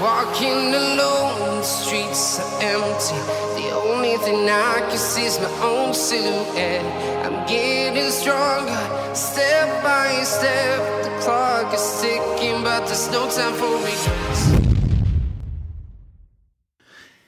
Walking 0.00 0.72
alone, 0.72 1.58
the 1.58 1.62
streets 1.62 2.40
are 2.40 2.62
empty. 2.62 3.20
The 3.60 3.70
only 3.76 4.16
thing 4.16 4.48
I 4.48 4.80
can 4.88 4.96
see 4.96 5.26
is 5.26 5.38
my 5.38 5.50
own 5.62 5.92
silhouette. 5.92 6.82
I'm 7.22 7.46
getting 7.46 8.10
stronger, 8.10 8.80
step 9.14 9.82
by 9.82 10.24
step. 10.24 11.04
The 11.04 11.10
clock 11.20 11.74
is 11.74 12.00
ticking, 12.00 12.62
but 12.62 12.86
there's 12.86 13.10
no 13.12 13.28
time 13.28 13.52
for 13.52 13.76
regrets. 13.76 14.40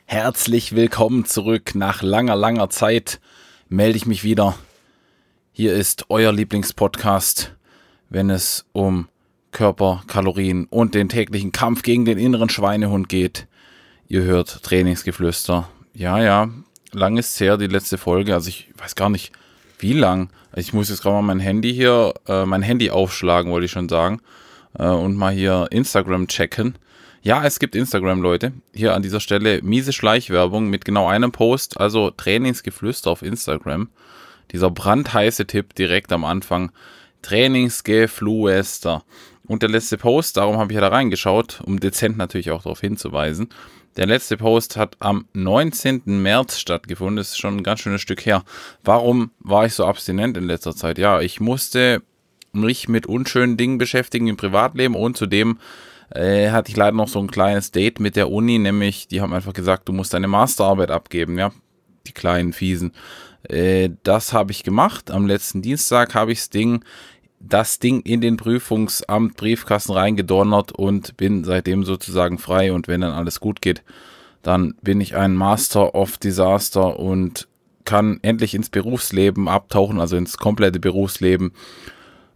Herzlich 0.06 0.74
willkommen 0.74 1.26
zurück. 1.26 1.74
Nach 1.74 2.00
langer, 2.00 2.36
langer 2.36 2.70
Zeit 2.70 3.20
melde 3.68 3.98
ich 3.98 4.06
mich 4.06 4.24
wieder. 4.24 4.54
Hier 5.52 5.74
ist 5.74 6.06
euer 6.08 6.32
Lieblingspodcast, 6.32 7.54
wenn 8.08 8.30
es 8.30 8.64
um 8.72 9.08
Körper, 9.52 10.02
Kalorien 10.06 10.66
und 10.66 10.94
den 10.94 11.08
täglichen 11.08 11.52
Kampf 11.52 11.82
gegen 11.82 12.04
den 12.04 12.18
inneren 12.18 12.48
Schweinehund 12.48 13.08
geht. 13.08 13.46
Ihr 14.08 14.22
hört 14.22 14.62
Trainingsgeflüster. 14.62 15.68
Ja, 15.94 16.20
ja, 16.20 16.48
lang 16.92 17.16
ist 17.16 17.38
her, 17.40 17.56
die 17.56 17.66
letzte 17.66 17.98
Folge. 17.98 18.34
Also 18.34 18.48
ich 18.48 18.68
weiß 18.76 18.94
gar 18.94 19.10
nicht, 19.10 19.32
wie 19.78 19.92
lang. 19.92 20.30
Ich 20.56 20.72
muss 20.72 20.88
jetzt 20.88 21.02
gerade 21.02 21.16
mal 21.16 21.22
mein 21.22 21.40
Handy 21.40 21.72
hier, 21.72 22.14
äh, 22.26 22.44
mein 22.44 22.62
Handy 22.62 22.90
aufschlagen, 22.90 23.50
wollte 23.52 23.66
ich 23.66 23.70
schon 23.70 23.88
sagen. 23.88 24.20
Äh, 24.78 24.86
und 24.86 25.16
mal 25.16 25.32
hier 25.32 25.68
Instagram 25.70 26.28
checken. 26.28 26.76
Ja, 27.22 27.44
es 27.44 27.58
gibt 27.58 27.76
Instagram, 27.76 28.20
Leute. 28.20 28.52
Hier 28.74 28.94
an 28.94 29.02
dieser 29.02 29.20
Stelle 29.20 29.60
miese 29.62 29.92
Schleichwerbung 29.92 30.68
mit 30.68 30.84
genau 30.84 31.06
einem 31.08 31.30
Post, 31.30 31.78
also 31.78 32.10
Trainingsgeflüster 32.10 33.10
auf 33.10 33.22
Instagram. 33.22 33.90
Dieser 34.50 34.70
brandheiße 34.70 35.46
Tipp 35.46 35.74
direkt 35.74 36.12
am 36.12 36.24
Anfang. 36.24 36.72
Trainingsgeflüster. 37.22 39.04
Und 39.46 39.62
der 39.62 39.70
letzte 39.70 39.98
Post, 39.98 40.36
darum 40.36 40.56
habe 40.58 40.72
ich 40.72 40.76
ja 40.76 40.80
da 40.80 40.88
reingeschaut, 40.88 41.60
um 41.64 41.80
dezent 41.80 42.16
natürlich 42.16 42.50
auch 42.50 42.62
darauf 42.62 42.80
hinzuweisen. 42.80 43.48
Der 43.96 44.06
letzte 44.06 44.36
Post 44.36 44.76
hat 44.76 44.96
am 45.00 45.26
19. 45.34 46.02
März 46.06 46.58
stattgefunden. 46.58 47.16
Das 47.16 47.30
ist 47.30 47.38
schon 47.38 47.58
ein 47.58 47.62
ganz 47.62 47.80
schönes 47.80 48.00
Stück 48.00 48.24
her. 48.24 48.42
Warum 48.84 49.32
war 49.40 49.66
ich 49.66 49.74
so 49.74 49.84
abstinent 49.84 50.36
in 50.36 50.44
letzter 50.44 50.74
Zeit? 50.74 50.96
Ja, 50.96 51.20
ich 51.20 51.40
musste 51.40 52.02
mich 52.52 52.88
mit 52.88 53.06
unschönen 53.06 53.56
Dingen 53.56 53.78
beschäftigen 53.78 54.28
im 54.28 54.36
Privatleben 54.36 54.94
und 54.94 55.16
zudem 55.16 55.58
äh, 56.14 56.50
hatte 56.50 56.70
ich 56.70 56.76
leider 56.76 56.96
noch 56.96 57.08
so 57.08 57.18
ein 57.18 57.30
kleines 57.30 57.70
Date 57.70 58.00
mit 58.00 58.16
der 58.16 58.30
Uni, 58.30 58.58
nämlich 58.58 59.08
die 59.08 59.20
haben 59.20 59.32
einfach 59.32 59.54
gesagt, 59.54 59.88
du 59.88 59.92
musst 59.92 60.14
deine 60.14 60.28
Masterarbeit 60.28 60.90
abgeben, 60.90 61.38
ja, 61.38 61.50
die 62.06 62.12
kleinen 62.12 62.52
Fiesen. 62.52 62.92
Äh, 63.48 63.90
das 64.02 64.32
habe 64.32 64.52
ich 64.52 64.62
gemacht. 64.64 65.10
Am 65.10 65.26
letzten 65.26 65.62
Dienstag 65.62 66.14
habe 66.14 66.32
ich 66.32 66.40
das 66.40 66.50
Ding 66.50 66.84
das 67.46 67.78
Ding 67.78 68.00
in 68.00 68.20
den 68.20 68.36
Prüfungsamt 68.36 69.36
Briefkasten 69.36 69.92
reingedonnert 69.92 70.72
und 70.72 71.16
bin 71.16 71.44
seitdem 71.44 71.84
sozusagen 71.84 72.38
frei. 72.38 72.72
Und 72.72 72.88
wenn 72.88 73.00
dann 73.00 73.12
alles 73.12 73.40
gut 73.40 73.60
geht, 73.60 73.82
dann 74.42 74.74
bin 74.82 75.00
ich 75.00 75.16
ein 75.16 75.34
Master 75.34 75.94
of 75.94 76.18
Disaster 76.18 76.98
und 76.98 77.48
kann 77.84 78.20
endlich 78.22 78.54
ins 78.54 78.70
Berufsleben 78.70 79.48
abtauchen, 79.48 80.00
also 80.00 80.16
ins 80.16 80.38
komplette 80.38 80.78
Berufsleben. 80.78 81.52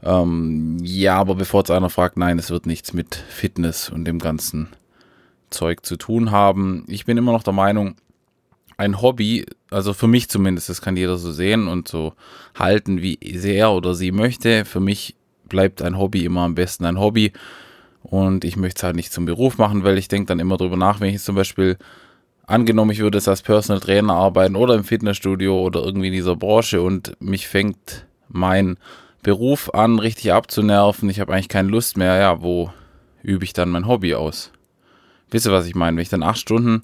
Ähm, 0.02 0.78
ja, 0.82 1.16
aber 1.16 1.36
bevor 1.36 1.60
jetzt 1.60 1.70
einer 1.70 1.90
fragt, 1.90 2.16
nein, 2.16 2.38
es 2.38 2.50
wird 2.50 2.66
nichts 2.66 2.92
mit 2.92 3.14
Fitness 3.14 3.88
und 3.88 4.04
dem 4.04 4.18
ganzen 4.18 4.68
Zeug 5.50 5.86
zu 5.86 5.96
tun 5.96 6.30
haben. 6.30 6.84
Ich 6.88 7.06
bin 7.06 7.16
immer 7.16 7.32
noch 7.32 7.44
der 7.44 7.52
Meinung, 7.52 7.94
ein 8.76 9.00
Hobby, 9.00 9.46
also 9.70 9.94
für 9.94 10.06
mich 10.06 10.28
zumindest, 10.28 10.68
das 10.68 10.82
kann 10.82 10.96
jeder 10.96 11.16
so 11.16 11.32
sehen 11.32 11.68
und 11.68 11.88
so 11.88 12.12
halten, 12.58 13.00
wie 13.00 13.18
er 13.20 13.72
oder 13.72 13.94
sie 13.94 14.12
möchte. 14.12 14.64
Für 14.64 14.80
mich 14.80 15.16
bleibt 15.48 15.82
ein 15.82 15.98
Hobby 15.98 16.24
immer 16.24 16.42
am 16.42 16.54
besten 16.54 16.84
ein 16.84 17.00
Hobby. 17.00 17.32
Und 18.02 18.44
ich 18.44 18.56
möchte 18.56 18.78
es 18.78 18.82
halt 18.84 18.96
nicht 18.96 19.12
zum 19.12 19.24
Beruf 19.24 19.58
machen, 19.58 19.82
weil 19.82 19.98
ich 19.98 20.08
denke 20.08 20.26
dann 20.26 20.38
immer 20.38 20.56
drüber 20.56 20.76
nach, 20.76 21.00
wenn 21.00 21.12
ich 21.12 21.22
zum 21.22 21.34
Beispiel 21.34 21.76
angenommen, 22.46 22.92
ich 22.92 23.00
würde 23.00 23.18
es 23.18 23.26
als 23.26 23.42
Personal 23.42 23.80
Trainer 23.80 24.14
arbeiten 24.14 24.54
oder 24.54 24.74
im 24.74 24.84
Fitnessstudio 24.84 25.60
oder 25.60 25.82
irgendwie 25.82 26.08
in 26.08 26.12
dieser 26.12 26.36
Branche 26.36 26.80
und 26.80 27.16
mich 27.20 27.48
fängt 27.48 28.06
mein 28.28 28.76
Beruf 29.22 29.74
an, 29.74 29.98
richtig 29.98 30.32
abzunerven. 30.32 31.10
Ich 31.10 31.18
habe 31.18 31.32
eigentlich 31.32 31.48
keine 31.48 31.68
Lust 31.68 31.96
mehr. 31.96 32.16
Ja, 32.16 32.42
wo 32.42 32.72
übe 33.22 33.44
ich 33.44 33.52
dann 33.52 33.70
mein 33.70 33.88
Hobby 33.88 34.14
aus? 34.14 34.52
Wisst 35.30 35.46
ihr, 35.46 35.52
was 35.52 35.66
ich 35.66 35.74
meine? 35.74 35.96
Wenn 35.96 36.02
ich 36.02 36.08
dann 36.08 36.22
acht 36.22 36.38
Stunden 36.38 36.82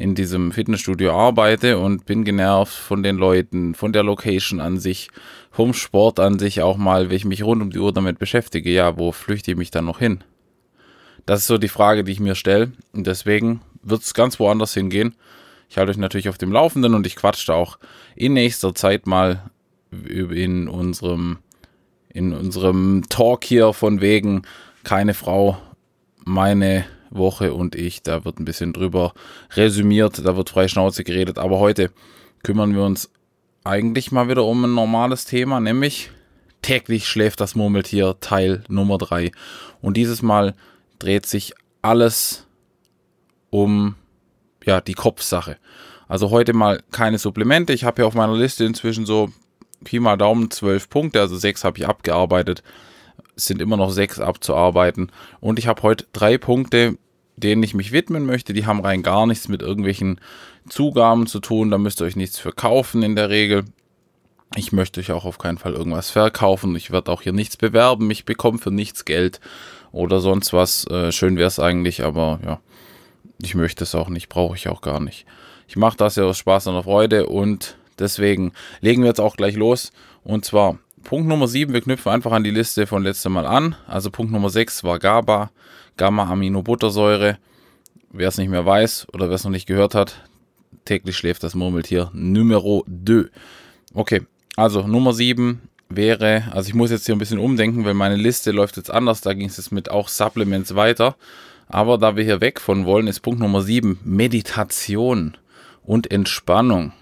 in 0.00 0.14
diesem 0.14 0.50
Fitnessstudio 0.50 1.12
arbeite 1.12 1.76
und 1.76 2.06
bin 2.06 2.24
genervt 2.24 2.72
von 2.72 3.02
den 3.02 3.16
Leuten, 3.16 3.74
von 3.74 3.92
der 3.92 4.02
Location 4.02 4.58
an 4.58 4.78
sich, 4.78 5.10
vom 5.50 5.74
Sport 5.74 6.18
an 6.18 6.38
sich 6.38 6.62
auch 6.62 6.78
mal, 6.78 7.10
wenn 7.10 7.16
ich 7.16 7.26
mich 7.26 7.42
rund 7.42 7.60
um 7.60 7.70
die 7.70 7.78
Uhr 7.78 7.92
damit 7.92 8.18
beschäftige, 8.18 8.70
ja, 8.70 8.96
wo 8.96 9.12
flüchte 9.12 9.50
ich 9.50 9.58
mich 9.58 9.70
dann 9.70 9.84
noch 9.84 9.98
hin? 9.98 10.24
Das 11.26 11.40
ist 11.40 11.48
so 11.48 11.58
die 11.58 11.68
Frage, 11.68 12.02
die 12.02 12.12
ich 12.12 12.20
mir 12.20 12.34
stelle. 12.34 12.72
Und 12.94 13.06
deswegen 13.06 13.60
wird 13.82 14.00
es 14.00 14.14
ganz 14.14 14.40
woanders 14.40 14.72
hingehen. 14.72 15.16
Ich 15.68 15.76
halte 15.76 15.90
euch 15.90 15.98
natürlich 15.98 16.30
auf 16.30 16.38
dem 16.38 16.50
Laufenden 16.50 16.94
und 16.94 17.06
ich 17.06 17.14
quatsche 17.14 17.52
auch 17.52 17.78
in 18.16 18.32
nächster 18.32 18.74
Zeit 18.74 19.06
mal 19.06 19.50
in 19.90 20.66
unserem, 20.66 21.40
in 22.08 22.32
unserem 22.32 23.04
Talk 23.10 23.44
hier 23.44 23.74
von 23.74 24.00
wegen 24.00 24.42
keine 24.82 25.12
Frau, 25.12 25.58
meine 26.24 26.86
Woche 27.10 27.52
und 27.54 27.74
ich. 27.74 28.02
Da 28.02 28.24
wird 28.24 28.38
ein 28.38 28.44
bisschen 28.44 28.72
drüber 28.72 29.12
resümiert, 29.54 30.24
da 30.24 30.36
wird 30.36 30.50
frei 30.50 30.68
Schnauze 30.68 31.04
geredet. 31.04 31.38
Aber 31.38 31.58
heute 31.58 31.90
kümmern 32.42 32.74
wir 32.74 32.82
uns 32.82 33.10
eigentlich 33.64 34.12
mal 34.12 34.28
wieder 34.28 34.44
um 34.44 34.64
ein 34.64 34.74
normales 34.74 35.24
Thema, 35.24 35.60
nämlich 35.60 36.10
täglich 36.62 37.08
schläft 37.08 37.40
das 37.40 37.54
Murmeltier 37.54 38.16
Teil 38.20 38.64
Nummer 38.68 38.98
3. 38.98 39.32
Und 39.80 39.96
dieses 39.96 40.22
Mal 40.22 40.54
dreht 40.98 41.26
sich 41.26 41.54
alles 41.82 42.46
um 43.50 43.96
ja, 44.64 44.80
die 44.80 44.94
Kopfsache. 44.94 45.56
Also 46.08 46.30
heute 46.30 46.52
mal 46.52 46.82
keine 46.90 47.18
Supplemente. 47.18 47.72
Ich 47.72 47.84
habe 47.84 48.02
hier 48.02 48.06
auf 48.06 48.14
meiner 48.14 48.36
Liste 48.36 48.64
inzwischen 48.64 49.06
so 49.06 49.30
Pi 49.84 49.98
mal 49.98 50.16
Daumen 50.16 50.50
zwölf 50.50 50.90
Punkte, 50.90 51.20
also 51.20 51.36
sechs 51.36 51.64
habe 51.64 51.78
ich 51.78 51.86
abgearbeitet 51.86 52.62
es 53.36 53.46
sind 53.46 53.60
immer 53.60 53.76
noch 53.76 53.90
sechs 53.90 54.18
abzuarbeiten. 54.18 55.10
Und 55.40 55.58
ich 55.58 55.66
habe 55.66 55.82
heute 55.82 56.06
drei 56.12 56.38
Punkte, 56.38 56.96
denen 57.36 57.62
ich 57.62 57.74
mich 57.74 57.92
widmen 57.92 58.26
möchte. 58.26 58.52
Die 58.52 58.66
haben 58.66 58.80
rein 58.80 59.02
gar 59.02 59.26
nichts 59.26 59.48
mit 59.48 59.62
irgendwelchen 59.62 60.20
Zugaben 60.68 61.26
zu 61.26 61.40
tun. 61.40 61.70
Da 61.70 61.78
müsst 61.78 62.00
ihr 62.00 62.04
euch 62.04 62.16
nichts 62.16 62.38
verkaufen 62.38 63.02
in 63.02 63.16
der 63.16 63.30
Regel. 63.30 63.64
Ich 64.56 64.72
möchte 64.72 65.00
euch 65.00 65.12
auch 65.12 65.24
auf 65.24 65.38
keinen 65.38 65.58
Fall 65.58 65.74
irgendwas 65.74 66.10
verkaufen. 66.10 66.74
Ich 66.74 66.90
werde 66.90 67.10
auch 67.12 67.22
hier 67.22 67.32
nichts 67.32 67.56
bewerben. 67.56 68.10
Ich 68.10 68.24
bekomme 68.24 68.58
für 68.58 68.70
nichts 68.72 69.04
Geld 69.04 69.40
oder 69.92 70.20
sonst 70.20 70.52
was. 70.52 70.86
Äh, 70.88 71.12
schön 71.12 71.36
wäre 71.36 71.48
es 71.48 71.60
eigentlich, 71.60 72.02
aber 72.02 72.40
ja, 72.44 72.60
ich 73.40 73.54
möchte 73.54 73.84
es 73.84 73.94
auch 73.94 74.08
nicht, 74.08 74.28
brauche 74.28 74.56
ich 74.56 74.68
auch 74.68 74.80
gar 74.80 75.00
nicht. 75.00 75.24
Ich 75.68 75.76
mache 75.76 75.96
das 75.96 76.16
ja 76.16 76.24
aus 76.24 76.38
Spaß 76.38 76.66
und 76.66 76.82
Freude 76.82 77.26
und 77.26 77.76
deswegen 77.98 78.52
legen 78.80 79.02
wir 79.02 79.08
jetzt 79.08 79.20
auch 79.20 79.36
gleich 79.36 79.54
los. 79.54 79.92
Und 80.24 80.44
zwar 80.44 80.78
Punkt 81.04 81.28
Nummer 81.28 81.48
7, 81.48 81.72
wir 81.72 81.80
knüpfen 81.80 82.12
einfach 82.12 82.32
an 82.32 82.44
die 82.44 82.50
Liste 82.50 82.86
von 82.86 83.02
letztem 83.02 83.32
Mal 83.32 83.46
an. 83.46 83.74
Also 83.86 84.10
Punkt 84.10 84.32
Nummer 84.32 84.50
6 84.50 84.84
war 84.84 84.98
GABA, 84.98 85.50
Gamma-Aminobuttersäure. 85.96 87.38
Wer 88.12 88.28
es 88.28 88.38
nicht 88.38 88.48
mehr 88.48 88.66
weiß 88.66 89.08
oder 89.12 89.28
wer 89.28 89.36
es 89.36 89.44
noch 89.44 89.50
nicht 89.50 89.66
gehört 89.66 89.94
hat, 89.94 90.28
täglich 90.84 91.16
schläft 91.16 91.42
das 91.42 91.54
Murmeltier 91.54 92.10
Numero 92.12 92.84
2. 92.86 93.30
Okay, 93.94 94.22
also 94.56 94.86
Nummer 94.86 95.12
7 95.12 95.62
wäre, 95.88 96.44
also 96.52 96.68
ich 96.68 96.74
muss 96.74 96.90
jetzt 96.90 97.06
hier 97.06 97.14
ein 97.14 97.18
bisschen 97.18 97.38
umdenken, 97.38 97.84
weil 97.84 97.94
meine 97.94 98.16
Liste 98.16 98.52
läuft 98.52 98.76
jetzt 98.76 98.90
anders, 98.90 99.20
da 99.20 99.32
ging 99.32 99.48
es 99.48 99.56
jetzt 99.56 99.72
mit 99.72 99.90
auch 99.90 100.08
Supplements 100.08 100.74
weiter. 100.74 101.16
Aber 101.68 101.98
da 101.98 102.16
wir 102.16 102.24
hier 102.24 102.40
weg 102.40 102.60
von 102.60 102.84
wollen, 102.84 103.06
ist 103.06 103.20
Punkt 103.20 103.40
Nummer 103.40 103.62
7 103.62 104.00
Meditation 104.04 105.36
und 105.84 106.10
Entspannung. 106.10 106.92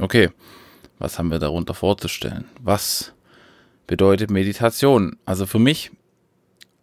Okay, 0.00 0.30
was 0.98 1.18
haben 1.18 1.30
wir 1.30 1.38
darunter 1.38 1.74
vorzustellen? 1.74 2.44
Was 2.60 3.12
bedeutet 3.86 4.30
Meditation? 4.30 5.16
Also 5.24 5.46
für 5.46 5.58
mich 5.58 5.90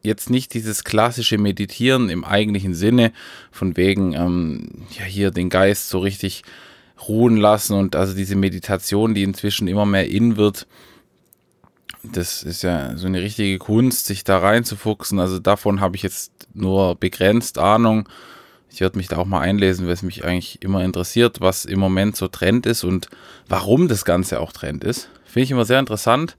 jetzt 0.01 0.29
nicht 0.29 0.53
dieses 0.53 0.83
klassische 0.83 1.37
Meditieren 1.37 2.09
im 2.09 2.23
eigentlichen 2.23 2.73
Sinne, 2.73 3.11
von 3.51 3.75
wegen, 3.75 4.13
ähm, 4.13 4.85
ja, 4.97 5.03
hier 5.03 5.31
den 5.31 5.49
Geist 5.49 5.89
so 5.89 5.99
richtig 5.99 6.43
ruhen 7.07 7.37
lassen 7.37 7.73
und 7.73 7.95
also 7.95 8.15
diese 8.15 8.35
Meditation, 8.35 9.13
die 9.13 9.23
inzwischen 9.23 9.67
immer 9.67 9.85
mehr 9.85 10.07
in 10.07 10.37
wird, 10.37 10.67
das 12.03 12.43
ist 12.43 12.61
ja 12.61 12.95
so 12.95 13.07
eine 13.07 13.21
richtige 13.21 13.57
Kunst, 13.57 14.05
sich 14.05 14.23
da 14.23 14.37
reinzufuchsen. 14.37 15.19
Also 15.19 15.39
davon 15.39 15.81
habe 15.81 15.95
ich 15.95 16.03
jetzt 16.03 16.31
nur 16.53 16.95
begrenzt 16.95 17.57
Ahnung. 17.57 18.07
Ich 18.75 18.81
werde 18.81 18.97
mich 18.97 19.07
da 19.07 19.15
auch 19.15 19.25
mal 19.25 19.39
einlesen, 19.39 19.85
weil 19.85 19.93
es 19.93 20.03
mich 20.03 20.25
eigentlich 20.25 20.61
immer 20.61 20.83
interessiert, 20.83 21.39
was 21.39 21.63
im 21.63 21.79
Moment 21.79 22.17
so 22.17 22.27
Trend 22.27 22.65
ist 22.65 22.83
und 22.83 23.07
warum 23.47 23.87
das 23.87 24.03
Ganze 24.03 24.41
auch 24.41 24.51
Trend 24.51 24.83
ist. 24.83 25.09
Finde 25.23 25.45
ich 25.45 25.51
immer 25.51 25.63
sehr 25.63 25.79
interessant. 25.79 26.35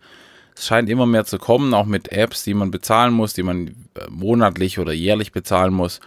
Es 0.54 0.66
scheint 0.66 0.90
immer 0.90 1.06
mehr 1.06 1.24
zu 1.24 1.38
kommen, 1.38 1.72
auch 1.72 1.86
mit 1.86 2.12
Apps, 2.12 2.44
die 2.44 2.52
man 2.52 2.70
bezahlen 2.70 3.14
muss, 3.14 3.32
die 3.32 3.42
man 3.42 3.68
äh, 3.68 3.72
monatlich 4.10 4.78
oder 4.78 4.92
jährlich 4.92 5.32
bezahlen 5.32 5.72
muss. 5.72 6.00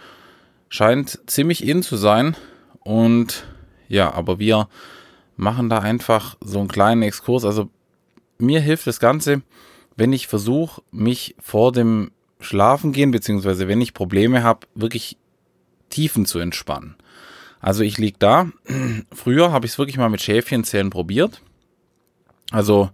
Scheint 0.68 1.18
ziemlich 1.26 1.66
in 1.66 1.82
zu 1.82 1.96
sein. 1.96 2.36
Und 2.84 3.44
ja, 3.88 4.14
aber 4.14 4.38
wir 4.38 4.68
machen 5.36 5.68
da 5.68 5.80
einfach 5.80 6.36
so 6.40 6.60
einen 6.60 6.68
kleinen 6.68 7.02
Exkurs. 7.02 7.44
Also 7.44 7.70
mir 8.38 8.60
hilft 8.60 8.86
das 8.86 9.00
Ganze, 9.00 9.42
wenn 9.96 10.12
ich 10.12 10.28
versuche, 10.28 10.80
mich 10.92 11.34
vor 11.40 11.72
dem 11.72 12.12
Schlafengehen, 12.38 13.10
beziehungsweise 13.10 13.66
wenn 13.66 13.80
ich 13.80 13.94
Probleme 13.94 14.44
habe, 14.44 14.68
wirklich 14.76 15.16
Tiefen 15.90 16.26
zu 16.26 16.38
entspannen. 16.38 16.96
Also 17.60 17.82
ich 17.82 17.98
lieg 17.98 18.18
da. 18.18 18.50
Früher 19.12 19.52
habe 19.52 19.66
ich 19.66 19.72
es 19.72 19.78
wirklich 19.78 19.98
mal 19.98 20.08
mit 20.08 20.22
Schäfchenzählen 20.22 20.90
probiert. 20.90 21.42
Also 22.50 22.90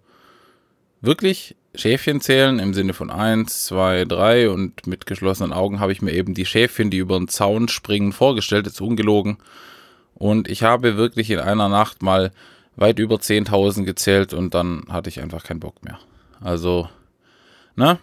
wirklich 1.01 1.57
Schäfchen 1.75 2.21
zählen 2.21 2.59
im 2.59 2.75
Sinne 2.75 2.95
von 2.95 3.11
1, 3.11 3.67
2, 3.67 4.07
3 4.07 4.51
und 4.51 4.87
mit 4.87 5.07
geschlossenen 5.07 5.53
Augen 5.53 5.79
habe 5.79 5.93
ich 5.93 6.03
mir 6.03 6.13
eben 6.13 6.35
die 6.35 6.47
Schäfchen, 6.47 6.91
die 6.91 6.99
über 6.99 7.19
den 7.19 7.29
Zaun 7.29 7.69
springen, 7.69 8.13
vorgestellt, 8.13 8.67
jetzt 8.67 8.81
ungelogen. 8.81 9.39
Und 10.15 10.49
ich 10.49 10.63
habe 10.63 10.97
wirklich 10.97 11.31
in 11.31 11.39
einer 11.39 11.69
Nacht 11.69 12.03
mal 12.03 12.33
weit 12.77 12.99
über 12.99 13.17
10.000 13.17 13.85
gezählt 13.85 14.33
und 14.33 14.55
dann 14.55 14.85
hatte 14.89 15.09
ich 15.09 15.21
einfach 15.21 15.45
keinen 15.45 15.61
Bock 15.61 15.85
mehr. 15.85 15.99
Also, 16.41 16.89
ne? 17.75 17.99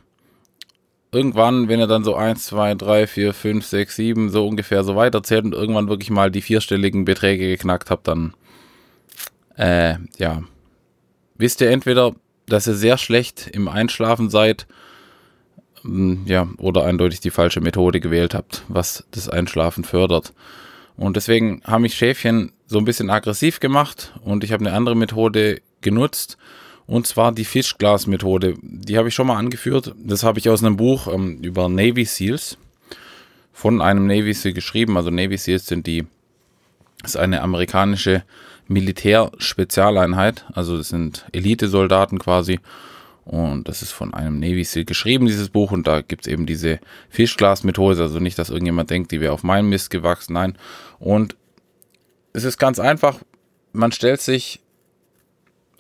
Irgendwann, 1.13 1.67
wenn 1.67 1.79
ihr 1.79 1.85
dann 1.85 2.03
so 2.03 2.15
1, 2.15 2.43
2, 2.47 2.73
3, 2.73 3.05
4, 3.05 3.33
5, 3.33 3.65
6, 3.65 3.95
7 3.95 4.29
so 4.31 4.47
ungefähr 4.47 4.83
so 4.83 4.95
weiterzählt 4.95 5.45
und 5.45 5.53
irgendwann 5.53 5.87
wirklich 5.87 6.09
mal 6.09 6.31
die 6.31 6.41
vierstelligen 6.41 7.05
Beträge 7.05 7.47
geknackt 7.47 7.91
habt, 7.91 8.07
dann, 8.07 8.33
äh, 9.55 9.97
ja, 10.17 10.41
wisst 11.35 11.61
ihr 11.61 11.69
entweder, 11.69 12.15
dass 12.47 12.65
ihr 12.65 12.73
sehr 12.73 12.97
schlecht 12.97 13.47
im 13.47 13.67
Einschlafen 13.67 14.31
seid, 14.31 14.65
mm, 15.83 16.25
ja, 16.25 16.47
oder 16.57 16.83
eindeutig 16.83 17.19
die 17.19 17.29
falsche 17.29 17.61
Methode 17.61 17.99
gewählt 17.99 18.33
habt, 18.33 18.63
was 18.67 19.05
das 19.11 19.29
Einschlafen 19.29 19.83
fördert. 19.83 20.33
Und 20.97 21.15
deswegen 21.15 21.61
haben 21.63 21.83
mich 21.83 21.93
Schäfchen 21.93 22.53
so 22.65 22.79
ein 22.79 22.85
bisschen 22.85 23.11
aggressiv 23.11 23.59
gemacht 23.59 24.13
und 24.23 24.43
ich 24.43 24.51
habe 24.51 24.65
eine 24.65 24.75
andere 24.75 24.95
Methode 24.95 25.61
genutzt 25.81 26.37
und 26.85 27.07
zwar 27.07 27.31
die 27.31 27.45
Fischglas-Methode. 27.45 28.55
Die 28.61 28.97
habe 28.97 29.07
ich 29.07 29.15
schon 29.15 29.27
mal 29.27 29.37
angeführt. 29.37 29.93
Das 29.97 30.23
habe 30.23 30.39
ich 30.39 30.49
aus 30.49 30.63
einem 30.63 30.77
Buch 30.77 31.07
ähm, 31.07 31.39
über 31.41 31.69
Navy 31.69 32.05
Seals 32.05 32.57
von 33.53 33.81
einem 33.81 34.07
Navy 34.07 34.33
Seal 34.33 34.53
geschrieben. 34.53 34.97
Also 34.97 35.09
Navy 35.09 35.37
Seals 35.37 35.67
sind 35.67 35.87
die, 35.87 36.05
ist 37.03 37.15
eine 37.15 37.41
amerikanische 37.41 38.23
Militärspezialeinheit. 38.67 40.45
Also 40.53 40.77
das 40.77 40.89
sind 40.89 41.25
Elitesoldaten 41.31 42.19
quasi. 42.19 42.59
Und 43.25 43.69
das 43.69 43.81
ist 43.81 43.91
von 43.91 44.13
einem 44.13 44.39
Navy 44.39 44.65
Seal 44.65 44.83
geschrieben, 44.83 45.27
dieses 45.27 45.49
Buch. 45.49 45.71
Und 45.71 45.87
da 45.87 46.01
gibt 46.01 46.27
es 46.27 46.31
eben 46.31 46.45
diese 46.45 46.79
Fischglas-Methode. 47.09 48.01
Also 48.01 48.19
nicht, 48.19 48.37
dass 48.37 48.49
irgendjemand 48.49 48.89
denkt, 48.89 49.11
die 49.11 49.21
wäre 49.21 49.31
auf 49.31 49.43
meinem 49.43 49.69
Mist 49.69 49.89
gewachsen. 49.89 50.33
Nein. 50.33 50.57
Und 50.99 51.37
es 52.33 52.43
ist 52.43 52.57
ganz 52.57 52.79
einfach. 52.79 53.19
Man 53.71 53.91
stellt 53.91 54.19
sich, 54.21 54.59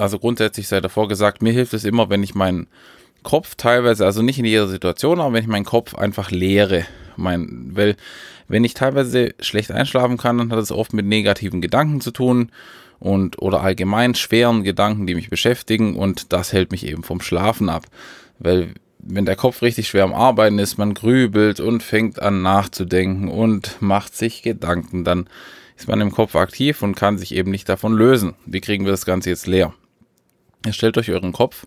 also 0.03 0.19
grundsätzlich 0.19 0.67
sei 0.67 0.81
davor 0.81 1.07
gesagt, 1.07 1.41
mir 1.41 1.53
hilft 1.53 1.73
es 1.73 1.85
immer, 1.85 2.09
wenn 2.09 2.23
ich 2.23 2.35
meinen 2.35 2.67
Kopf 3.23 3.55
teilweise, 3.55 4.05
also 4.05 4.21
nicht 4.21 4.37
in 4.37 4.45
jeder 4.45 4.67
Situation, 4.67 5.21
aber 5.21 5.33
wenn 5.33 5.43
ich 5.43 5.49
meinen 5.49 5.65
Kopf 5.65 5.95
einfach 5.95 6.29
leere. 6.29 6.85
Mein, 7.15 7.71
weil, 7.73 7.95
wenn 8.47 8.65
ich 8.65 8.73
teilweise 8.73 9.33
schlecht 9.39 9.71
einschlafen 9.71 10.17
kann, 10.17 10.37
dann 10.37 10.51
hat 10.51 10.59
es 10.59 10.71
oft 10.71 10.93
mit 10.93 11.05
negativen 11.05 11.61
Gedanken 11.61 12.01
zu 12.01 12.11
tun 12.11 12.51
und 12.99 13.41
oder 13.41 13.61
allgemein 13.61 14.13
schweren 14.13 14.63
Gedanken, 14.63 15.07
die 15.07 15.15
mich 15.15 15.29
beschäftigen 15.29 15.95
und 15.95 16.33
das 16.33 16.51
hält 16.51 16.71
mich 16.71 16.85
eben 16.85 17.03
vom 17.03 17.21
Schlafen 17.21 17.69
ab, 17.69 17.85
weil 18.39 18.73
wenn 19.05 19.25
der 19.25 19.35
Kopf 19.35 19.61
richtig 19.61 19.87
schwer 19.87 20.03
am 20.03 20.13
Arbeiten 20.13 20.59
ist, 20.59 20.77
man 20.77 20.93
grübelt 20.93 21.59
und 21.59 21.83
fängt 21.83 22.21
an 22.21 22.41
nachzudenken 22.41 23.27
und 23.27 23.81
macht 23.81 24.15
sich 24.15 24.41
Gedanken, 24.41 25.03
dann 25.03 25.27
ist 25.77 25.87
man 25.87 25.99
im 26.01 26.11
Kopf 26.11 26.35
aktiv 26.35 26.81
und 26.81 26.95
kann 26.95 27.17
sich 27.17 27.35
eben 27.35 27.51
nicht 27.51 27.67
davon 27.67 27.93
lösen. 27.93 28.33
Wie 28.45 28.61
kriegen 28.61 28.85
wir 28.85 28.91
das 28.91 29.05
Ganze 29.05 29.29
jetzt 29.29 29.47
leer? 29.47 29.73
Ihr 30.65 30.73
stellt 30.73 30.97
euch 30.97 31.11
euren 31.11 31.33
Kopf 31.33 31.65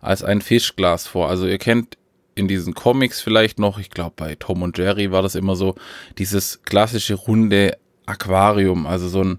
als 0.00 0.22
ein 0.22 0.40
Fischglas 0.40 1.06
vor. 1.06 1.28
Also 1.28 1.46
ihr 1.46 1.58
kennt 1.58 1.96
in 2.34 2.48
diesen 2.48 2.74
Comics 2.74 3.20
vielleicht 3.20 3.58
noch, 3.58 3.78
ich 3.78 3.90
glaube 3.90 4.14
bei 4.16 4.36
Tom 4.36 4.62
und 4.62 4.78
Jerry 4.78 5.10
war 5.10 5.22
das 5.22 5.34
immer 5.34 5.56
so, 5.56 5.74
dieses 6.18 6.62
klassische 6.62 7.14
runde 7.14 7.76
Aquarium, 8.06 8.86
also 8.86 9.08
so 9.08 9.22
ein 9.22 9.38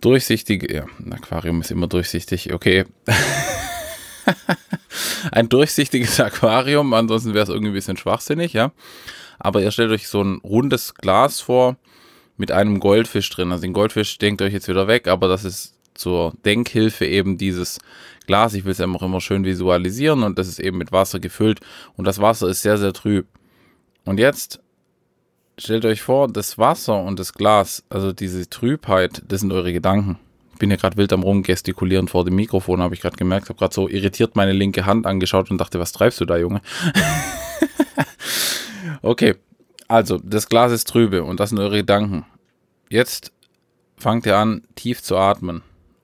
durchsichtige, 0.00 0.72
ja, 0.72 0.84
ein 0.98 1.12
Aquarium 1.12 1.60
ist 1.60 1.70
immer 1.70 1.88
durchsichtig, 1.88 2.54
okay. 2.54 2.84
ein 5.32 5.48
durchsichtiges 5.48 6.20
Aquarium, 6.20 6.94
ansonsten 6.94 7.34
wäre 7.34 7.42
es 7.42 7.50
irgendwie 7.50 7.72
ein 7.72 7.74
bisschen 7.74 7.96
schwachsinnig, 7.96 8.52
ja. 8.52 8.72
Aber 9.38 9.60
ihr 9.60 9.70
stellt 9.70 9.90
euch 9.90 10.08
so 10.08 10.22
ein 10.22 10.40
rundes 10.44 10.94
Glas 10.94 11.40
vor 11.40 11.76
mit 12.36 12.52
einem 12.52 12.78
Goldfisch 12.78 13.28
drin. 13.30 13.52
Also 13.52 13.62
den 13.62 13.72
Goldfisch 13.72 14.18
denkt 14.18 14.42
euch 14.42 14.52
jetzt 14.52 14.68
wieder 14.68 14.86
weg, 14.86 15.08
aber 15.08 15.28
das 15.28 15.44
ist 15.44 15.74
zur 15.94 16.34
Denkhilfe 16.44 17.06
eben 17.06 17.38
dieses 17.38 17.78
Glas. 18.30 18.54
Ich 18.54 18.64
will 18.64 18.70
es 18.70 18.80
einfach 18.80 19.02
immer 19.02 19.20
schön 19.20 19.44
visualisieren 19.44 20.22
und 20.22 20.38
das 20.38 20.46
ist 20.46 20.60
eben 20.60 20.78
mit 20.78 20.92
Wasser 20.92 21.18
gefüllt 21.18 21.58
und 21.96 22.04
das 22.04 22.20
Wasser 22.20 22.48
ist 22.48 22.62
sehr, 22.62 22.78
sehr 22.78 22.92
trüb. 22.92 23.26
Und 24.04 24.20
jetzt 24.20 24.60
stellt 25.58 25.84
euch 25.84 26.00
vor, 26.00 26.28
das 26.28 26.56
Wasser 26.56 27.02
und 27.02 27.18
das 27.18 27.32
Glas, 27.32 27.82
also 27.90 28.12
diese 28.12 28.48
Trübheit, 28.48 29.22
das 29.26 29.40
sind 29.40 29.52
eure 29.52 29.72
Gedanken. 29.72 30.16
Ich 30.52 30.60
bin 30.60 30.70
ja 30.70 30.76
gerade 30.76 30.96
wild 30.96 31.12
am 31.12 31.24
rumgestikulieren 31.24 32.06
vor 32.06 32.24
dem 32.24 32.36
Mikrofon, 32.36 32.80
habe 32.80 32.94
ich 32.94 33.00
gerade 33.00 33.16
gemerkt, 33.16 33.48
habe 33.48 33.58
gerade 33.58 33.74
so 33.74 33.88
irritiert 33.88 34.36
meine 34.36 34.52
linke 34.52 34.86
Hand 34.86 35.06
angeschaut 35.06 35.50
und 35.50 35.58
dachte, 35.58 35.80
was 35.80 35.90
treibst 35.90 36.20
du 36.20 36.24
da, 36.24 36.36
Junge? 36.36 36.60
okay, 39.02 39.34
also 39.88 40.18
das 40.22 40.48
Glas 40.48 40.70
ist 40.70 40.86
trübe 40.86 41.24
und 41.24 41.40
das 41.40 41.50
sind 41.50 41.58
eure 41.58 41.78
Gedanken. 41.78 42.24
Jetzt 42.90 43.32
fangt 43.96 44.24
ihr 44.24 44.36
an, 44.36 44.62
tief 44.76 45.02
zu 45.02 45.16
atmen. 45.16 45.62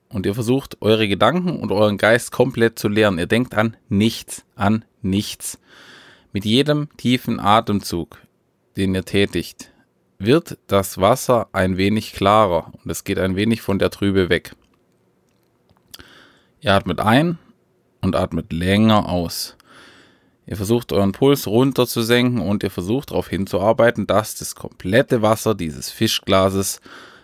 Und 0.09 0.25
ihr 0.25 0.33
versucht, 0.33 0.77
eure 0.81 1.07
Gedanken 1.07 1.59
und 1.59 1.71
euren 1.71 1.97
Geist 1.97 2.31
komplett 2.31 2.79
zu 2.79 2.87
leeren. 2.87 3.19
Ihr 3.19 3.27
denkt 3.27 3.55
an 3.55 3.75
nichts, 3.89 4.45
an 4.55 4.85
nichts. 5.01 5.59
Mit 6.31 6.45
jedem 6.45 6.89
tiefen 6.97 7.39
Atemzug 7.39 8.17
den 8.77 8.93
ihr 8.93 9.03
tätigt, 9.03 9.71
wird 10.19 10.57
das 10.67 10.99
Wasser 10.99 11.49
ein 11.51 11.77
wenig 11.77 12.13
klarer 12.13 12.71
und 12.83 12.91
es 12.91 13.03
geht 13.03 13.19
ein 13.19 13.35
wenig 13.35 13.61
von 13.61 13.79
der 13.79 13.89
Trübe 13.89 14.29
weg. 14.29 14.55
Ihr 16.61 16.73
atmet 16.73 16.99
ein 16.99 17.39
und 18.01 18.15
atmet 18.15 18.53
länger 18.53 19.09
aus. 19.09 19.57
Ihr 20.45 20.55
versucht 20.55 20.93
euren 20.93 21.11
Puls 21.11 21.45
runter 21.45 21.87
zu 21.87 22.01
senken 22.01 22.39
und 22.39 22.63
ihr 22.63 22.71
versucht 22.71 23.11
darauf 23.11 23.27
hinzuarbeiten, 23.27 24.07
dass 24.07 24.35
das 24.35 24.55
komplette 24.55 25.21
Wasser 25.21 25.55
dieses 25.55 25.89
Fischglases 25.89 26.79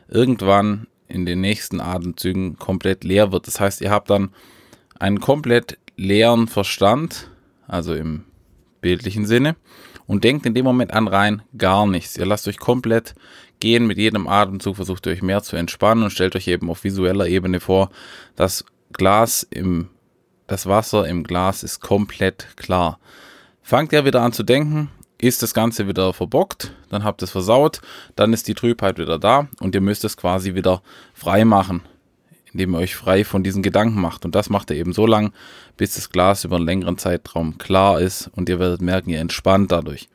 irgendwann 0.08 0.88
in 1.14 1.26
den 1.26 1.42
nächsten 1.42 1.80
Atemzügen 1.80 2.58
komplett 2.58 3.04
leer 3.04 3.32
wird. 3.32 3.48
Das 3.48 3.60
heißt, 3.60 3.82
ihr 3.82 3.92
habt 3.92 4.10
dann 4.10 4.32
einen 5.00 5.20
komplett 5.20 5.78
leeren 5.96 6.48
Verstand, 6.48 7.30
also 7.68 7.94
im 7.94 8.24
bildlichen 8.82 9.26
Sinne, 9.26 9.56
und 10.08 10.24
denkt 10.24 10.46
in 10.46 10.54
dem 10.54 10.66
Moment 10.66 10.92
an 10.92 11.08
rein 11.08 11.44
gar 11.58 11.86
nichts. 11.86 12.18
Ihr 12.18 12.26
lasst 12.26 12.48
euch 12.48 12.58
komplett 12.58 13.14
gehen 13.60 13.88
mit 13.88 13.98
jedem 13.98 14.28
Atemzug, 14.28 14.76
versucht 14.76 15.08
euch 15.08 15.22
mehr 15.22 15.44
zu 15.44 15.56
entspannen 15.56 16.04
und 16.04 16.10
stellt 16.10 16.36
euch 16.36 16.48
eben 16.48 16.70
auf 16.70 16.84
visueller 16.84 17.28
Ebene 17.28 17.60
vor, 17.60 17.90
das 18.36 18.66
Glas 18.92 19.44
im, 19.50 19.90
das 20.48 20.66
Wasser 20.66 21.08
im 21.08 21.24
Glas 21.24 21.64
ist 21.64 21.80
komplett 21.80 22.48
klar. 22.58 23.00
Fangt 23.62 23.94
ihr 23.94 24.04
wieder 24.04 24.22
an 24.22 24.34
zu 24.34 24.44
denken, 24.44 24.90
ist 25.24 25.42
das 25.42 25.54
Ganze 25.54 25.88
wieder 25.88 26.14
verbockt, 26.14 26.74
dann 26.90 27.04
habt 27.04 27.22
ihr 27.22 27.26
es 27.26 27.32
versaut, 27.32 27.82
dann 28.16 28.34
ist 28.34 28.48
die 28.48 28.54
Trübheit 28.54 28.98
wieder 28.98 29.20
da 29.20 29.48
und 29.60 29.76
ihr 29.76 29.82
müsst 29.82 30.04
es 30.04 30.18
quasi 30.18 30.56
wieder 30.56 30.82
frei 31.14 31.46
machen 31.46 31.82
indem 32.54 32.76
ihr 32.76 32.80
euch 32.80 32.96
frei 32.96 33.24
von 33.24 33.44
diesen 33.44 33.64
Gedanken 33.64 34.00
macht. 34.00 34.26
Und 34.26 34.36
das 34.36 34.50
macht 34.50 34.70
ihr 34.70 34.78
eben 34.78 34.94
so 34.94 35.06
lang, 35.06 35.34
bis 35.76 35.96
das 35.96 36.10
Glas 36.10 36.44
über 36.44 36.56
einen 36.56 36.66
längeren 36.66 36.98
Zeitraum 36.98 37.58
klar 37.58 38.00
ist 38.00 38.30
und 38.36 38.48
ihr 38.48 38.60
werdet 38.60 38.82
merken, 38.82 39.10
ihr 39.10 39.20
entspannt 39.20 39.72
dadurch. 39.72 40.08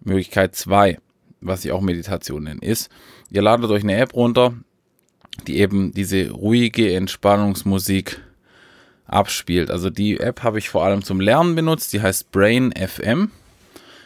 Möglichkeit 0.00 0.56
2, 0.56 0.98
was 1.40 1.64
ich 1.64 1.72
auch 1.72 1.82
Meditation 1.82 2.44
nenne, 2.44 2.60
ist, 2.62 2.90
ihr 3.30 3.42
ladet 3.42 3.70
euch 3.70 3.82
eine 3.82 3.96
App 3.96 4.14
runter, 4.14 4.54
die 5.46 5.58
eben 5.58 5.92
diese 5.92 6.30
ruhige 6.30 6.94
Entspannungsmusik 6.94 8.20
abspielt. 9.06 9.70
Also 9.70 9.90
die 9.90 10.18
App 10.18 10.42
habe 10.42 10.58
ich 10.58 10.70
vor 10.70 10.84
allem 10.84 11.02
zum 11.02 11.20
Lernen 11.20 11.54
benutzt, 11.54 11.92
die 11.92 12.00
heißt 12.00 12.32
Brain 12.32 12.72
FM 12.72 13.30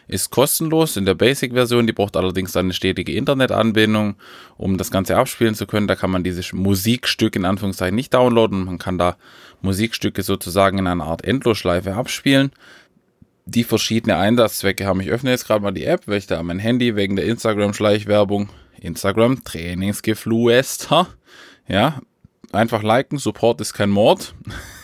ist 0.08 0.30
kostenlos 0.30 0.96
in 0.96 1.04
der 1.04 1.14
Basic-Version. 1.14 1.86
Die 1.86 1.92
braucht 1.92 2.16
allerdings 2.16 2.56
eine 2.56 2.72
stetige 2.72 3.12
Internetanbindung, 3.12 4.16
um 4.56 4.78
das 4.78 4.90
Ganze 4.90 5.16
abspielen 5.16 5.54
zu 5.54 5.66
können. 5.66 5.86
Da 5.86 5.94
kann 5.94 6.10
man 6.10 6.24
dieses 6.24 6.52
Musikstück 6.52 7.36
in 7.36 7.44
Anführungszeichen 7.44 7.94
nicht 7.94 8.14
downloaden. 8.14 8.64
Man 8.64 8.78
kann 8.78 8.98
da 8.98 9.16
Musikstücke 9.60 10.22
sozusagen 10.22 10.78
in 10.78 10.86
einer 10.86 11.04
Art 11.04 11.24
Endlosschleife 11.24 11.94
abspielen. 11.94 12.52
Die 13.44 13.64
verschiedenen 13.64 14.16
Einsatzzwecke 14.16 14.86
haben. 14.86 15.00
Ich 15.00 15.10
öffne 15.10 15.30
jetzt 15.30 15.46
gerade 15.46 15.62
mal 15.62 15.72
die 15.72 15.84
App, 15.84 16.02
weil 16.06 16.18
ich 16.18 16.26
da 16.26 16.42
mein 16.42 16.58
Handy 16.58 16.96
wegen 16.96 17.16
der 17.16 17.26
Instagram-Schleichwerbung, 17.26 18.48
Instagram 18.80 19.44
Trainingsgefluester, 19.44 21.08
ja, 21.66 22.00
einfach 22.52 22.82
liken, 22.82 23.18
Support 23.18 23.60
ist 23.60 23.74
kein 23.74 23.90
Mord. 23.90 24.34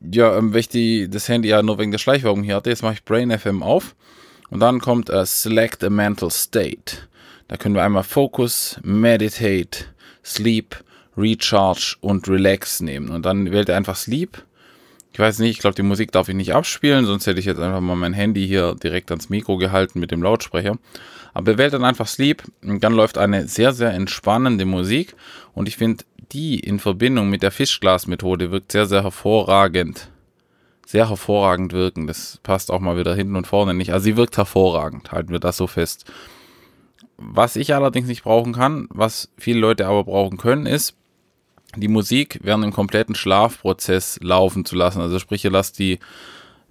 ja, 0.00 0.36
ähm, 0.36 0.52
weil 0.52 0.60
ich 0.60 0.68
die, 0.68 1.08
das 1.08 1.28
Handy 1.28 1.48
ja 1.48 1.62
nur 1.62 1.78
wegen 1.78 1.90
der 1.90 1.98
Schleichwerbung 1.98 2.42
hier 2.42 2.56
hatte, 2.56 2.70
jetzt 2.70 2.82
mache 2.82 2.94
ich 2.94 3.04
Brain 3.04 3.36
FM 3.36 3.62
auf 3.62 3.94
und 4.50 4.60
dann 4.60 4.80
kommt 4.80 5.10
äh, 5.10 5.26
Select 5.26 5.82
a 5.84 5.90
Mental 5.90 6.30
State. 6.30 6.96
Da 7.48 7.56
können 7.56 7.74
wir 7.74 7.82
einmal 7.82 8.04
Focus, 8.04 8.78
Meditate, 8.82 9.86
Sleep, 10.24 10.76
Recharge 11.16 11.96
und 12.00 12.28
Relax 12.28 12.80
nehmen. 12.80 13.10
Und 13.10 13.24
dann 13.26 13.50
wählt 13.50 13.68
ihr 13.68 13.76
einfach 13.76 13.96
Sleep 13.96 14.44
Ich 15.12 15.18
weiß 15.18 15.40
nicht, 15.40 15.50
ich 15.50 15.58
glaube, 15.58 15.74
die 15.74 15.82
Musik 15.82 16.12
darf 16.12 16.28
ich 16.28 16.34
nicht 16.34 16.54
abspielen, 16.54 17.06
sonst 17.06 17.26
hätte 17.26 17.40
ich 17.40 17.46
jetzt 17.46 17.60
einfach 17.60 17.80
mal 17.80 17.96
mein 17.96 18.12
Handy 18.12 18.46
hier 18.46 18.74
direkt 18.74 19.10
ans 19.10 19.30
Mikro 19.30 19.56
gehalten 19.56 19.98
mit 19.98 20.10
dem 20.10 20.22
Lautsprecher. 20.22 20.78
Aber 21.34 21.58
wählt 21.58 21.72
dann 21.72 21.84
einfach 21.84 22.06
Sleep 22.06 22.42
und 22.62 22.84
dann 22.84 22.92
läuft 22.92 23.18
eine 23.18 23.48
sehr, 23.48 23.72
sehr 23.72 23.92
entspannende 23.92 24.64
Musik 24.64 25.14
und 25.54 25.68
ich 25.68 25.76
finde, 25.76 26.04
die 26.32 26.60
in 26.60 26.78
Verbindung 26.78 27.30
mit 27.30 27.42
der 27.42 27.50
Fischglas-Methode 27.50 28.50
wirkt 28.50 28.72
sehr, 28.72 28.86
sehr 28.86 29.02
hervorragend. 29.02 30.10
Sehr 30.86 31.08
hervorragend 31.08 31.72
wirken. 31.72 32.06
Das 32.06 32.38
passt 32.42 32.70
auch 32.70 32.80
mal 32.80 32.96
wieder 32.96 33.14
hinten 33.14 33.36
und 33.36 33.46
vorne 33.46 33.74
nicht. 33.74 33.92
Also 33.92 34.04
sie 34.04 34.16
wirkt 34.16 34.36
hervorragend, 34.36 35.12
halten 35.12 35.30
wir 35.30 35.40
das 35.40 35.56
so 35.56 35.66
fest. 35.66 36.04
Was 37.16 37.56
ich 37.56 37.74
allerdings 37.74 38.08
nicht 38.08 38.22
brauchen 38.22 38.52
kann, 38.52 38.88
was 38.90 39.30
viele 39.36 39.60
Leute 39.60 39.86
aber 39.86 40.04
brauchen 40.04 40.38
können, 40.38 40.66
ist, 40.66 40.94
die 41.76 41.88
Musik 41.88 42.38
während 42.42 42.64
dem 42.64 42.72
kompletten 42.72 43.14
Schlafprozess 43.14 44.18
laufen 44.22 44.64
zu 44.64 44.76
lassen. 44.76 45.00
Also 45.00 45.18
sprich, 45.18 45.44
ihr 45.44 45.50
lasst 45.50 45.78
die, 45.78 45.98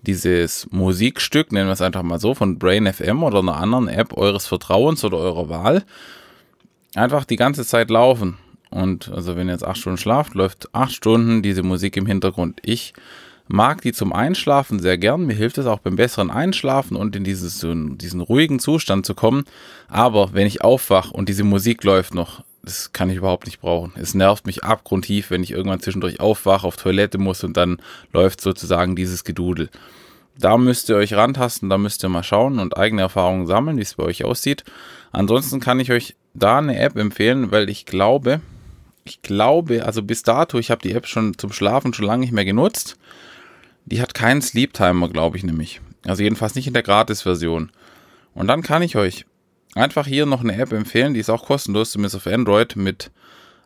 dieses 0.01 0.67
Musikstück, 0.71 1.51
nennen 1.51 1.67
wir 1.67 1.73
es 1.73 1.81
einfach 1.81 2.03
mal 2.03 2.19
so, 2.19 2.33
von 2.33 2.57
Brain 2.57 2.91
FM 2.91 3.23
oder 3.23 3.39
einer 3.39 3.57
anderen 3.57 3.87
App 3.87 4.17
eures 4.17 4.47
Vertrauens 4.47 5.03
oder 5.03 5.17
eurer 5.17 5.49
Wahl, 5.49 5.83
einfach 6.95 7.25
die 7.25 7.35
ganze 7.35 7.65
Zeit 7.65 7.89
laufen. 7.89 8.37
Und 8.69 9.09
also 9.09 9.35
wenn 9.35 9.47
ihr 9.47 9.53
jetzt 9.53 9.65
acht 9.65 9.77
Stunden 9.77 9.97
schlaft, 9.97 10.33
läuft 10.33 10.73
acht 10.73 10.93
Stunden 10.93 11.41
diese 11.41 11.63
Musik 11.63 11.97
im 11.97 12.05
Hintergrund. 12.05 12.59
Ich 12.63 12.93
mag 13.47 13.81
die 13.81 13.93
zum 13.93 14.13
Einschlafen 14.13 14.79
sehr 14.79 14.97
gern. 14.97 15.25
Mir 15.25 15.35
hilft 15.35 15.57
es 15.57 15.65
auch 15.65 15.79
beim 15.79 15.95
besseren 15.95 16.31
Einschlafen 16.31 16.97
und 16.97 17.15
in 17.15 17.23
dieses, 17.23 17.59
diesen 17.59 18.21
ruhigen 18.21 18.59
Zustand 18.59 19.05
zu 19.05 19.15
kommen. 19.15 19.45
Aber 19.87 20.33
wenn 20.33 20.47
ich 20.47 20.61
aufwache 20.61 21.13
und 21.13 21.29
diese 21.29 21.43
Musik 21.43 21.83
läuft 21.83 22.13
noch, 22.13 22.43
das 22.63 22.91
kann 22.91 23.09
ich 23.09 23.17
überhaupt 23.17 23.45
nicht 23.45 23.61
brauchen. 23.61 23.93
Es 23.95 24.13
nervt 24.13 24.45
mich 24.45 24.63
abgrundtief, 24.63 25.29
wenn 25.31 25.43
ich 25.43 25.51
irgendwann 25.51 25.79
zwischendurch 25.79 26.19
aufwache, 26.19 26.67
auf 26.67 26.75
Toilette 26.75 27.17
muss 27.17 27.43
und 27.43 27.55
dann 27.55 27.77
läuft 28.11 28.41
sozusagen 28.41 28.95
dieses 28.95 29.23
Gedudel. 29.23 29.69
Da 30.37 30.57
müsst 30.57 30.89
ihr 30.89 30.97
euch 30.97 31.13
rantasten, 31.13 31.69
da 31.69 31.77
müsst 31.77 32.03
ihr 32.03 32.09
mal 32.09 32.23
schauen 32.23 32.59
und 32.59 32.77
eigene 32.77 33.01
Erfahrungen 33.01 33.47
sammeln, 33.47 33.77
wie 33.77 33.83
es 33.83 33.95
bei 33.95 34.03
euch 34.03 34.23
aussieht. 34.23 34.65
Ansonsten 35.11 35.59
kann 35.59 35.79
ich 35.79 35.91
euch 35.91 36.15
da 36.33 36.59
eine 36.59 36.77
App 36.77 36.95
empfehlen, 36.97 37.51
weil 37.51 37.69
ich 37.69 37.85
glaube, 37.85 38.41
ich 39.07 39.21
glaube, 39.21 39.85
also 39.85 40.03
bis 40.03 40.23
dato, 40.23 40.59
ich 40.59 40.71
habe 40.71 40.81
die 40.81 40.93
App 40.93 41.07
schon 41.07 41.37
zum 41.37 41.51
Schlafen 41.51 41.93
schon 41.93 42.05
lange 42.05 42.21
nicht 42.21 42.33
mehr 42.33 42.45
genutzt. 42.45 42.97
Die 43.85 44.01
hat 44.01 44.13
keinen 44.13 44.41
Sleep 44.41 44.73
Timer, 44.73 45.09
glaube 45.09 45.37
ich 45.37 45.43
nämlich. 45.43 45.81
Also 46.05 46.23
jedenfalls 46.23 46.55
nicht 46.55 46.67
in 46.67 46.73
der 46.73 46.83
Gratis-Version. 46.83 47.71
Und 48.33 48.47
dann 48.47 48.61
kann 48.61 48.81
ich 48.81 48.95
euch 48.95 49.25
einfach 49.75 50.07
hier 50.07 50.25
noch 50.25 50.41
eine 50.41 50.57
App 50.57 50.73
empfehlen, 50.73 51.13
die 51.13 51.19
ist 51.19 51.29
auch 51.29 51.45
kostenlos, 51.45 51.91
zumindest 51.91 52.15
auf 52.15 52.27
Android. 52.27 52.75
Mit 52.75 53.11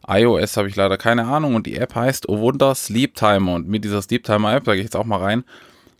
iOS 0.07 0.57
habe 0.57 0.67
ich 0.67 0.75
leider 0.75 0.97
keine 0.97 1.25
Ahnung 1.25 1.55
und 1.55 1.65
die 1.65 1.75
App 1.75 1.95
heißt 1.95 2.29
Oh 2.29 2.39
Wunder 2.39 2.75
Sleep 2.75 3.15
Timer. 3.15 3.55
Und 3.55 3.67
mit 3.67 3.83
dieser 3.83 4.01
Sleep 4.01 4.23
Timer 4.23 4.53
App, 4.53 4.65
sage 4.65 4.79
ich 4.79 4.85
jetzt 4.85 4.95
auch 4.95 5.05
mal 5.05 5.17
rein, 5.17 5.43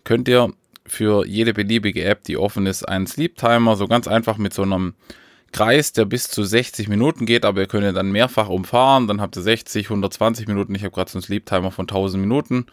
könnt 0.03 0.27
ihr 0.27 0.53
für 0.85 1.25
jede 1.25 1.53
beliebige 1.53 2.03
App, 2.03 2.23
die 2.23 2.37
offen 2.37 2.65
ist, 2.65 2.87
einen 2.87 3.07
Sleep 3.07 3.35
Timer 3.37 3.75
so 3.75 3.87
ganz 3.87 4.07
einfach 4.07 4.37
mit 4.37 4.53
so 4.53 4.63
einem 4.63 4.93
Kreis, 5.51 5.93
der 5.93 6.05
bis 6.05 6.29
zu 6.29 6.43
60 6.43 6.87
Minuten 6.87 7.25
geht, 7.25 7.45
aber 7.45 7.61
ihr 7.61 7.67
könnt 7.67 7.85
ihn 7.85 7.93
dann 7.93 8.11
mehrfach 8.11 8.49
umfahren, 8.49 9.07
dann 9.07 9.21
habt 9.21 9.35
ihr 9.35 9.41
60, 9.41 9.85
120 9.85 10.47
Minuten. 10.47 10.73
Ich 10.75 10.83
habe 10.83 10.93
gerade 10.93 11.11
so 11.11 11.17
einen 11.17 11.23
Sleep 11.23 11.45
Timer 11.45 11.71
von 11.71 11.83
1000 11.83 12.21
Minuten 12.21 12.65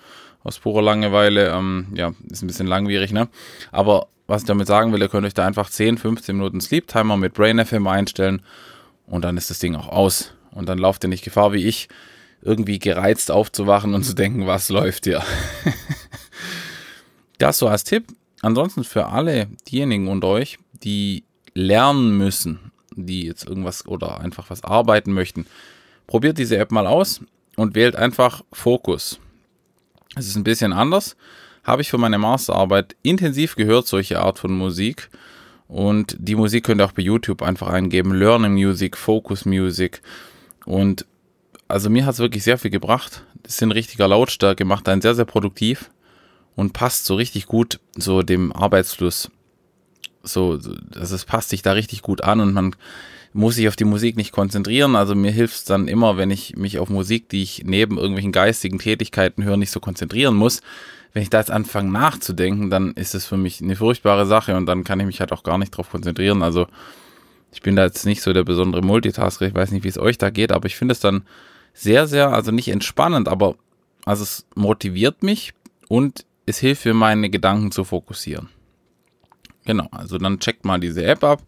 aus 0.45 0.59
purer 0.59 0.83
Langeweile. 0.83 1.51
Ähm, 1.51 1.89
ja, 1.95 2.13
ist 2.31 2.43
ein 2.43 2.47
bisschen 2.47 2.67
langwierig, 2.67 3.13
ne? 3.13 3.29
Aber 3.73 4.09
was 4.27 4.43
ich 4.43 4.47
damit 4.47 4.67
sagen 4.67 4.93
will, 4.93 5.01
ihr 5.01 5.09
könnt 5.09 5.27
euch 5.27 5.35
da 5.35 5.47
einfach 5.47 5.71
10, 5.71 5.99
15 5.99 6.37
Minuten 6.37 6.61
Sleep 6.61 6.87
Timer 6.87 7.17
mit 7.17 7.35
Brain 7.35 7.65
FM 7.65 7.87
einstellen 7.87 8.43
und 9.07 9.25
dann 9.25 9.37
ist 9.37 9.51
das 9.51 9.59
Ding 9.59 9.75
auch 9.75 9.89
aus. 9.89 10.35
Und 10.51 10.69
dann 10.69 10.79
lauft 10.79 11.05
ihr 11.05 11.09
nicht 11.09 11.25
Gefahr 11.25 11.53
wie 11.53 11.67
ich, 11.67 11.89
irgendwie 12.43 12.79
gereizt 12.79 13.31
aufzuwachen 13.31 13.95
und 13.95 14.05
zu 14.05 14.15
denken, 14.15 14.47
was 14.47 14.69
läuft 14.69 15.05
hier. 15.05 15.23
das 17.39 17.59
so 17.59 17.69
als 17.69 17.85
Tipp. 17.85 18.05
Ansonsten 18.43 18.85
für 18.85 19.07
alle 19.07 19.49
diejenigen 19.69 20.09
unter 20.09 20.29
euch, 20.29 20.59
die 20.73 21.25
lernen 21.55 22.17
müssen, 22.17 22.68
die 23.07 23.25
jetzt 23.25 23.47
irgendwas 23.47 23.87
oder 23.87 24.21
einfach 24.21 24.51
was 24.51 24.65
arbeiten 24.65 25.13
möchten, 25.13 25.47
probiert 26.07 26.39
diese 26.39 26.57
App 26.57 26.73
mal 26.73 26.87
aus 26.87 27.21
und 27.57 27.75
wählt 27.75 27.97
einfach 27.97 28.43
Fokus. 28.53 29.19
Es 30.17 30.27
ist 30.27 30.37
ein 30.37 30.45
bisschen 30.45 30.73
anders 30.73 31.17
habe 31.69 31.83
ich 31.83 31.91
für 31.91 31.99
meine 31.99 32.19
Masterarbeit 32.19 32.97
intensiv 33.03 33.55
gehört, 33.55 33.87
solche 33.87 34.21
Art 34.21 34.39
von 34.39 34.53
Musik. 34.53 35.11
Und 35.69 36.17
die 36.19 36.35
Musik 36.35 36.65
könnt 36.65 36.81
ihr 36.81 36.87
auch 36.87 36.93
bei 36.93 37.03
YouTube 37.03 37.43
einfach 37.43 37.69
eingeben. 37.69 38.15
Learning 38.15 38.55
Music, 38.55 38.97
Focus 38.97 39.45
Music. 39.45 40.01
Und 40.65 41.05
also 41.69 41.91
mir 41.91 42.07
hat 42.07 42.15
es 42.15 42.21
wirklich 42.21 42.43
sehr 42.43 42.57
viel 42.57 42.71
gebracht. 42.71 43.23
Das 43.43 43.59
sind 43.59 43.73
richtiger 43.73 44.09
Lautstärke, 44.09 44.65
macht 44.65 44.89
einen 44.89 45.03
sehr, 45.03 45.15
sehr 45.15 45.27
produktiv 45.27 45.91
und 46.57 46.73
passt 46.73 47.05
so 47.05 47.17
richtig 47.17 47.47
gut 47.47 47.81
so 47.95 48.23
dem 48.23 48.51
Arbeitsfluss. 48.51 49.31
So, 50.33 50.59
also 50.95 51.15
es 51.15 51.25
passt 51.25 51.51
sich 51.51 51.63
da 51.63 51.73
richtig 51.73 52.03
gut 52.03 52.23
an 52.23 52.41
und 52.41 52.53
man 52.53 52.75
muss 53.33 53.57
sich 53.57 53.69
auf 53.69 53.77
die 53.77 53.85
Musik 53.85 54.17
nicht 54.17 54.33
konzentrieren. 54.33 54.97
Also 54.97 55.15
mir 55.15 55.31
hilft 55.31 55.55
es 55.55 55.65
dann 55.65 55.89
immer, 55.89 56.17
wenn 56.17 56.31
ich 56.31 56.57
mich 56.57 56.79
auf 56.79 56.89
Musik, 56.89 57.29
die 57.29 57.43
ich 57.43 57.63
neben 57.65 57.99
irgendwelchen 57.99 58.33
geistigen 58.33 58.79
Tätigkeiten 58.79 59.45
höre, 59.45 59.57
nicht 59.57 59.71
so 59.71 59.81
konzentrieren 59.81 60.35
muss, 60.35 60.61
wenn 61.13 61.23
ich 61.23 61.31
da 61.31 61.39
jetzt 61.39 61.51
anfange 61.51 61.91
nachzudenken, 61.91 62.71
dann 62.71 62.93
ist 62.93 63.15
es 63.15 63.27
für 63.27 63.37
mich 63.37 63.63
eine 63.63 63.77
furchtbare 63.77 64.27
Sache 64.27 64.57
und 64.57 64.67
dann 64.67 64.85
kann 64.85 65.01
ich 65.01 65.07
mich 65.07 65.21
halt 65.21 65.33
auch 65.33 65.43
gar 65.43 65.59
nicht 65.59 65.71
drauf 65.71 65.91
konzentrieren. 65.91 66.43
Also 66.43 66.67
ich 67.53 67.63
bin 67.63 67.77
da 67.77 67.85
jetzt 67.85 68.05
nicht 68.07 68.23
so 68.23 68.33
der 68.33 68.45
besondere 68.45 68.83
Multitasker, 68.83 69.47
ich 69.47 69.55
weiß 69.55 69.71
nicht, 69.73 69.85
wie 69.85 69.89
es 69.89 69.99
euch 69.99 70.19
da 70.19 70.31
geht, 70.31 70.53
aber 70.53 70.67
ich 70.67 70.77
finde 70.77 70.93
es 70.93 71.01
dann 71.01 71.23
sehr, 71.73 72.07
sehr, 72.07 72.33
also 72.33 72.51
nicht 72.51 72.69
entspannend, 72.69 73.29
aber 73.29 73.57
also 74.05 74.23
es 74.23 74.47
motiviert 74.55 75.23
mich 75.23 75.55
und 75.89 76.25
es 76.47 76.59
hilft 76.59 76.85
mir, 76.85 76.95
meine 76.95 77.31
Gedanken 77.31 77.73
zu 77.73 77.85
fokussieren. 77.85 78.49
Genau, 79.69 79.87
also 79.91 80.17
dann 80.17 80.41
checkt 80.41 80.65
mal 80.65 80.81
diese 80.81 81.05
App 81.05 81.23
ab. 81.23 81.43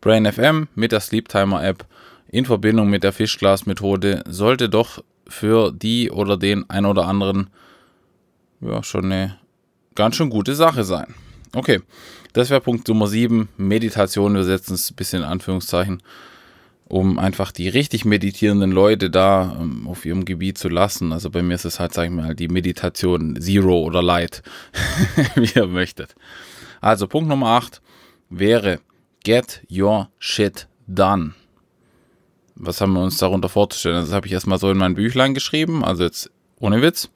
Brain 0.00 0.26
FM 0.26 0.66
mit 0.74 0.90
der 0.90 0.98
Sleep 0.98 1.28
Timer 1.28 1.62
App 1.62 1.86
in 2.26 2.44
Verbindung 2.44 2.90
mit 2.90 3.04
der 3.04 3.12
Fischglas 3.12 3.66
Methode 3.66 4.24
sollte 4.26 4.68
doch 4.68 5.04
für 5.28 5.70
die 5.70 6.10
oder 6.10 6.36
den 6.36 6.68
ein 6.68 6.86
oder 6.86 7.06
anderen 7.06 7.50
ja, 8.60 8.82
schon 8.82 9.04
eine 9.04 9.38
ganz 9.94 10.16
schön 10.16 10.28
gute 10.28 10.56
Sache 10.56 10.82
sein. 10.82 11.14
Okay, 11.54 11.80
das 12.32 12.50
wäre 12.50 12.60
Punkt 12.60 12.88
Nummer 12.88 13.06
7, 13.06 13.48
Meditation. 13.58 14.34
Wir 14.34 14.42
setzen 14.42 14.74
es 14.74 14.90
ein 14.90 14.96
bisschen 14.96 15.22
in 15.22 15.28
Anführungszeichen, 15.28 16.02
um 16.88 17.20
einfach 17.20 17.52
die 17.52 17.68
richtig 17.68 18.04
meditierenden 18.04 18.72
Leute 18.72 19.08
da 19.08 19.56
ähm, 19.60 19.86
auf 19.86 20.04
ihrem 20.04 20.24
Gebiet 20.24 20.58
zu 20.58 20.68
lassen. 20.68 21.12
Also 21.12 21.30
bei 21.30 21.42
mir 21.42 21.54
ist 21.54 21.64
es 21.64 21.78
halt, 21.78 21.94
sag 21.94 22.06
ich 22.06 22.10
mal, 22.10 22.34
die 22.34 22.48
Meditation 22.48 23.40
Zero 23.40 23.82
oder 23.84 24.02
Light, 24.02 24.42
wie 25.36 25.52
ihr 25.54 25.68
möchtet. 25.68 26.16
Also 26.82 27.06
Punkt 27.06 27.28
Nummer 27.28 27.46
8 27.50 27.80
wäre 28.28 28.80
Get 29.22 29.64
Your 29.70 30.10
Shit 30.18 30.66
Done. 30.88 31.32
Was 32.56 32.80
haben 32.80 32.94
wir 32.94 33.02
uns 33.04 33.18
darunter 33.18 33.48
vorzustellen? 33.48 34.00
Das 34.00 34.12
habe 34.12 34.26
ich 34.26 34.32
erstmal 34.32 34.58
so 34.58 34.68
in 34.68 34.78
mein 34.78 34.96
Büchlein 34.96 35.32
geschrieben, 35.32 35.84
also 35.84 36.02
jetzt 36.02 36.32
ohne 36.58 36.82
Witz. 36.82 37.08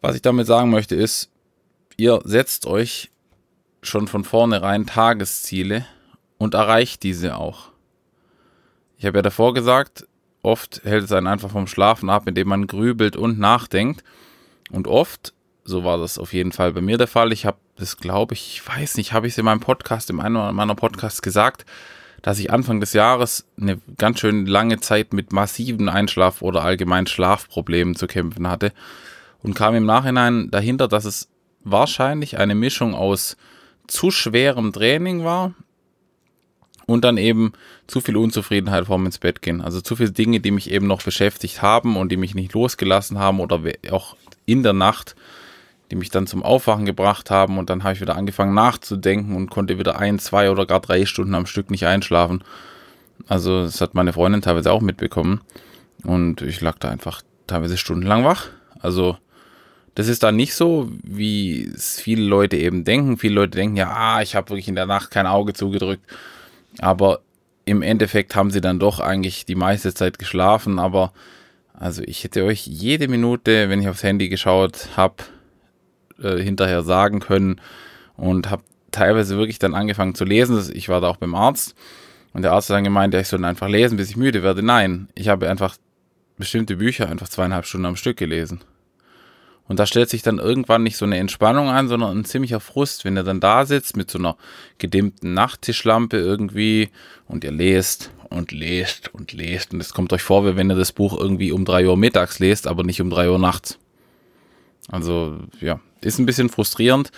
Was 0.00 0.14
ich 0.14 0.22
damit 0.22 0.46
sagen 0.46 0.70
möchte 0.70 0.94
ist, 0.94 1.28
ihr 1.96 2.20
setzt 2.24 2.66
euch 2.66 3.10
schon 3.82 4.06
von 4.06 4.22
vornherein 4.22 4.86
Tagesziele 4.86 5.84
und 6.38 6.54
erreicht 6.54 7.02
diese 7.02 7.36
auch. 7.36 7.72
Ich 8.96 9.06
habe 9.06 9.18
ja 9.18 9.22
davor 9.22 9.54
gesagt, 9.54 10.06
oft 10.44 10.82
hält 10.84 11.02
es 11.02 11.10
einen 11.10 11.26
einfach 11.26 11.50
vom 11.50 11.66
Schlafen 11.66 12.08
ab, 12.08 12.28
indem 12.28 12.46
man 12.46 12.68
grübelt 12.68 13.16
und 13.16 13.40
nachdenkt. 13.40 14.04
Und 14.70 14.86
oft, 14.86 15.34
so 15.64 15.84
war 15.84 15.98
das 15.98 16.18
auf 16.18 16.32
jeden 16.32 16.52
Fall 16.52 16.72
bei 16.72 16.80
mir 16.80 16.98
der 16.98 17.06
Fall, 17.06 17.32
ich 17.32 17.46
habe 17.46 17.58
das, 17.76 17.96
glaube 17.96 18.34
ich, 18.34 18.54
ich 18.54 18.68
weiß 18.68 18.96
nicht, 18.96 19.12
habe 19.12 19.26
ich 19.26 19.34
es 19.34 19.38
in 19.38 19.44
meinem 19.44 19.60
Podcast, 19.60 20.10
in 20.10 20.20
einem 20.20 20.54
meiner 20.54 20.74
Podcasts 20.74 21.22
gesagt, 21.22 21.64
dass 22.22 22.38
ich 22.38 22.50
Anfang 22.50 22.80
des 22.80 22.92
Jahres 22.92 23.46
eine 23.60 23.80
ganz 23.98 24.20
schön 24.20 24.46
lange 24.46 24.80
Zeit 24.80 25.12
mit 25.12 25.32
massiven 25.32 25.88
Einschlaf- 25.88 26.42
oder 26.42 26.62
allgemein 26.62 27.06
Schlafproblemen 27.06 27.96
zu 27.96 28.06
kämpfen 28.06 28.48
hatte 28.48 28.72
und 29.42 29.54
kam 29.54 29.74
im 29.74 29.86
Nachhinein 29.86 30.50
dahinter, 30.50 30.88
dass 30.88 31.04
es 31.04 31.28
wahrscheinlich 31.64 32.38
eine 32.38 32.54
Mischung 32.54 32.94
aus 32.94 33.36
zu 33.86 34.10
schwerem 34.10 34.72
Training 34.72 35.24
war 35.24 35.54
und 36.86 37.04
dann 37.04 37.16
eben 37.16 37.52
zu 37.86 38.00
viel 38.00 38.16
Unzufriedenheit 38.16 38.86
vorm 38.86 39.06
ins 39.06 39.18
Bett 39.18 39.42
gehen. 39.42 39.60
Also 39.60 39.80
zu 39.80 39.96
viele 39.96 40.12
Dinge, 40.12 40.40
die 40.40 40.50
mich 40.50 40.70
eben 40.70 40.86
noch 40.86 41.02
beschäftigt 41.02 41.62
haben 41.62 41.96
und 41.96 42.10
die 42.10 42.16
mich 42.16 42.34
nicht 42.34 42.52
losgelassen 42.52 43.18
haben 43.18 43.40
oder 43.40 43.60
auch 43.90 44.16
in 44.46 44.62
der 44.62 44.72
Nacht, 44.72 45.14
die 45.92 45.96
mich 45.96 46.08
dann 46.08 46.26
zum 46.26 46.42
Aufwachen 46.42 46.86
gebracht 46.86 47.30
haben 47.30 47.58
und 47.58 47.68
dann 47.68 47.84
habe 47.84 47.92
ich 47.92 48.00
wieder 48.00 48.16
angefangen 48.16 48.54
nachzudenken 48.54 49.36
und 49.36 49.50
konnte 49.50 49.78
wieder 49.78 49.98
ein, 49.98 50.18
zwei 50.18 50.50
oder 50.50 50.64
gar 50.64 50.80
drei 50.80 51.04
Stunden 51.04 51.34
am 51.34 51.44
Stück 51.44 51.70
nicht 51.70 51.84
einschlafen. 51.84 52.42
Also 53.28 53.64
das 53.64 53.78
hat 53.82 53.94
meine 53.94 54.14
Freundin 54.14 54.40
teilweise 54.40 54.72
auch 54.72 54.80
mitbekommen 54.80 55.42
und 56.02 56.40
ich 56.40 56.62
lag 56.62 56.78
da 56.78 56.88
einfach 56.88 57.20
teilweise 57.46 57.76
stundenlang 57.76 58.24
wach. 58.24 58.46
Also 58.80 59.18
das 59.94 60.08
ist 60.08 60.22
dann 60.22 60.34
nicht 60.34 60.54
so, 60.54 60.90
wie 61.02 61.64
es 61.64 62.00
viele 62.00 62.22
Leute 62.24 62.56
eben 62.56 62.84
denken. 62.84 63.18
Viele 63.18 63.34
Leute 63.34 63.58
denken, 63.58 63.76
ja, 63.76 63.92
ah, 63.94 64.22
ich 64.22 64.34
habe 64.34 64.48
wirklich 64.48 64.68
in 64.68 64.74
der 64.74 64.86
Nacht 64.86 65.10
kein 65.10 65.26
Auge 65.26 65.52
zugedrückt. 65.52 66.06
Aber 66.78 67.20
im 67.66 67.82
Endeffekt 67.82 68.34
haben 68.34 68.50
sie 68.50 68.62
dann 68.62 68.78
doch 68.78 68.98
eigentlich 68.98 69.44
die 69.44 69.56
meiste 69.56 69.92
Zeit 69.92 70.18
geschlafen. 70.18 70.78
Aber 70.78 71.12
also 71.74 72.02
ich 72.06 72.24
hätte 72.24 72.44
euch 72.44 72.66
jede 72.66 73.08
Minute, 73.08 73.68
wenn 73.68 73.82
ich 73.82 73.88
aufs 73.88 74.02
Handy 74.02 74.30
geschaut 74.30 74.88
habe, 74.96 75.16
äh, 76.22 76.42
hinterher 76.42 76.82
sagen 76.82 77.20
können 77.20 77.60
und 78.16 78.50
habe 78.50 78.62
teilweise 78.90 79.36
wirklich 79.36 79.58
dann 79.58 79.74
angefangen 79.74 80.14
zu 80.14 80.24
lesen. 80.24 80.70
Ich 80.74 80.88
war 80.88 81.00
da 81.00 81.08
auch 81.08 81.16
beim 81.16 81.34
Arzt 81.34 81.74
und 82.32 82.42
der 82.42 82.52
Arzt 82.52 82.70
hat 82.70 82.76
dann 82.76 82.84
gemeint, 82.84 83.14
ja, 83.14 83.20
ich 83.20 83.28
soll 83.28 83.44
einfach 83.44 83.68
lesen, 83.68 83.96
bis 83.96 84.10
ich 84.10 84.16
müde 84.16 84.42
werde. 84.42 84.62
Nein, 84.62 85.08
ich 85.14 85.28
habe 85.28 85.48
einfach 85.48 85.76
bestimmte 86.38 86.76
Bücher 86.76 87.08
einfach 87.08 87.28
zweieinhalb 87.28 87.66
Stunden 87.66 87.86
am 87.86 87.96
Stück 87.96 88.16
gelesen. 88.16 88.60
Und 89.68 89.78
da 89.78 89.86
stellt 89.86 90.10
sich 90.10 90.22
dann 90.22 90.38
irgendwann 90.38 90.82
nicht 90.82 90.96
so 90.96 91.04
eine 91.04 91.18
Entspannung 91.18 91.70
ein, 91.70 91.88
sondern 91.88 92.18
ein 92.18 92.24
ziemlicher 92.24 92.60
Frust, 92.60 93.04
wenn 93.04 93.16
ihr 93.16 93.22
dann 93.22 93.40
da 93.40 93.64
sitzt 93.64 93.96
mit 93.96 94.10
so 94.10 94.18
einer 94.18 94.36
gedimmten 94.78 95.34
Nachttischlampe 95.34 96.18
irgendwie 96.18 96.90
und 97.26 97.44
ihr 97.44 97.52
lest 97.52 98.10
und 98.28 98.50
lest 98.50 99.14
und 99.14 99.32
lest 99.32 99.72
und 99.72 99.80
es 99.80 99.94
kommt 99.94 100.12
euch 100.12 100.22
vor, 100.22 100.44
wie 100.44 100.56
wenn 100.56 100.70
ihr 100.70 100.76
das 100.76 100.92
Buch 100.92 101.18
irgendwie 101.18 101.52
um 101.52 101.64
drei 101.64 101.86
Uhr 101.86 101.96
mittags 101.96 102.38
lest, 102.38 102.66
aber 102.66 102.82
nicht 102.82 103.00
um 103.00 103.08
drei 103.08 103.30
Uhr 103.30 103.38
nachts. 103.38 103.78
Also 104.88 105.38
ja, 105.60 105.80
ist 106.02 106.18
ein 106.18 106.26
bisschen 106.26 106.48
frustrierend 106.48 107.10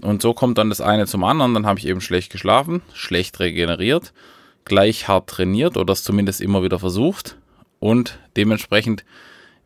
und 0.00 0.22
so 0.22 0.34
kommt 0.34 0.58
dann 0.58 0.68
das 0.68 0.80
eine 0.80 1.06
zum 1.06 1.24
anderen. 1.24 1.54
Dann 1.54 1.66
habe 1.66 1.78
ich 1.78 1.86
eben 1.86 2.00
schlecht 2.00 2.30
geschlafen, 2.30 2.82
schlecht 2.92 3.40
regeneriert, 3.40 4.12
gleich 4.64 5.08
hart 5.08 5.28
trainiert 5.28 5.76
oder 5.76 5.92
es 5.92 6.04
zumindest 6.04 6.40
immer 6.40 6.62
wieder 6.62 6.78
versucht 6.78 7.36
und 7.78 8.18
dementsprechend 8.36 9.04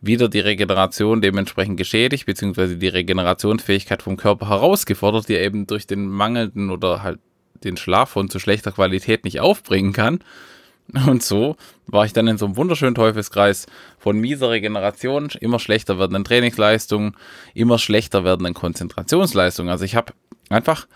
wieder 0.01 0.29
die 0.29 0.41
Regeneration 0.41 1.21
dementsprechend 1.21 1.77
geschädigt, 1.77 2.27
beziehungsweise 2.27 2.77
die 2.77 2.89
Regenerationsfähigkeit 2.89 4.03
vom 4.03 4.17
Körper 4.17 4.49
herausgefordert, 4.49 5.29
die 5.29 5.35
er 5.35 5.45
eben 5.45 5.67
durch 5.67 5.87
den 5.87 6.07
mangelnden 6.07 6.71
oder 6.71 7.03
halt 7.03 7.19
den 7.65 7.77
Schlaf 7.77 8.11
von 8.11 8.31
zu 8.31 8.39
schlechter 8.39 8.73
Qualität 8.73 9.25
nicht 9.25 9.41
aufbringen 9.41 9.93
kann. 9.93 10.21
Und 11.07 11.23
so 11.23 11.57
war 11.87 12.05
ich 12.05 12.13
dann 12.13 12.29
in 12.29 12.39
so 12.39 12.47
einem 12.47 12.57
wunderschönen 12.57 12.95
Teufelskreis 12.95 13.67
von 13.99 14.19
mieser 14.19 14.51
Regeneration, 14.51 15.29
immer 15.41 15.59
schlechter 15.59 15.99
werdenden 15.99 16.25
Trainingsleistungen, 16.25 17.17
immer 17.55 17.79
schlechter 17.79 18.25
werdenden 18.25 18.55
Konzentrationsleistungen. 18.55 19.71
Also 19.71 19.85
ich 19.85 19.95
habe 19.95 20.13
einfach 20.49 20.87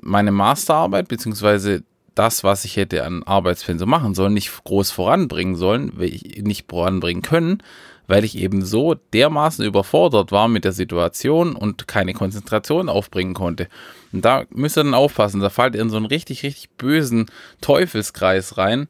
meine 0.00 0.32
Masterarbeit, 0.32 1.08
beziehungsweise 1.08 1.82
das, 2.14 2.44
was 2.44 2.64
ich 2.64 2.76
hätte 2.76 3.04
an 3.04 3.22
Arbeitspensum 3.22 3.88
machen 3.88 4.14
sollen, 4.14 4.34
nicht 4.34 4.64
groß 4.64 4.90
voranbringen 4.90 5.56
sollen, 5.56 5.92
nicht 5.96 6.68
voranbringen 6.68 7.22
können, 7.22 7.62
weil 8.08 8.24
ich 8.24 8.36
eben 8.36 8.64
so 8.64 8.94
dermaßen 9.12 9.64
überfordert 9.64 10.32
war 10.32 10.48
mit 10.48 10.64
der 10.64 10.72
Situation 10.72 11.54
und 11.54 11.86
keine 11.86 12.12
Konzentration 12.12 12.88
aufbringen 12.88 13.34
konnte. 13.34 13.68
Und 14.12 14.24
da 14.24 14.44
müsst 14.50 14.76
ihr 14.76 14.84
dann 14.84 14.94
aufpassen, 14.94 15.40
da 15.40 15.48
fallt 15.48 15.76
ihr 15.76 15.80
in 15.80 15.90
so 15.90 15.96
einen 15.96 16.06
richtig, 16.06 16.42
richtig 16.42 16.70
bösen 16.70 17.26
Teufelskreis 17.60 18.58
rein, 18.58 18.88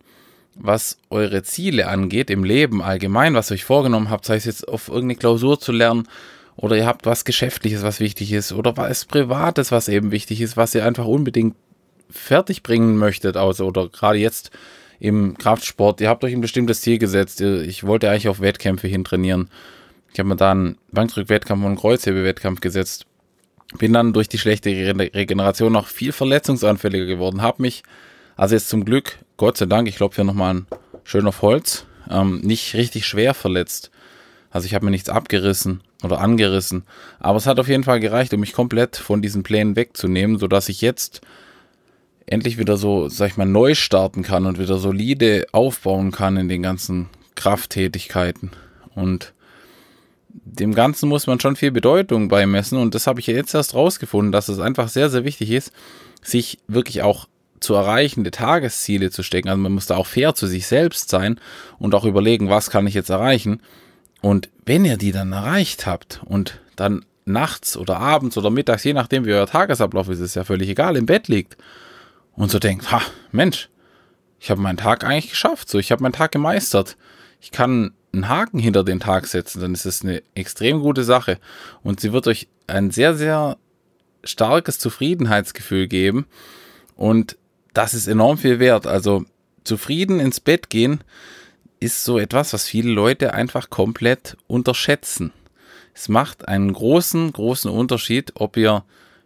was 0.62 0.98
eure 1.08 1.42
Ziele 1.42 1.88
angeht 1.88 2.30
im 2.30 2.44
Leben 2.44 2.82
allgemein, 2.82 3.34
was 3.34 3.50
ihr 3.50 3.54
euch 3.54 3.64
vorgenommen 3.64 4.10
habt, 4.10 4.24
sei 4.26 4.36
es 4.36 4.44
jetzt 4.44 4.68
auf 4.68 4.88
irgendeine 4.88 5.16
Klausur 5.16 5.58
zu 5.58 5.72
lernen 5.72 6.06
oder 6.56 6.76
ihr 6.76 6.86
habt 6.86 7.06
was 7.06 7.24
Geschäftliches, 7.24 7.82
was 7.82 8.00
wichtig 8.00 8.32
ist 8.32 8.52
oder 8.52 8.76
was 8.76 9.06
Privates, 9.06 9.72
was 9.72 9.88
eben 9.88 10.10
wichtig 10.10 10.40
ist, 10.40 10.56
was 10.56 10.74
ihr 10.74 10.84
einfach 10.84 11.06
unbedingt 11.06 11.56
fertig 12.10 12.62
bringen 12.62 12.96
möchtet, 12.98 13.36
also 13.36 13.66
oder 13.66 13.88
gerade 13.88 14.18
jetzt 14.18 14.50
im 14.98 15.38
Kraftsport, 15.38 16.00
ihr 16.02 16.10
habt 16.10 16.22
euch 16.24 16.34
ein 16.34 16.42
bestimmtes 16.42 16.82
Ziel 16.82 16.98
gesetzt. 16.98 17.40
Ich 17.40 17.84
wollte 17.84 18.10
eigentlich 18.10 18.28
auf 18.28 18.40
Wettkämpfe 18.40 18.86
hin 18.86 19.02
trainieren. 19.02 19.48
Ich 20.12 20.18
habe 20.18 20.28
mir 20.28 20.36
da 20.36 20.50
einen 20.50 20.76
Bankdrück-Wettkampf 20.92 21.62
und 21.62 21.68
einen 21.68 21.78
Kreuzhebe-Wettkampf 21.78 22.60
gesetzt. 22.60 23.06
Bin 23.78 23.94
dann 23.94 24.12
durch 24.12 24.28
die 24.28 24.38
schlechte 24.38 24.68
Regeneration 24.70 25.72
noch 25.72 25.86
viel 25.86 26.12
verletzungsanfälliger 26.12 27.06
geworden. 27.06 27.40
Habe 27.40 27.62
mich, 27.62 27.82
also 28.40 28.54
jetzt 28.54 28.70
zum 28.70 28.86
Glück, 28.86 29.18
Gott 29.36 29.58
sei 29.58 29.66
Dank, 29.66 29.86
ich 29.86 29.96
glaube 29.96 30.14
hier 30.14 30.24
nochmal 30.24 30.54
ein 30.54 30.66
schön 31.04 31.26
auf 31.26 31.42
Holz, 31.42 31.84
ähm, 32.08 32.40
nicht 32.40 32.72
richtig 32.72 33.04
schwer 33.04 33.34
verletzt. 33.34 33.90
Also 34.50 34.64
ich 34.64 34.72
habe 34.72 34.86
mir 34.86 34.90
nichts 34.90 35.10
abgerissen 35.10 35.82
oder 36.02 36.22
angerissen. 36.22 36.84
Aber 37.18 37.36
es 37.36 37.44
hat 37.44 37.60
auf 37.60 37.68
jeden 37.68 37.84
Fall 37.84 38.00
gereicht, 38.00 38.32
um 38.32 38.40
mich 38.40 38.54
komplett 38.54 38.96
von 38.96 39.20
diesen 39.20 39.42
Plänen 39.42 39.76
wegzunehmen, 39.76 40.38
sodass 40.38 40.70
ich 40.70 40.80
jetzt 40.80 41.20
endlich 42.24 42.56
wieder 42.56 42.78
so, 42.78 43.10
sag 43.10 43.32
ich 43.32 43.36
mal, 43.36 43.44
neu 43.44 43.74
starten 43.74 44.22
kann 44.22 44.46
und 44.46 44.58
wieder 44.58 44.78
solide 44.78 45.44
aufbauen 45.52 46.10
kann 46.10 46.38
in 46.38 46.48
den 46.48 46.62
ganzen 46.62 47.10
Krafttätigkeiten. 47.34 48.52
Und 48.94 49.34
dem 50.30 50.74
Ganzen 50.74 51.10
muss 51.10 51.26
man 51.26 51.40
schon 51.40 51.56
viel 51.56 51.72
Bedeutung 51.72 52.28
beimessen 52.28 52.78
und 52.78 52.94
das 52.94 53.06
habe 53.06 53.20
ich 53.20 53.26
jetzt 53.26 53.54
erst 53.54 53.74
rausgefunden, 53.74 54.32
dass 54.32 54.48
es 54.48 54.60
einfach 54.60 54.88
sehr, 54.88 55.10
sehr 55.10 55.26
wichtig 55.26 55.50
ist, 55.50 55.72
sich 56.22 56.58
wirklich 56.68 57.02
auch 57.02 57.28
zu 57.60 57.74
erreichende 57.74 58.30
Tagesziele 58.30 59.10
zu 59.10 59.22
stecken. 59.22 59.48
Also 59.48 59.60
man 59.60 59.72
muss 59.72 59.86
da 59.86 59.96
auch 59.96 60.06
fair 60.06 60.34
zu 60.34 60.46
sich 60.46 60.66
selbst 60.66 61.10
sein 61.10 61.38
und 61.78 61.94
auch 61.94 62.04
überlegen, 62.04 62.48
was 62.48 62.70
kann 62.70 62.86
ich 62.86 62.94
jetzt 62.94 63.10
erreichen. 63.10 63.60
Und 64.22 64.48
wenn 64.66 64.84
ihr 64.84 64.96
die 64.96 65.12
dann 65.12 65.32
erreicht 65.32 65.86
habt 65.86 66.20
und 66.24 66.60
dann 66.76 67.04
nachts 67.24 67.76
oder 67.76 67.98
abends 67.98 68.36
oder 68.36 68.50
mittags, 68.50 68.84
je 68.84 68.92
nachdem 68.92 69.24
wie 69.24 69.32
euer 69.32 69.46
Tagesablauf 69.46 70.08
ist, 70.08 70.20
ist 70.20 70.36
ja 70.36 70.44
völlig 70.44 70.68
egal, 70.68 70.96
im 70.96 71.06
Bett 71.06 71.28
liegt 71.28 71.56
und 72.32 72.50
so 72.50 72.58
denkt, 72.58 72.90
ha, 72.90 73.02
Mensch, 73.32 73.68
ich 74.38 74.50
habe 74.50 74.60
meinen 74.60 74.78
Tag 74.78 75.04
eigentlich 75.04 75.30
geschafft, 75.30 75.68
so 75.68 75.78
ich 75.78 75.92
habe 75.92 76.02
meinen 76.02 76.12
Tag 76.12 76.32
gemeistert. 76.32 76.96
Ich 77.40 77.50
kann 77.50 77.92
einen 78.12 78.28
Haken 78.28 78.58
hinter 78.58 78.84
den 78.84 79.00
Tag 79.00 79.26
setzen, 79.26 79.60
dann 79.60 79.74
ist 79.74 79.86
es 79.86 80.02
eine 80.02 80.22
extrem 80.34 80.80
gute 80.80 81.04
Sache 81.04 81.38
und 81.82 82.00
sie 82.00 82.12
wird 82.12 82.26
euch 82.26 82.48
ein 82.66 82.90
sehr 82.90 83.14
sehr 83.14 83.56
starkes 84.24 84.78
Zufriedenheitsgefühl 84.78 85.86
geben 85.86 86.26
und 86.96 87.36
das 87.74 87.94
ist 87.94 88.06
enorm 88.06 88.38
viel 88.38 88.58
wert. 88.58 88.86
Also 88.86 89.24
zufrieden 89.64 90.20
ins 90.20 90.40
Bett 90.40 90.70
gehen 90.70 91.02
ist 91.78 92.04
so 92.04 92.18
etwas, 92.18 92.52
was 92.52 92.66
viele 92.66 92.90
Leute 92.90 93.34
einfach 93.34 93.70
komplett 93.70 94.36
unterschätzen. 94.46 95.32
Es 95.94 96.08
macht 96.08 96.48
einen 96.48 96.72
großen, 96.72 97.32
großen 97.32 97.70
Unterschied, 97.70 98.32
ob 98.34 98.56
ihr 98.56 98.84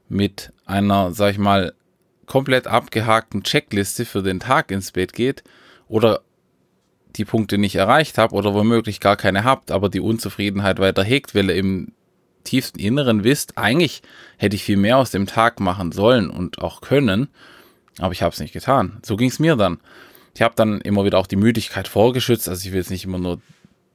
mit 0.09 0.53
einer, 0.65 1.13
sag 1.13 1.33
ich 1.33 1.39
mal, 1.39 1.75
komplett 2.27 2.67
abgehakten 2.67 3.43
Checkliste 3.43 4.05
für 4.05 4.23
den 4.23 4.41
Tag 4.41 4.71
ins 4.71 4.93
Bett 4.93 5.13
geht 5.13 5.45
oder 5.89 6.23
die 7.17 7.25
Punkte 7.25 7.59
nicht 7.59 7.77
erreicht 7.77 8.19
habt 8.19 8.33
oder 8.33 8.55
womöglich 8.55 9.01
gar 9.01 9.17
keine 9.17 9.45
habt, 9.45 9.71
aber 9.71 9.89
die 9.89 10.01
Unzufriedenheit 10.01 10.79
weiter 10.79 11.05
hegt, 11.05 11.35
weil 11.35 11.51
ihr 11.51 11.57
im 11.57 11.93
tiefsten 12.45 12.79
Inneren 12.79 13.25
wisst, 13.25 13.57
eigentlich 13.57 14.03
hätte 14.37 14.57
ich 14.57 14.65
viel 14.65 14.77
mehr 14.77 14.99
aus 14.99 15.11
dem 15.11 15.27
Tag 15.27 15.61
machen 15.61 15.93
sollen 15.93 16.31
und 16.31 16.61
auch 16.61 16.81
können, 16.81 17.29
aber 17.99 18.13
ich 18.13 18.23
habe 18.23 18.33
es 18.33 18.41
nicht 18.41 18.53
getan. 18.53 18.99
So 19.05 19.17
ging 19.17 19.29
es 19.29 19.39
mir 19.39 19.57
dann. 19.57 19.79
Ich 20.35 20.43
habe 20.43 20.55
dann 20.57 20.81
immer 20.81 21.05
wieder 21.05 21.19
auch 21.19 21.27
die 21.27 21.37
Müdigkeit 21.37 21.89
vorgeschützt, 21.89 22.49
also 22.49 22.67
ich 22.67 22.73
will 22.73 22.81
jetzt 22.81 22.91
nicht 22.91 23.05
immer 23.05 23.19
nur 23.19 23.41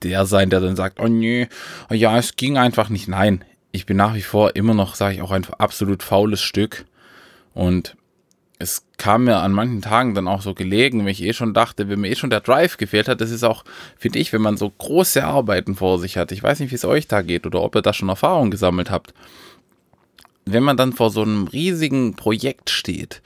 der 0.04 0.26
sein, 0.26 0.50
der 0.50 0.62
dann 0.62 0.76
sagt, 0.76 1.00
oh 1.00 1.08
nee, 1.08 1.50
oh 1.90 1.94
ja, 1.94 2.18
es 2.18 2.38
ging 2.38 2.58
einfach 2.58 2.90
nicht. 2.90 3.08
Nein, 3.08 3.44
ich 3.72 3.86
bin 3.86 3.98
nach 3.98 4.16
wie 4.16 4.22
vor 4.22 4.56
immer 4.56 4.74
noch, 4.74 4.96
sage 4.96 5.16
ich 5.16 5.22
auch, 5.22 5.32
ein 5.32 5.46
absolut 5.58 6.04
faules 6.04 6.42
Stück 6.42 6.86
und 7.54 7.98
es 8.62 8.84
kam 8.98 9.24
mir 9.24 9.38
an 9.38 9.54
manchen 9.54 9.82
Tagen 9.82 10.14
dann 10.14 10.28
auch 10.28 10.42
so 10.42 10.54
gelegen, 10.54 11.00
wenn 11.00 11.08
ich 11.08 11.24
eh 11.24 11.32
schon 11.32 11.54
dachte, 11.54 11.88
wenn 11.88 12.02
mir 12.02 12.10
eh 12.10 12.16
schon 12.16 12.30
der 12.30 12.42
Drive 12.42 12.76
gefehlt 12.76 13.08
hat, 13.08 13.22
das 13.22 13.32
ist 13.32 13.46
auch, 13.46 13.64
finde 13.98 14.20
ich, 14.20 14.34
wenn 14.34 14.42
man 14.42 14.58
so 14.58 14.70
große 14.70 15.24
Arbeiten 15.24 15.76
vor 15.76 15.98
sich 15.98 16.18
hat. 16.18 16.34
Ich 16.34 16.44
weiß 16.44 16.60
nicht, 16.60 16.72
wie 16.72 16.76
es 16.76 16.84
euch 16.84 17.08
da 17.08 17.22
geht 17.22 17.46
oder 17.46 17.62
ob 17.62 17.76
ihr 17.76 17.82
da 17.82 17.94
schon 17.94 18.10
Erfahrung 18.10 18.52
gesammelt 18.52 18.92
habt. 18.92 19.14
Wenn 20.46 20.64
man 20.64 20.76
dann 20.76 20.92
vor 20.92 21.10
so 21.10 21.22
einem 21.22 21.48
riesigen 21.48 22.16
Projekt 22.16 22.70
steht, 22.70 23.22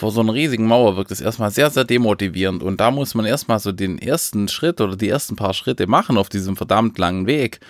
vor 0.00 0.10
so 0.10 0.22
einer 0.22 0.32
riesigen 0.32 0.66
Mauer 0.66 0.96
wirkt 0.96 1.10
es 1.10 1.20
erstmal 1.20 1.50
sehr, 1.50 1.68
sehr 1.68 1.84
demotivierend 1.84 2.62
und 2.62 2.80
da 2.80 2.90
muss 2.90 3.14
man 3.14 3.26
erstmal 3.26 3.58
so 3.58 3.70
den 3.70 3.98
ersten 3.98 4.48
Schritt 4.48 4.80
oder 4.80 4.96
die 4.96 5.10
ersten 5.10 5.36
paar 5.36 5.52
Schritte 5.52 5.86
machen 5.86 6.16
auf 6.16 6.30
diesem 6.30 6.56
verdammt 6.56 6.96
langen 6.98 7.26
Weg, 7.26 7.60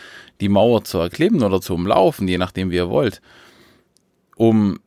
die 0.40 0.49
Mauer 0.49 0.85
zu 0.85 0.99
erklimmen 0.99 1.43
oder 1.43 1.61
zu 1.61 1.75
umlaufen, 1.75 2.29
je 2.29 2.38
nachdem, 2.38 2.71
wie 2.71 2.77
ihr 2.77 2.88
wollt, 2.88 3.21
um 4.37 4.79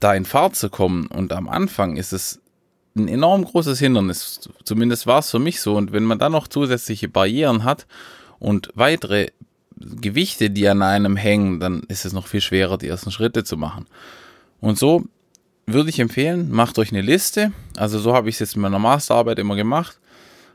da 0.00 0.12
in 0.12 0.26
Fahrt 0.26 0.54
zu 0.54 0.68
kommen. 0.68 1.06
Und 1.06 1.32
am 1.32 1.48
Anfang 1.48 1.96
ist 1.96 2.12
es 2.12 2.42
ein 2.94 3.08
enorm 3.08 3.44
großes 3.44 3.78
Hindernis. 3.78 4.50
Zumindest 4.62 5.06
war 5.06 5.20
es 5.20 5.30
für 5.30 5.38
mich 5.38 5.62
so. 5.62 5.76
Und 5.76 5.92
wenn 5.92 6.04
man 6.04 6.18
dann 6.18 6.32
noch 6.32 6.46
zusätzliche 6.46 7.08
Barrieren 7.08 7.64
hat 7.64 7.86
und 8.38 8.68
weitere 8.74 9.28
Gewichte, 9.78 10.50
die 10.50 10.68
an 10.68 10.82
einem 10.82 11.16
hängen, 11.16 11.58
dann 11.58 11.84
ist 11.88 12.04
es 12.04 12.12
noch 12.12 12.26
viel 12.26 12.42
schwerer, 12.42 12.76
die 12.76 12.88
ersten 12.88 13.10
Schritte 13.10 13.44
zu 13.44 13.56
machen. 13.56 13.86
Und 14.60 14.78
so 14.78 15.04
würde 15.66 15.90
ich 15.90 16.00
empfehlen, 16.00 16.50
macht 16.50 16.78
euch 16.78 16.92
eine 16.92 17.02
Liste. 17.02 17.52
Also 17.76 17.98
so 17.98 18.14
habe 18.14 18.28
ich 18.28 18.36
es 18.36 18.40
jetzt 18.40 18.56
in 18.56 18.62
meiner 18.62 18.78
Masterarbeit 18.78 19.38
immer 19.38 19.56
gemacht. 19.56 19.98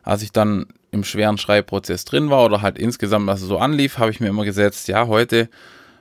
Als 0.03 0.21
ich 0.21 0.31
dann 0.31 0.67
im 0.91 1.03
schweren 1.03 1.37
Schreibprozess 1.37 2.05
drin 2.05 2.29
war 2.29 2.45
oder 2.45 2.61
halt 2.61 2.77
insgesamt 2.77 3.29
also 3.29 3.45
so 3.45 3.57
anlief, 3.57 3.97
habe 3.97 4.11
ich 4.11 4.19
mir 4.19 4.27
immer 4.27 4.45
gesetzt, 4.45 4.87
ja, 4.87 5.07
heute 5.07 5.49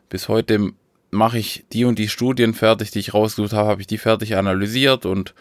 bis 0.08 0.28
heute 0.28 0.72
mache 1.10 1.38
ich 1.38 1.64
die 1.72 1.84
und 1.84 1.98
die 1.98 2.08
Studien 2.08 2.54
fertig, 2.54 2.90
die 2.90 3.00
ich 3.00 3.14
rausgesucht 3.14 3.52
habe, 3.52 3.68
habe 3.68 3.80
ich 3.80 3.86
die 3.86 3.98
fertig 3.98 4.36
analysiert 4.36 5.06
und 5.06 5.34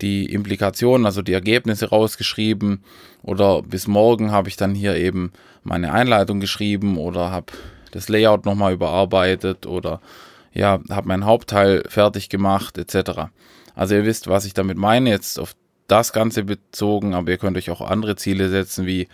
die 0.00 0.26
Implikationen, 0.26 1.06
also 1.06 1.22
die 1.22 1.32
Ergebnisse 1.32 1.88
rausgeschrieben 1.90 2.82
oder 3.22 3.62
bis 3.62 3.86
morgen 3.86 4.32
habe 4.32 4.48
ich 4.48 4.56
dann 4.56 4.74
hier 4.74 4.96
eben 4.96 5.32
meine 5.62 5.92
Einleitung 5.92 6.40
geschrieben 6.40 6.98
oder 6.98 7.30
habe 7.30 7.52
das 7.92 8.08
Layout 8.08 8.44
nochmal 8.44 8.72
überarbeitet 8.72 9.66
oder 9.66 10.00
ja, 10.52 10.80
habe 10.90 11.08
meinen 11.08 11.24
Hauptteil 11.24 11.82
fertig 11.88 12.28
gemacht 12.28 12.78
etc. 12.78 13.30
Also 13.74 13.94
ihr 13.94 14.04
wisst, 14.04 14.28
was 14.28 14.44
ich 14.44 14.54
damit 14.54 14.76
meine, 14.76 15.10
jetzt 15.10 15.38
auf 15.38 15.54
das 15.88 16.12
Ganze 16.12 16.44
bezogen, 16.44 17.14
aber 17.14 17.30
ihr 17.30 17.38
könnt 17.38 17.56
euch 17.56 17.70
auch 17.70 17.80
andere 17.80 18.16
Ziele 18.16 18.48
setzen, 18.48 18.86
wie 18.86 19.08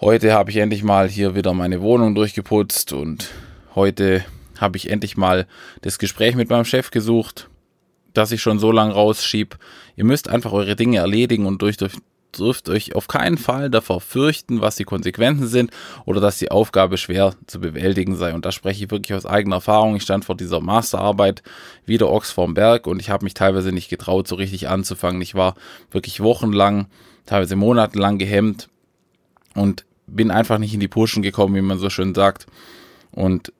heute 0.00 0.32
habe 0.34 0.50
ich 0.50 0.56
endlich 0.58 0.82
mal 0.82 1.08
hier 1.08 1.34
wieder 1.34 1.52
meine 1.54 1.80
Wohnung 1.80 2.14
durchgeputzt 2.14 2.92
und 2.92 3.30
heute 3.74 4.24
habe 4.58 4.76
ich 4.76 4.90
endlich 4.90 5.16
mal 5.16 5.46
das 5.82 5.98
Gespräch 5.98 6.34
mit 6.34 6.50
meinem 6.50 6.64
Chef 6.64 6.90
gesucht, 6.90 7.48
dass 8.14 8.32
ich 8.32 8.40
schon 8.40 8.58
so 8.58 8.72
lange 8.72 8.94
rausschieb. 8.94 9.58
Ihr 9.96 10.04
müsst 10.04 10.28
einfach 10.28 10.52
eure 10.52 10.76
Dinge 10.76 10.98
erledigen 10.98 11.46
und 11.46 11.60
durch, 11.62 11.76
durch, 11.76 11.92
dürft 12.32 12.68
euch 12.68 12.94
auf 12.94 13.08
keinen 13.08 13.38
Fall 13.38 13.70
davor 13.70 14.00
fürchten, 14.00 14.60
was 14.60 14.76
die 14.76 14.84
Konsequenzen 14.84 15.46
sind 15.46 15.70
oder 16.04 16.20
dass 16.20 16.38
die 16.38 16.50
Aufgabe 16.50 16.98
schwer 16.98 17.34
zu 17.46 17.60
bewältigen 17.60 18.16
sei. 18.16 18.34
Und 18.34 18.44
da 18.44 18.52
spreche 18.52 18.84
ich 18.84 18.90
wirklich 18.90 19.14
aus 19.16 19.26
eigener 19.26 19.56
Erfahrung. 19.56 19.96
Ich 19.96 20.02
stand 20.02 20.24
vor 20.24 20.36
dieser 20.36 20.60
Masterarbeit 20.60 21.42
wieder 21.84 22.10
Ochs 22.10 22.30
vorm 22.30 22.54
Berg 22.54 22.86
und 22.86 23.00
ich 23.00 23.10
habe 23.10 23.24
mich 23.24 23.34
teilweise 23.34 23.72
nicht 23.72 23.88
getraut, 23.88 24.28
so 24.28 24.36
richtig 24.36 24.68
anzufangen. 24.68 25.22
Ich 25.22 25.34
war 25.34 25.54
wirklich 25.90 26.20
wochenlang, 26.20 26.86
teilweise 27.24 27.56
monatelang 27.56 28.18
gehemmt 28.18 28.68
und 29.54 29.84
bin 30.06 30.30
einfach 30.30 30.58
nicht 30.58 30.74
in 30.74 30.80
die 30.80 30.88
Pushen 30.88 31.22
gekommen, 31.22 31.54
wie 31.54 31.62
man 31.62 31.78
so 31.78 31.90
schön 31.90 32.14
sagt. 32.14 32.46
Und 33.10 33.52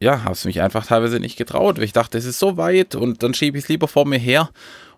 ja, 0.00 0.22
habe 0.22 0.32
es 0.32 0.44
mich 0.44 0.60
einfach 0.60 0.86
teilweise 0.86 1.18
nicht 1.18 1.36
getraut, 1.36 1.78
weil 1.78 1.84
ich 1.84 1.92
dachte, 1.92 2.18
es 2.18 2.26
ist 2.26 2.38
so 2.38 2.56
weit 2.56 2.94
und 2.94 3.22
dann 3.22 3.32
schiebe 3.32 3.56
ich 3.56 3.64
es 3.64 3.68
lieber 3.68 3.88
vor 3.88 4.06
mir 4.06 4.18
her. 4.18 4.50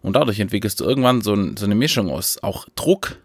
Und 0.06 0.12
dadurch 0.12 0.38
entwickelst 0.38 0.78
du 0.78 0.84
irgendwann 0.84 1.20
so, 1.20 1.34
ein, 1.34 1.56
so 1.56 1.64
eine 1.64 1.74
Mischung 1.74 2.10
aus 2.10 2.40
auch 2.40 2.68
Druck, 2.76 3.16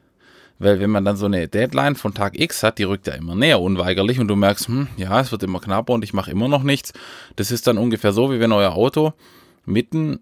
weil 0.57 0.79
wenn 0.79 0.89
man 0.89 1.05
dann 1.05 1.15
so 1.15 1.27
eine 1.27 1.47
Deadline 1.47 1.95
von 1.95 2.15
Tag 2.15 2.39
X 2.39 2.63
hat, 2.63 2.79
die 2.79 2.85
rückt 2.85 3.05
ja 3.05 3.13
immer 3.13 3.35
näher 3.35 3.61
unweigerlich 3.61 4.19
und 4.19 4.27
du 4.27 4.35
merkst, 4.35 4.67
hm, 4.67 4.87
ja, 4.97 5.19
es 5.19 5.31
wird 5.31 5.43
immer 5.43 5.59
knapper 5.59 5.93
und 5.93 6.03
ich 6.03 6.13
mache 6.13 6.31
immer 6.31 6.47
noch 6.47 6.63
nichts. 6.63 6.91
Das 7.35 7.51
ist 7.51 7.67
dann 7.67 7.77
ungefähr 7.77 8.13
so, 8.13 8.31
wie 8.31 8.39
wenn 8.39 8.51
euer 8.51 8.73
Auto 8.73 9.13
mitten 9.63 10.21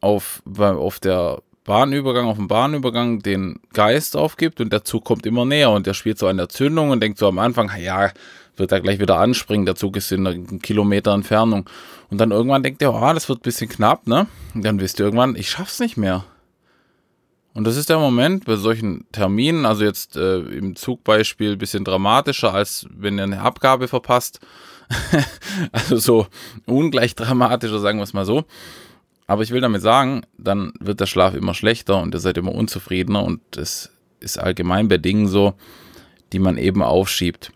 auf, 0.00 0.40
auf 0.56 1.00
der 1.00 1.42
Bahnübergang, 1.68 2.26
auf 2.26 2.38
dem 2.38 2.48
Bahnübergang 2.48 3.20
den 3.20 3.60
Geist 3.74 4.16
aufgibt 4.16 4.62
und 4.62 4.72
der 4.72 4.84
Zug 4.84 5.04
kommt 5.04 5.26
immer 5.26 5.44
näher 5.44 5.70
und 5.70 5.86
der 5.86 5.92
spielt 5.92 6.18
so 6.18 6.26
an 6.26 6.38
der 6.38 6.48
Zündung 6.48 6.88
und 6.88 7.00
denkt 7.00 7.18
so 7.18 7.28
am 7.28 7.38
Anfang, 7.38 7.70
ja, 7.78 8.10
wird 8.56 8.72
er 8.72 8.80
gleich 8.80 9.00
wieder 9.00 9.18
anspringen, 9.18 9.66
der 9.66 9.74
Zug 9.74 9.94
ist 9.98 10.10
in 10.10 10.26
einer 10.26 10.58
Kilometer 10.60 11.12
Entfernung. 11.12 11.68
Und 12.08 12.22
dann 12.22 12.30
irgendwann 12.30 12.62
denkt 12.62 12.80
er, 12.80 12.94
oh, 12.94 13.12
das 13.12 13.28
wird 13.28 13.40
ein 13.40 13.42
bisschen 13.42 13.68
knapp, 13.68 14.06
ne? 14.06 14.26
Und 14.54 14.64
dann 14.64 14.80
wisst 14.80 14.98
ihr 14.98 15.04
irgendwann, 15.04 15.36
ich 15.36 15.50
schaff's 15.50 15.78
nicht 15.78 15.98
mehr. 15.98 16.24
Und 17.52 17.64
das 17.64 17.76
ist 17.76 17.90
der 17.90 17.98
Moment 17.98 18.46
bei 18.46 18.56
solchen 18.56 19.04
Terminen, 19.12 19.66
also 19.66 19.84
jetzt 19.84 20.16
äh, 20.16 20.38
im 20.38 20.74
Zugbeispiel 20.74 21.52
ein 21.52 21.58
bisschen 21.58 21.84
dramatischer, 21.84 22.54
als 22.54 22.86
wenn 22.96 23.18
ihr 23.18 23.24
eine 23.24 23.42
Abgabe 23.42 23.88
verpasst. 23.88 24.40
also 25.72 25.98
so 25.98 26.26
ungleich 26.64 27.14
dramatischer, 27.14 27.78
sagen 27.78 27.98
wir 27.98 28.04
es 28.04 28.14
mal 28.14 28.24
so. 28.24 28.46
Aber 29.28 29.42
ich 29.42 29.50
will 29.50 29.60
damit 29.60 29.82
sagen, 29.82 30.22
dann 30.38 30.72
wird 30.80 31.00
der 31.00 31.06
Schlaf 31.06 31.34
immer 31.34 31.54
schlechter 31.54 32.00
und 32.00 32.14
ihr 32.14 32.18
seid 32.18 32.38
immer 32.38 32.54
unzufriedener 32.54 33.22
und 33.22 33.40
das 33.52 33.90
ist 34.20 34.38
allgemein 34.38 34.88
bei 34.88 34.96
Dingen 34.96 35.28
so, 35.28 35.52
die 36.32 36.38
man 36.38 36.56
eben 36.56 36.82
aufschiebt. 36.82 37.52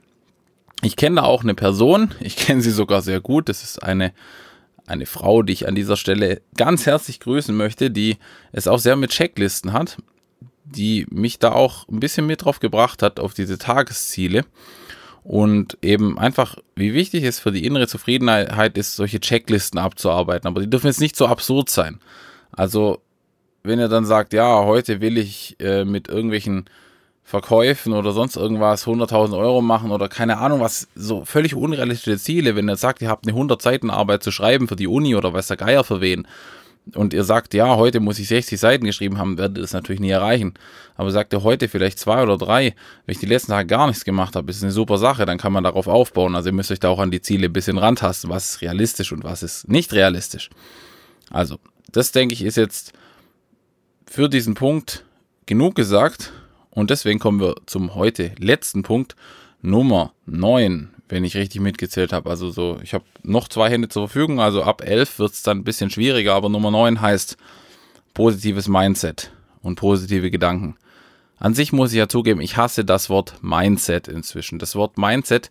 Ich 0.82 0.96
kenne 0.96 1.16
da 1.16 1.22
auch 1.22 1.42
eine 1.42 1.54
Person, 1.54 2.14
ich 2.20 2.36
kenne 2.36 2.60
sie 2.60 2.70
sogar 2.70 3.00
sehr 3.00 3.20
gut. 3.20 3.48
Das 3.48 3.64
ist 3.64 3.82
eine, 3.82 4.12
eine 4.86 5.06
Frau, 5.06 5.42
die 5.42 5.54
ich 5.54 5.66
an 5.66 5.74
dieser 5.74 5.96
Stelle 5.96 6.42
ganz 6.58 6.84
herzlich 6.84 7.20
grüßen 7.20 7.56
möchte, 7.56 7.90
die 7.90 8.18
es 8.52 8.68
auch 8.68 8.78
sehr 8.78 8.96
mit 8.96 9.10
Checklisten 9.10 9.72
hat, 9.72 9.96
die 10.64 11.06
mich 11.08 11.38
da 11.38 11.52
auch 11.52 11.88
ein 11.88 12.00
bisschen 12.00 12.26
mit 12.26 12.44
drauf 12.44 12.60
gebracht 12.60 13.02
hat 13.02 13.18
auf 13.18 13.32
diese 13.32 13.56
Tagesziele 13.56 14.44
und 15.24 15.78
eben 15.82 16.18
einfach, 16.18 16.56
wie 16.74 16.94
wichtig 16.94 17.24
es 17.24 17.38
für 17.38 17.52
die 17.52 17.64
innere 17.64 17.86
Zufriedenheit 17.86 18.76
ist, 18.76 18.96
solche 18.96 19.20
Checklisten 19.20 19.78
abzuarbeiten. 19.78 20.48
Aber 20.48 20.60
die 20.60 20.68
dürfen 20.68 20.88
jetzt 20.88 21.00
nicht 21.00 21.16
so 21.16 21.26
absurd 21.26 21.70
sein. 21.70 22.00
Also, 22.50 23.00
wenn 23.62 23.78
ihr 23.78 23.88
dann 23.88 24.04
sagt, 24.04 24.32
ja, 24.32 24.64
heute 24.64 25.00
will 25.00 25.16
ich 25.18 25.56
äh, 25.60 25.84
mit 25.84 26.08
irgendwelchen 26.08 26.64
Verkäufen 27.22 27.92
oder 27.92 28.12
sonst 28.12 28.36
irgendwas 28.36 28.86
100.000 28.86 29.38
Euro 29.38 29.62
machen 29.62 29.92
oder 29.92 30.08
keine 30.08 30.38
Ahnung 30.38 30.60
was, 30.60 30.88
so 30.96 31.24
völlig 31.24 31.54
unrealistische 31.54 32.18
Ziele. 32.18 32.56
Wenn 32.56 32.68
ihr 32.68 32.76
sagt, 32.76 33.00
ihr 33.00 33.08
habt 33.08 33.24
eine 33.24 33.32
100 33.32 33.62
Seiten 33.62 33.90
Arbeit 33.90 34.24
zu 34.24 34.32
schreiben 34.32 34.66
für 34.66 34.76
die 34.76 34.88
Uni 34.88 35.14
oder 35.14 35.32
weiß 35.32 35.46
der 35.46 35.56
Geier 35.56 35.84
für 35.84 36.00
wen 36.00 36.26
und 36.94 37.14
ihr 37.14 37.24
sagt, 37.24 37.54
ja, 37.54 37.76
heute 37.76 38.00
muss 38.00 38.18
ich 38.18 38.28
60 38.28 38.58
Seiten 38.58 38.84
geschrieben 38.84 39.18
haben, 39.18 39.38
werdet 39.38 39.58
ihr 39.58 39.62
das 39.62 39.72
natürlich 39.72 40.00
nie 40.00 40.10
erreichen. 40.10 40.54
Aber 40.96 41.10
sagt 41.10 41.32
ihr 41.32 41.42
heute 41.42 41.68
vielleicht 41.68 41.98
zwei 41.98 42.22
oder 42.22 42.36
drei, 42.36 42.74
wenn 43.06 43.12
ich 43.12 43.18
die 43.18 43.26
letzten 43.26 43.52
Tage 43.52 43.66
gar 43.66 43.86
nichts 43.86 44.04
gemacht 44.04 44.34
habe, 44.34 44.50
ist 44.50 44.62
eine 44.62 44.72
super 44.72 44.98
Sache, 44.98 45.24
dann 45.24 45.38
kann 45.38 45.52
man 45.52 45.64
darauf 45.64 45.86
aufbauen. 45.86 46.34
Also 46.34 46.48
ihr 46.48 46.54
müsst 46.54 46.72
euch 46.72 46.80
da 46.80 46.88
auch 46.88 46.98
an 46.98 47.10
die 47.10 47.22
Ziele 47.22 47.46
ein 47.46 47.52
bisschen 47.52 47.78
rantasten, 47.78 48.30
was 48.30 48.50
ist 48.50 48.62
realistisch 48.62 49.12
und 49.12 49.24
was 49.24 49.42
ist 49.42 49.68
nicht 49.68 49.92
realistisch. 49.92 50.50
Also, 51.30 51.58
das 51.90 52.12
denke 52.12 52.34
ich 52.34 52.42
ist 52.42 52.56
jetzt 52.56 52.92
für 54.06 54.28
diesen 54.28 54.54
Punkt 54.54 55.04
genug 55.46 55.74
gesagt. 55.74 56.32
Und 56.70 56.90
deswegen 56.90 57.18
kommen 57.18 57.40
wir 57.40 57.54
zum 57.66 57.94
heute 57.94 58.32
letzten 58.38 58.82
Punkt, 58.82 59.14
Nummer 59.60 60.12
9, 60.26 60.90
wenn 61.12 61.24
ich 61.24 61.36
richtig 61.36 61.60
mitgezählt 61.60 62.10
habe. 62.12 62.30
Also 62.30 62.50
so, 62.50 62.78
ich 62.82 62.94
habe 62.94 63.04
noch 63.22 63.48
zwei 63.48 63.68
Hände 63.68 63.88
zur 63.88 64.08
Verfügung, 64.08 64.40
also 64.40 64.62
ab 64.62 64.82
11 64.82 65.18
wird 65.18 65.32
es 65.32 65.42
dann 65.42 65.58
ein 65.58 65.64
bisschen 65.64 65.90
schwieriger, 65.90 66.32
aber 66.34 66.48
Nummer 66.48 66.70
9 66.70 67.02
heißt 67.02 67.36
positives 68.14 68.66
Mindset 68.66 69.30
und 69.60 69.76
positive 69.76 70.30
Gedanken. 70.30 70.76
An 71.38 71.52
sich 71.52 71.70
muss 71.70 71.92
ich 71.92 71.98
ja 71.98 72.08
zugeben, 72.08 72.40
ich 72.40 72.56
hasse 72.56 72.86
das 72.86 73.10
Wort 73.10 73.34
Mindset 73.42 74.08
inzwischen. 74.08 74.58
Das 74.58 74.74
Wort 74.74 74.96
Mindset 74.96 75.50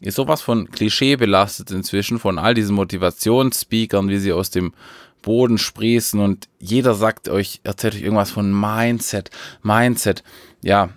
ist 0.00 0.14
sowas 0.14 0.40
von 0.40 0.70
Klischee 0.70 1.16
belastet 1.16 1.70
inzwischen, 1.72 2.18
von 2.18 2.38
all 2.38 2.54
diesen 2.54 2.74
Motivationsspeakern, 2.74 4.08
wie 4.08 4.18
sie 4.18 4.32
aus 4.32 4.48
dem 4.48 4.72
Boden 5.20 5.58
sprießen 5.58 6.20
und 6.20 6.48
jeder 6.58 6.94
sagt 6.94 7.28
euch, 7.28 7.60
erzählt 7.64 7.96
euch 7.96 8.02
irgendwas 8.02 8.30
von 8.30 8.58
Mindset, 8.58 9.30
Mindset. 9.62 10.24
Ja, 10.62 10.88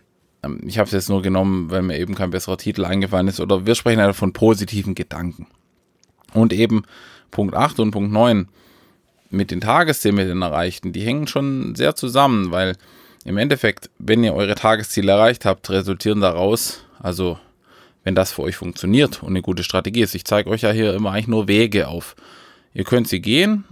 ich 0.65 0.77
habe 0.77 0.87
es 0.87 0.93
jetzt 0.93 1.09
nur 1.09 1.21
genommen, 1.21 1.69
weil 1.69 1.81
mir 1.81 1.97
eben 1.99 2.15
kein 2.15 2.31
besserer 2.31 2.57
Titel 2.57 2.85
eingefallen 2.85 3.27
ist. 3.27 3.39
Oder 3.39 3.65
wir 3.65 3.75
sprechen 3.75 4.01
halt 4.01 4.15
von 4.15 4.33
positiven 4.33 4.95
Gedanken. 4.95 5.47
Und 6.33 6.53
eben 6.53 6.83
Punkt 7.31 7.55
8 7.55 7.79
und 7.79 7.91
Punkt 7.91 8.11
9 8.11 8.47
mit 9.29 9.51
den 9.51 9.61
Tageszielen, 9.61 10.15
mit 10.15 10.29
den 10.29 10.41
erreichten, 10.41 10.93
die 10.93 11.01
hängen 11.01 11.27
schon 11.27 11.75
sehr 11.75 11.95
zusammen, 11.95 12.51
weil 12.51 12.75
im 13.25 13.37
Endeffekt, 13.37 13.89
wenn 13.97 14.23
ihr 14.23 14.33
eure 14.33 14.55
Tagesziele 14.55 15.11
erreicht 15.11 15.45
habt, 15.45 15.69
resultieren 15.69 16.21
daraus, 16.21 16.85
also 16.99 17.39
wenn 18.03 18.15
das 18.15 18.31
für 18.31 18.43
euch 18.43 18.55
funktioniert 18.55 19.23
und 19.23 19.29
eine 19.29 19.41
gute 19.41 19.63
Strategie 19.63 20.01
ist. 20.01 20.13
Ich 20.13 20.25
zeige 20.25 20.49
euch 20.49 20.61
ja 20.61 20.71
hier 20.71 20.93
immer 20.93 21.11
eigentlich 21.11 21.27
nur 21.27 21.47
Wege 21.47 21.87
auf. 21.87 22.15
Ihr 22.73 22.83
könnt 22.83 23.07
sie 23.07 23.19
gehen 23.19 23.65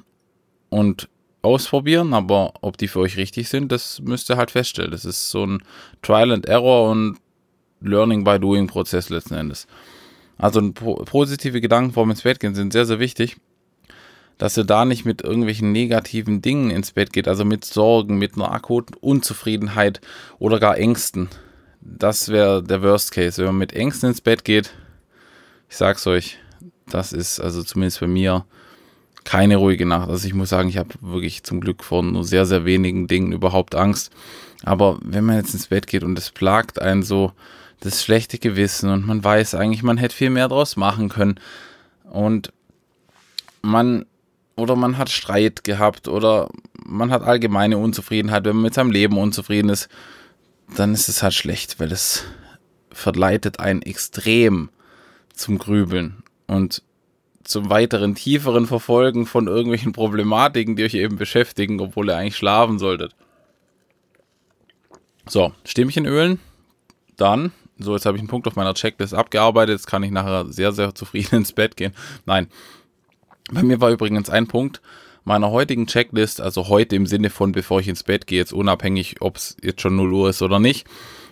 und 0.70 1.08
ausprobieren, 1.44 2.14
aber 2.14 2.54
ob 2.62 2.78
die 2.78 2.88
für 2.88 3.00
euch 3.00 3.18
richtig 3.18 3.50
sind, 3.50 3.72
das 3.72 4.02
müsst 4.02 4.30
ihr 4.32 4.38
halt 4.38 4.52
feststellen. 4.52 4.92
Das 4.92 5.06
ist 5.06 5.30
so 5.30 5.46
ein 5.46 5.64
Trial 6.02 6.32
and 6.32 6.48
Error 6.48 6.90
und 6.90 7.18
Learning 7.82 8.24
by 8.24 8.40
Doing 8.40 8.68
Prozess 8.68 9.10
letzten 9.10 9.36
Endes. 9.36 9.68
Also 10.38 10.72
positive 10.72 11.62
Gedanken 11.62 11.92
vorm 11.92 12.10
ins 12.10 12.22
Bett 12.24 12.40
gehen 12.40 12.56
sind 12.56 12.74
sehr, 12.74 12.86
sehr 12.86 13.00
wichtig, 13.00 13.38
dass 14.38 14.58
ihr 14.58 14.64
da 14.64 14.86
nicht 14.86 15.06
mit 15.06 15.22
irgendwelchen 15.22 15.72
negativen 15.72 16.42
Dingen 16.42 16.72
ins 16.72 16.94
Bett 16.94 17.14
geht, 17.14 17.28
also 17.28 17.46
mit 17.46 17.66
Sorgen, 17.66 18.18
mit 18.18 18.36
einer 18.36 18.52
akuten 18.52 18.96
Unzufriedenheit 18.96 20.02
oder 20.40 20.60
gar 20.60 20.78
Ängsten. 20.78 21.30
Das 21.82 22.30
wäre 22.30 22.64
der 22.64 22.82
Worst 22.82 23.12
Case. 23.12 23.38
Wenn 23.38 23.48
man 23.48 23.58
mit 23.58 23.74
Ängsten 23.74 24.10
ins 24.10 24.22
Bett 24.22 24.46
geht, 24.46 24.74
ich 25.70 25.76
sag's 25.76 26.08
euch, 26.08 26.40
das 26.88 27.14
ist 27.14 27.40
also 27.40 27.64
zumindest 27.64 28.00
bei 28.00 28.08
mir 28.08 28.46
keine 29.24 29.58
ruhige 29.58 29.86
Nacht. 29.86 30.10
Also 30.10 30.28
ich 30.28 30.34
muss 30.34 30.50
sagen, 30.50 30.70
ich 30.70 30.78
habe 30.78 30.90
wirklich 31.02 31.44
zum 31.44 31.62
Glück 31.62 31.84
vor 31.84 32.04
nur 32.04 32.24
sehr, 32.24 32.46
sehr 32.46 32.66
wenigen 32.66 33.08
Dingen 33.08 33.32
überhaupt 33.32 33.76
Angst. 33.76 34.12
Aber 34.64 35.00
wenn 35.04 35.26
man 35.26 35.38
jetzt 35.38 35.54
ins 35.54 35.68
Bett 35.68 35.88
geht 35.88 36.04
und 36.04 36.18
es 36.18 36.32
plagt 36.32 36.82
einen 36.82 37.04
so 37.04 37.32
das 37.80 38.04
schlechte 38.04 38.40
Gewissen 38.40 38.90
und 38.90 39.06
man 39.06 39.24
weiß 39.24 39.56
eigentlich, 39.56 39.84
man 39.84 39.98
hätte 39.98 40.16
viel 40.16 40.30
mehr 40.30 40.48
draus 40.48 40.78
machen 40.78 41.10
können 41.10 41.40
und 42.04 42.54
man 43.62 44.06
oder 44.56 44.76
man 44.76 44.98
hat 44.98 45.10
Streit 45.10 45.64
gehabt 45.64 46.08
oder 46.08 46.50
man 46.86 47.12
hat 47.12 47.24
allgemeine 47.24 47.78
Unzufriedenheit, 47.78 48.46
wenn 48.46 48.56
man 48.56 48.64
mit 48.64 48.74
seinem 48.74 48.92
Leben 48.92 49.18
unzufrieden 49.18 49.70
ist, 49.70 49.90
dann 50.76 50.94
ist 50.94 51.10
es 51.10 51.24
halt 51.24 51.34
schlecht, 51.34 51.80
weil 51.80 51.92
es 51.92 52.24
verleitet 52.92 53.60
einen 53.60 53.82
extrem 53.82 54.70
zum 55.34 55.58
Grübeln. 55.58 56.24
Und 56.48 56.84
zum 57.44 57.70
weiteren 57.70 58.16
tieferen 58.16 58.66
Verfolgen 58.66 59.26
von 59.26 59.48
irgendwelchen 59.48 59.92
Problematiken, 59.92 60.76
die 60.76 60.84
euch 60.84 60.94
eben 60.94 61.18
beschäftigen, 61.18 61.80
obwohl 61.80 62.10
ihr 62.10 62.18
eigentlich 62.18 62.38
schlafen 62.38 62.80
solltet. 62.80 63.16
So, 65.28 65.54
Stimmchen 65.66 66.06
ölen. 66.06 66.40
Dann, 67.18 67.52
so 67.78 67.94
jetzt 67.94 68.06
habe 68.06 68.18
ich 68.18 68.22
einen 68.22 68.30
Punkt 68.30 68.48
auf 68.48 68.56
meiner 68.56 68.74
Checklist 68.74 69.14
abgearbeitet. 69.14 69.80
Jetzt 69.80 69.88
kann 69.88 70.04
ich 70.04 70.12
nachher 70.12 70.46
sehr, 70.52 70.72
sehr 70.72 70.96
zufrieden 70.96 71.36
ins 71.38 71.54
Bett 71.54 71.78
gehen. 71.78 71.94
Nein, 72.26 72.48
bei 73.52 73.64
mir 73.64 73.82
war 73.82 73.92
übrigens 73.92 74.30
ein 74.30 74.48
Punkt 74.48 74.82
meiner 75.26 75.52
heutigen 75.52 75.88
Checklist, 75.88 76.42
also 76.42 76.68
heute 76.68 76.96
im 76.96 77.08
Sinne 77.08 77.30
von 77.30 77.52
bevor 77.54 77.80
ich 77.80 77.88
ins 77.88 78.04
Bett 78.04 78.28
gehe, 78.28 78.40
jetzt 78.40 78.54
unabhängig, 78.54 79.22
ob 79.22 79.38
es 79.38 79.56
jetzt 79.62 79.82
schon 79.82 79.96
0 79.96 80.12
Uhr 80.14 80.30
ist 80.30 80.42
oder 80.42 80.60
nicht, 80.60 80.86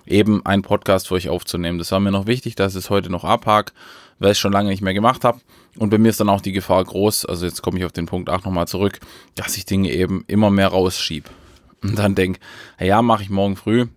eben 0.06 0.46
einen 0.46 0.62
Podcast 0.62 1.10
für 1.10 1.16
euch 1.16 1.30
aufzunehmen. 1.30 1.78
Das 1.78 1.92
war 1.92 2.00
mir 2.00 2.12
noch 2.12 2.28
wichtig, 2.28 2.56
dass 2.56 2.74
ich 2.76 2.86
es 2.86 2.90
heute 2.90 3.10
noch 3.10 3.24
abhake, 3.24 3.74
weil 4.20 4.32
ich 4.32 4.38
es 4.38 4.40
schon 4.40 4.54
lange 4.54 4.70
nicht 4.70 4.82
mehr 4.82 4.94
gemacht 4.94 5.24
habe. 5.24 5.42
Und 5.78 5.90
bei 5.90 5.98
mir 5.98 6.10
ist 6.10 6.20
dann 6.20 6.30
auch 6.30 6.42
die 6.42 6.52
Gefahr 6.52 6.84
groß, 6.84 7.26
also 7.26 7.46
jetzt 7.46 7.62
komme 7.62 7.80
ich 7.80 7.86
auf 7.86 7.94
den 7.94 8.06
Punkt 8.06 8.30
8 8.30 8.46
nochmal 8.46 8.68
zurück, 8.68 9.00
dass 9.36 9.56
ich 9.56 9.66
Dinge 9.66 9.92
eben 9.92 10.26
immer 10.28 10.50
mehr 10.50 10.68
rausschiebe. 10.68 11.30
Und 11.82 11.98
dann 11.98 12.14
denke, 12.14 12.40
ja, 12.80 13.02
mache 13.02 13.24
ich 13.24 13.30
morgen 13.30 13.56
früh 13.56 13.88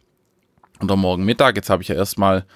oder 0.80 0.96
morgen 0.96 1.24
Mittag. 1.24 1.56
Jetzt 1.56 1.70
habe 1.70 1.82
ich 1.82 1.88
ja 1.88 1.96
erstmal 1.96 2.46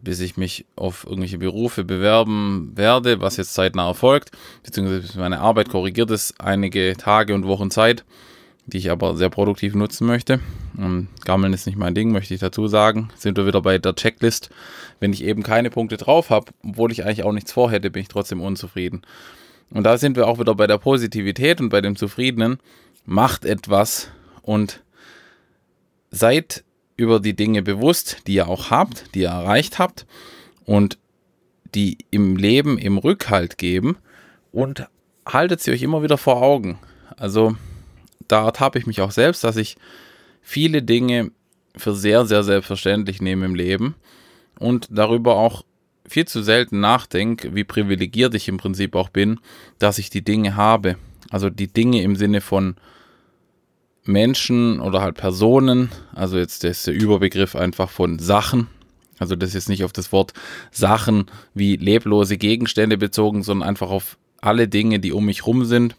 bis 0.00 0.20
ich 0.20 0.36
mich 0.36 0.66
auf 0.76 1.04
irgendwelche 1.04 1.38
Berufe 1.38 1.84
bewerben 1.84 2.72
werde, 2.74 3.20
was 3.20 3.36
jetzt 3.36 3.54
zeitnah 3.54 3.88
erfolgt, 3.88 4.30
beziehungsweise 4.62 5.00
bis 5.00 5.14
meine 5.14 5.40
Arbeit 5.40 5.68
korrigiert 5.68 6.10
ist, 6.10 6.40
einige 6.40 6.96
Tage 6.96 7.34
und 7.34 7.46
Wochen 7.46 7.70
Zeit, 7.70 8.04
die 8.70 8.78
ich 8.78 8.90
aber 8.90 9.16
sehr 9.16 9.30
produktiv 9.30 9.74
nutzen 9.74 10.06
möchte. 10.06 10.40
Ähm, 10.78 11.08
Gammeln 11.24 11.52
ist 11.52 11.66
nicht 11.66 11.78
mein 11.78 11.94
Ding, 11.94 12.12
möchte 12.12 12.34
ich 12.34 12.40
dazu 12.40 12.68
sagen. 12.68 13.10
Sind 13.16 13.36
wir 13.36 13.46
wieder 13.46 13.62
bei 13.62 13.78
der 13.78 13.94
Checklist. 13.94 14.50
Wenn 15.00 15.12
ich 15.12 15.24
eben 15.24 15.42
keine 15.42 15.70
Punkte 15.70 15.96
drauf 15.96 16.30
habe, 16.30 16.52
obwohl 16.64 16.92
ich 16.92 17.04
eigentlich 17.04 17.24
auch 17.24 17.32
nichts 17.32 17.52
vorhätte, 17.52 17.90
bin 17.90 18.02
ich 18.02 18.08
trotzdem 18.08 18.40
unzufrieden. 18.40 19.02
Und 19.70 19.84
da 19.84 19.98
sind 19.98 20.16
wir 20.16 20.26
auch 20.26 20.38
wieder 20.38 20.54
bei 20.54 20.66
der 20.66 20.78
Positivität 20.78 21.60
und 21.60 21.68
bei 21.68 21.80
dem 21.80 21.96
Zufriedenen. 21.96 22.58
Macht 23.04 23.44
etwas 23.44 24.10
und 24.42 24.82
seid 26.10 26.64
über 26.96 27.20
die 27.20 27.34
Dinge 27.34 27.62
bewusst, 27.62 28.26
die 28.26 28.34
ihr 28.34 28.48
auch 28.48 28.70
habt, 28.70 29.14
die 29.14 29.20
ihr 29.20 29.28
erreicht 29.28 29.78
habt 29.78 30.06
und 30.64 30.98
die 31.74 31.98
im 32.10 32.36
Leben 32.36 32.78
im 32.78 32.98
Rückhalt 32.98 33.58
geben 33.58 33.96
und 34.52 34.86
haltet 35.26 35.60
sie 35.60 35.70
euch 35.70 35.82
immer 35.82 36.02
wieder 36.02 36.18
vor 36.18 36.42
Augen. 36.42 36.78
Also 37.16 37.56
da 38.30 38.44
ertappe 38.44 38.78
ich 38.78 38.86
mich 38.86 39.00
auch 39.00 39.10
selbst, 39.10 39.44
dass 39.44 39.56
ich 39.56 39.76
viele 40.42 40.82
Dinge 40.82 41.30
für 41.76 41.94
sehr, 41.94 42.26
sehr 42.26 42.42
selbstverständlich 42.42 43.20
nehme 43.20 43.46
im 43.46 43.54
Leben 43.54 43.94
und 44.58 44.88
darüber 44.90 45.36
auch 45.36 45.64
viel 46.06 46.26
zu 46.26 46.42
selten 46.42 46.80
nachdenke, 46.80 47.54
wie 47.54 47.64
privilegiert 47.64 48.34
ich 48.34 48.48
im 48.48 48.56
Prinzip 48.56 48.96
auch 48.96 49.10
bin, 49.10 49.38
dass 49.78 49.98
ich 49.98 50.10
die 50.10 50.24
Dinge 50.24 50.56
habe. 50.56 50.96
Also 51.30 51.50
die 51.50 51.72
Dinge 51.72 52.02
im 52.02 52.16
Sinne 52.16 52.40
von 52.40 52.76
Menschen 54.04 54.80
oder 54.80 55.02
halt 55.02 55.16
Personen, 55.16 55.90
also 56.12 56.36
jetzt 56.38 56.64
ist 56.64 56.86
der 56.86 56.94
Überbegriff 56.94 57.54
einfach 57.54 57.90
von 57.90 58.18
Sachen, 58.18 58.66
also 59.18 59.36
das 59.36 59.50
ist 59.50 59.54
jetzt 59.54 59.68
nicht 59.68 59.84
auf 59.84 59.92
das 59.92 60.10
Wort 60.10 60.32
Sachen 60.72 61.26
wie 61.54 61.76
leblose 61.76 62.38
Gegenstände 62.38 62.96
bezogen, 62.96 63.42
sondern 63.42 63.68
einfach 63.68 63.90
auf 63.90 64.16
alle 64.40 64.66
Dinge, 64.66 64.98
die 64.98 65.12
um 65.12 65.26
mich 65.26 65.46
rum 65.46 65.64
sind 65.64 65.94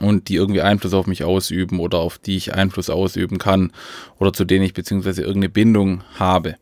und 0.00 0.28
die 0.28 0.36
irgendwie 0.36 0.62
Einfluss 0.62 0.94
auf 0.94 1.06
mich 1.06 1.24
ausüben 1.24 1.78
oder 1.78 1.98
auf 1.98 2.18
die 2.18 2.36
ich 2.36 2.54
Einfluss 2.54 2.90
ausüben 2.90 3.38
kann 3.38 3.72
oder 4.18 4.32
zu 4.32 4.44
denen 4.44 4.64
ich 4.64 4.74
beziehungsweise 4.74 5.20
irgendeine 5.20 5.50
Bindung 5.50 6.02
habe. 6.18 6.56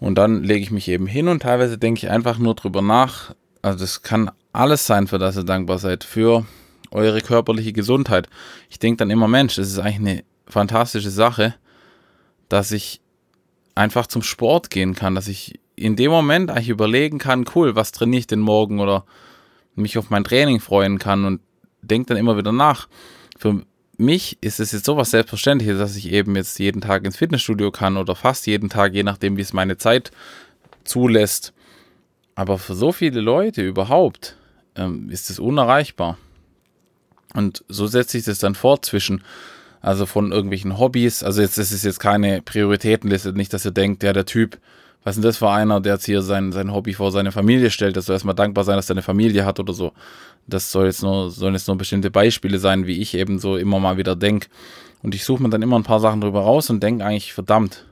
Und 0.00 0.16
dann 0.16 0.42
lege 0.42 0.62
ich 0.62 0.70
mich 0.70 0.88
eben 0.88 1.06
hin 1.06 1.28
und 1.28 1.42
teilweise 1.42 1.76
denke 1.76 1.98
ich 1.98 2.10
einfach 2.10 2.38
nur 2.38 2.54
drüber 2.54 2.80
nach. 2.80 3.34
Also 3.60 3.80
das 3.80 4.02
kann 4.02 4.30
alles 4.52 4.86
sein, 4.86 5.06
für 5.06 5.18
das 5.18 5.36
ihr 5.36 5.44
dankbar 5.44 5.78
seid. 5.78 6.04
Für 6.04 6.46
eure 6.90 7.20
körperliche 7.20 7.74
Gesundheit. 7.74 8.28
Ich 8.70 8.78
denke 8.78 8.98
dann 8.98 9.10
immer, 9.10 9.28
Mensch, 9.28 9.56
das 9.56 9.68
ist 9.68 9.78
eigentlich 9.78 9.96
eine 9.96 10.24
fantastische 10.46 11.10
Sache, 11.10 11.54
dass 12.48 12.72
ich 12.72 13.02
einfach 13.74 14.06
zum 14.06 14.22
Sport 14.22 14.70
gehen 14.70 14.94
kann, 14.94 15.14
dass 15.14 15.28
ich 15.28 15.60
in 15.76 15.96
dem 15.96 16.10
Moment 16.10 16.50
eigentlich 16.50 16.68
überlegen 16.70 17.18
kann, 17.18 17.44
cool, 17.54 17.76
was 17.76 17.92
trainiere 17.92 18.20
ich 18.20 18.26
denn 18.26 18.40
morgen 18.40 18.80
oder 18.80 19.04
mich 19.74 19.96
auf 19.98 20.10
mein 20.10 20.24
Training 20.24 20.60
freuen 20.60 20.98
kann 20.98 21.24
und 21.24 21.40
denke 21.82 22.08
dann 22.08 22.16
immer 22.16 22.36
wieder 22.36 22.52
nach. 22.52 22.88
Für 23.38 23.62
mich 23.96 24.38
ist 24.40 24.60
es 24.60 24.72
jetzt 24.72 24.86
sowas 24.86 25.10
Selbstverständliches, 25.10 25.78
dass 25.78 25.96
ich 25.96 26.10
eben 26.10 26.34
jetzt 26.36 26.58
jeden 26.58 26.80
Tag 26.80 27.04
ins 27.04 27.16
Fitnessstudio 27.16 27.70
kann 27.70 27.96
oder 27.96 28.16
fast 28.16 28.46
jeden 28.46 28.68
Tag, 28.68 28.94
je 28.94 29.02
nachdem, 29.02 29.36
wie 29.36 29.42
es 29.42 29.52
meine 29.52 29.76
Zeit 29.76 30.10
zulässt. 30.84 31.52
Aber 32.34 32.58
für 32.58 32.74
so 32.74 32.92
viele 32.92 33.20
Leute 33.20 33.62
überhaupt 33.62 34.36
ähm, 34.74 35.10
ist 35.10 35.30
es 35.30 35.38
unerreichbar. 35.38 36.16
Und 37.34 37.64
so 37.68 37.86
setzt 37.86 38.10
sich 38.10 38.24
das 38.24 38.38
dann 38.38 38.54
fort 38.54 38.84
zwischen, 38.84 39.22
also 39.80 40.06
von 40.06 40.32
irgendwelchen 40.32 40.78
Hobbys. 40.78 41.22
Also 41.22 41.42
jetzt 41.42 41.58
das 41.58 41.70
ist 41.70 41.84
jetzt 41.84 42.00
keine 42.00 42.42
Prioritätenliste, 42.42 43.32
nicht, 43.32 43.52
dass 43.52 43.64
ihr 43.64 43.70
denkt, 43.70 44.02
ja, 44.02 44.12
der 44.12 44.26
Typ, 44.26 44.58
was 45.02 45.14
denn 45.14 45.22
das 45.22 45.38
für 45.38 45.50
einer, 45.50 45.80
der 45.80 45.94
jetzt 45.94 46.04
hier 46.04 46.22
sein, 46.22 46.52
sein 46.52 46.72
Hobby 46.72 46.92
vor 46.92 47.10
seine 47.10 47.32
Familie 47.32 47.70
stellt, 47.70 47.96
dass 47.96 48.06
soll 48.06 48.14
erstmal 48.14 48.34
dankbar 48.34 48.64
sein, 48.64 48.76
dass 48.76 48.90
er 48.90 48.94
eine 48.94 49.02
Familie 49.02 49.46
hat 49.46 49.58
oder 49.58 49.72
so. 49.72 49.92
Das 50.46 50.70
soll 50.70 50.86
jetzt 50.86 51.02
nur, 51.02 51.30
sollen 51.30 51.54
jetzt 51.54 51.68
nur 51.68 51.78
bestimmte 51.78 52.10
Beispiele 52.10 52.58
sein, 52.58 52.86
wie 52.86 53.00
ich 53.00 53.14
eben 53.14 53.38
so 53.38 53.56
immer 53.56 53.80
mal 53.80 53.96
wieder 53.96 54.14
denke. 54.14 54.48
Und 55.02 55.14
ich 55.14 55.24
suche 55.24 55.42
mir 55.42 55.48
dann 55.48 55.62
immer 55.62 55.78
ein 55.78 55.84
paar 55.84 56.00
Sachen 56.00 56.20
drüber 56.20 56.40
raus 56.40 56.68
und 56.68 56.82
denke 56.82 57.04
eigentlich, 57.04 57.32
verdammt, 57.32 57.86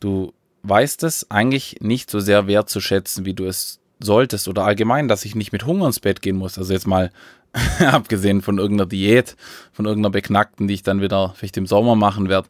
du 0.00 0.34
weißt 0.64 1.02
es 1.04 1.30
eigentlich 1.30 1.78
nicht 1.80 2.10
so 2.10 2.20
sehr 2.20 2.46
wertzuschätzen, 2.46 3.24
wie 3.24 3.34
du 3.34 3.46
es 3.46 3.80
solltest 4.00 4.48
oder 4.48 4.64
allgemein, 4.64 5.08
dass 5.08 5.24
ich 5.24 5.34
nicht 5.34 5.52
mit 5.52 5.64
Hunger 5.64 5.86
ins 5.86 6.00
Bett 6.00 6.20
gehen 6.20 6.36
muss. 6.36 6.58
Also 6.58 6.72
jetzt 6.72 6.86
mal 6.86 7.10
abgesehen 7.80 8.42
von 8.42 8.58
irgendeiner 8.58 8.88
Diät, 8.88 9.36
von 9.72 9.86
irgendeiner 9.86 10.12
Beknackten, 10.12 10.68
die 10.68 10.74
ich 10.74 10.82
dann 10.82 11.00
wieder 11.00 11.32
vielleicht 11.36 11.56
im 11.56 11.66
Sommer 11.66 11.94
machen 11.94 12.28
werde. 12.28 12.48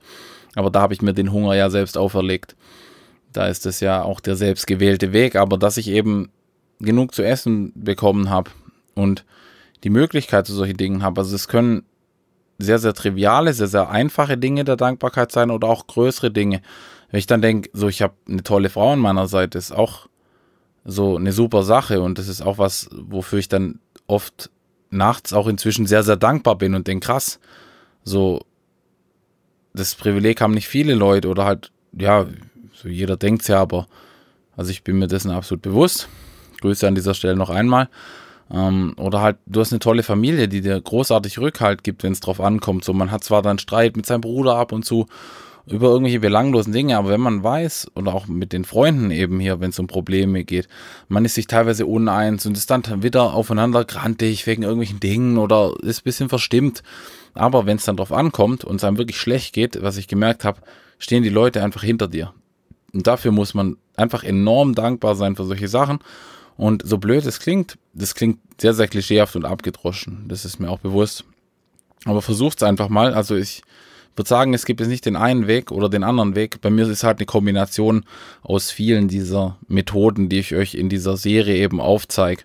Aber 0.57 0.71
da 0.71 0.81
habe 0.81 0.95
ich 0.95 1.03
mir 1.03 1.15
den 1.15 1.33
Hunger 1.33 1.55
ja 1.55 1.71
selbst 1.71 1.97
auferlegt. 1.97 2.57
Da 3.33 3.47
ist 3.47 3.67
es 3.67 3.81
ja 3.81 4.03
auch 4.03 4.21
der 4.21 4.37
selbstgewählte 4.37 5.13
Weg, 5.13 5.37
aber 5.37 5.59
dass 5.59 5.77
ich 5.77 5.89
eben 5.89 6.31
genug 6.81 7.15
zu 7.15 7.23
essen 7.23 7.73
bekommen 7.75 8.31
habe 8.31 8.51
und 8.95 9.25
die 9.85 9.91
Möglichkeit 9.91 10.47
zu 10.47 10.55
solchen 10.55 10.77
Dingen 10.77 11.03
habe. 11.03 11.21
Also 11.21 11.35
es 11.35 11.49
können 11.49 11.85
sehr, 12.59 12.79
sehr 12.79 12.95
triviale, 12.95 13.53
sehr, 13.53 13.69
sehr 13.69 13.91
einfache 13.91 14.37
Dinge 14.37 14.65
der 14.65 14.77
Dankbarkeit 14.77 15.31
sein 15.31 15.51
oder 15.51 15.69
auch 15.69 15.87
größere 15.87 16.31
Dinge. 16.31 16.63
Wenn 17.11 17.19
ich 17.19 17.27
dann 17.27 17.43
denke, 17.43 17.71
so 17.73 17.89
ich 17.89 18.03
habe 18.03 18.15
eine 18.29 18.43
tolle 18.43 18.71
Frau 18.71 18.93
an 18.93 18.99
meiner 18.99 19.29
Seite, 19.29 19.59
ist 19.59 19.73
auch 19.73 20.09
so 20.85 21.17
eine 21.17 21.33
super 21.33 21.63
Sache 21.63 22.01
und 22.01 22.19
das 22.19 22.29
ist 22.29 22.43
auch 22.43 22.59
was, 22.59 22.89
wofür 22.93 23.39
ich 23.39 23.49
dann 23.49 23.81
oft 24.07 24.51
nachts 24.91 25.33
auch 25.33 25.47
inzwischen 25.47 25.87
sehr, 25.87 26.03
sehr 26.03 26.17
dankbar 26.17 26.57
bin 26.57 26.75
und 26.75 26.87
denke, 26.87 27.07
krass, 27.07 27.39
so, 28.05 28.41
das 29.75 29.95
Privileg 29.95 30.41
haben 30.41 30.55
nicht 30.55 30.69
viele 30.69 30.95
Leute 30.95 31.29
oder 31.29 31.45
halt, 31.45 31.71
ja, 31.93 32.27
so 32.81 32.89
jeder 32.89 33.17
denkt 33.17 33.43
es 33.43 33.49
ja, 33.49 33.61
aber, 33.61 33.87
also 34.57 34.71
ich 34.71 34.85
bin 34.85 34.99
mir 34.99 35.09
dessen 35.09 35.31
absolut 35.31 35.63
bewusst. 35.63 36.09
Grüße 36.61 36.87
an 36.87 36.95
dieser 36.95 37.15
Stelle 37.15 37.37
noch 37.37 37.51
einmal. 37.51 37.89
Ähm, 38.51 38.95
oder 38.97 39.21
halt, 39.21 39.37
du 39.47 39.61
hast 39.61 39.73
eine 39.73 39.81
tolle 39.81 40.03
Familie, 40.03 40.49
die 40.49 40.61
dir 40.61 40.81
großartig 40.81 41.39
Rückhalt 41.39 41.85
gibt, 41.85 42.03
wenn 42.03 42.13
es 42.13 42.21
drauf 42.21 42.41
ankommt. 42.41 42.85
So, 42.85 42.93
man 42.93 43.11
hat 43.11 43.25
zwar 43.25 43.43
dann 43.43 43.59
Streit 43.59 43.97
mit 43.97 44.07
seinem 44.07 44.21
Bruder 44.21 44.57
ab 44.57 44.73
und 44.73 44.85
zu 44.85 45.07
über 45.67 45.89
irgendwelche 45.89 46.21
belanglosen 46.21 46.73
Dinge, 46.73 46.97
aber 46.97 47.11
wenn 47.11 47.21
man 47.21 47.43
weiß, 47.43 47.89
oder 47.95 48.15
auch 48.15 48.27
mit 48.27 48.55
den 48.55 48.65
Freunden 48.65 49.11
eben 49.11 49.39
hier, 49.39 49.61
wenn 49.61 49.69
es 49.69 49.79
um 49.79 49.87
Probleme 49.87 50.45
geht, 50.45 50.67
man 51.09 51.27
ist 51.27 51.35
sich 51.35 51.47
teilweise 51.47 51.85
uneins 51.85 52.47
und 52.47 52.57
ist 52.57 52.71
dann 52.71 53.03
wieder 53.03 53.35
aufeinander 53.35 53.85
grantig 53.85 54.47
wegen 54.47 54.63
irgendwelchen 54.63 55.01
Dingen 55.01 55.37
oder 55.37 55.75
ist 55.83 56.01
ein 56.01 56.05
bisschen 56.05 56.29
verstimmt. 56.31 56.83
Aber 57.35 57.67
wenn 57.67 57.77
es 57.77 57.85
dann 57.85 57.99
drauf 57.99 58.13
ankommt 58.13 58.65
und 58.65 58.77
es 58.77 58.85
einem 58.85 58.97
wirklich 58.97 59.19
schlecht 59.19 59.53
geht, 59.53 59.83
was 59.83 59.99
ich 59.99 60.09
gemerkt 60.09 60.45
habe, 60.45 60.61
stehen 60.99 61.23
die 61.23 61.29
Leute 61.29 61.63
einfach 61.63 61.83
hinter 61.83 62.09
dir. 62.09 62.33
Und 62.93 63.07
dafür 63.07 63.33
muss 63.33 63.55
man 63.55 63.77
einfach 63.97 64.25
enorm 64.25 64.75
dankbar 64.75 65.15
sein 65.15 65.37
für 65.37 65.45
solche 65.45 65.69
Sachen. 65.69 65.99
Und 66.57 66.87
so 66.87 66.99
blöd 66.99 67.25
es 67.27 67.39
klingt, 67.39 67.79
das 67.95 68.15
klingt 68.15 68.41
sehr, 68.61 68.75
sehr 68.75 68.89
klischeehaft 68.89 69.37
und 69.37 69.45
abgedroschen. 69.45 70.25
Das 70.29 70.45
ist 70.45 70.59
mir 70.59 70.71
auch 70.71 70.81
bewusst. 70.81 71.25
Aber 72.05 72.23
versucht 72.23 72.59
es 72.59 72.63
einfach 72.63 72.89
mal. 72.89 73.15
Also 73.15 73.37
ich 73.37 73.63
würde 74.17 74.29
sagen, 74.29 74.55
es 74.55 74.67
gibt 74.67 74.81
jetzt 74.81 74.89
nicht 74.89 75.07
den 75.07 75.17
einen 75.17 75.47
Weg 75.47 75.71
oder 75.71 75.89
den 75.89 76.03
anderen 76.03 76.35
Weg. 76.35 76.61
Bei 76.61 76.71
mir 76.71 76.83
ist 76.83 76.89
es 76.89 77.05
halt 77.05 77.19
eine 77.19 77.27
Kombination 77.27 78.05
aus 78.43 78.71
vielen 78.71 79.09
dieser 79.09 79.59
Methoden, 79.69 80.29
die 80.29 80.41
ich 80.41 80.55
euch 80.55 80.75
in 80.75 80.89
dieser 80.89 81.17
Serie 81.17 81.57
eben 81.57 81.81
aufzeige. 81.81 82.43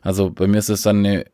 Also 0.00 0.30
bei 0.30 0.46
mir 0.46 0.58
ist 0.58 0.70
es 0.70 0.82
dann 0.82 1.04
eine, 1.04 1.26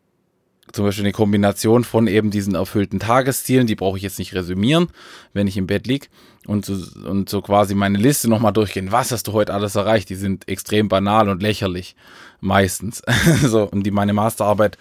zum 0.72 0.84
Beispiel 0.84 1.04
eine 1.04 1.12
Kombination 1.12 1.84
von 1.84 2.08
eben 2.08 2.30
diesen 2.30 2.56
erfüllten 2.56 2.98
Tageszielen, 2.98 3.68
die 3.68 3.76
brauche 3.76 3.96
ich 3.96 4.02
jetzt 4.02 4.18
nicht 4.18 4.34
resümieren, 4.34 4.88
wenn 5.32 5.46
ich 5.46 5.56
im 5.56 5.68
Bett 5.68 5.86
liege 5.86 6.08
und 6.48 6.64
so, 6.64 6.74
und 7.08 7.28
so 7.28 7.40
quasi 7.42 7.76
meine 7.76 7.98
Liste 7.98 8.28
nochmal 8.28 8.52
durchgehen. 8.52 8.90
Was 8.90 9.12
hast 9.12 9.28
du 9.28 9.32
heute 9.32 9.54
alles 9.54 9.76
erreicht? 9.76 10.08
Die 10.08 10.16
sind 10.16 10.48
extrem 10.48 10.88
banal 10.88 11.28
und 11.28 11.42
lächerlich. 11.42 11.94
Meistens. 12.40 13.02
so, 13.42 13.62
und 13.62 13.84
die, 13.84 13.92
meine 13.92 14.12
Masterarbeit 14.12 14.78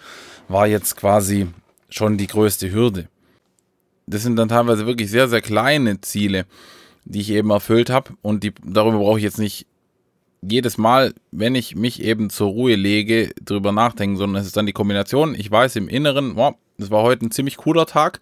war 0.48 0.66
jetzt 0.66 0.96
quasi 0.96 1.46
schon 1.88 2.18
die 2.18 2.26
größte 2.26 2.72
Hürde 2.72 3.08
das 4.08 4.22
sind 4.22 4.36
dann 4.36 4.48
teilweise 4.48 4.86
wirklich 4.86 5.10
sehr, 5.10 5.28
sehr 5.28 5.40
kleine 5.40 6.00
Ziele, 6.00 6.46
die 7.04 7.20
ich 7.20 7.30
eben 7.30 7.50
erfüllt 7.50 7.90
habe. 7.90 8.14
Und 8.22 8.42
die, 8.42 8.52
darüber 8.64 8.98
brauche 8.98 9.18
ich 9.18 9.24
jetzt 9.24 9.38
nicht 9.38 9.66
jedes 10.40 10.78
Mal, 10.78 11.14
wenn 11.30 11.54
ich 11.54 11.74
mich 11.74 12.02
eben 12.02 12.30
zur 12.30 12.48
Ruhe 12.48 12.76
lege, 12.76 13.32
drüber 13.44 13.72
nachdenken, 13.72 14.16
sondern 14.16 14.40
es 14.40 14.46
ist 14.46 14.56
dann 14.56 14.66
die 14.66 14.72
Kombination. 14.72 15.34
Ich 15.34 15.50
weiß 15.50 15.76
im 15.76 15.88
Inneren, 15.88 16.36
wow, 16.36 16.54
das 16.78 16.90
war 16.90 17.02
heute 17.02 17.26
ein 17.26 17.30
ziemlich 17.30 17.56
cooler 17.56 17.86
Tag. 17.86 18.20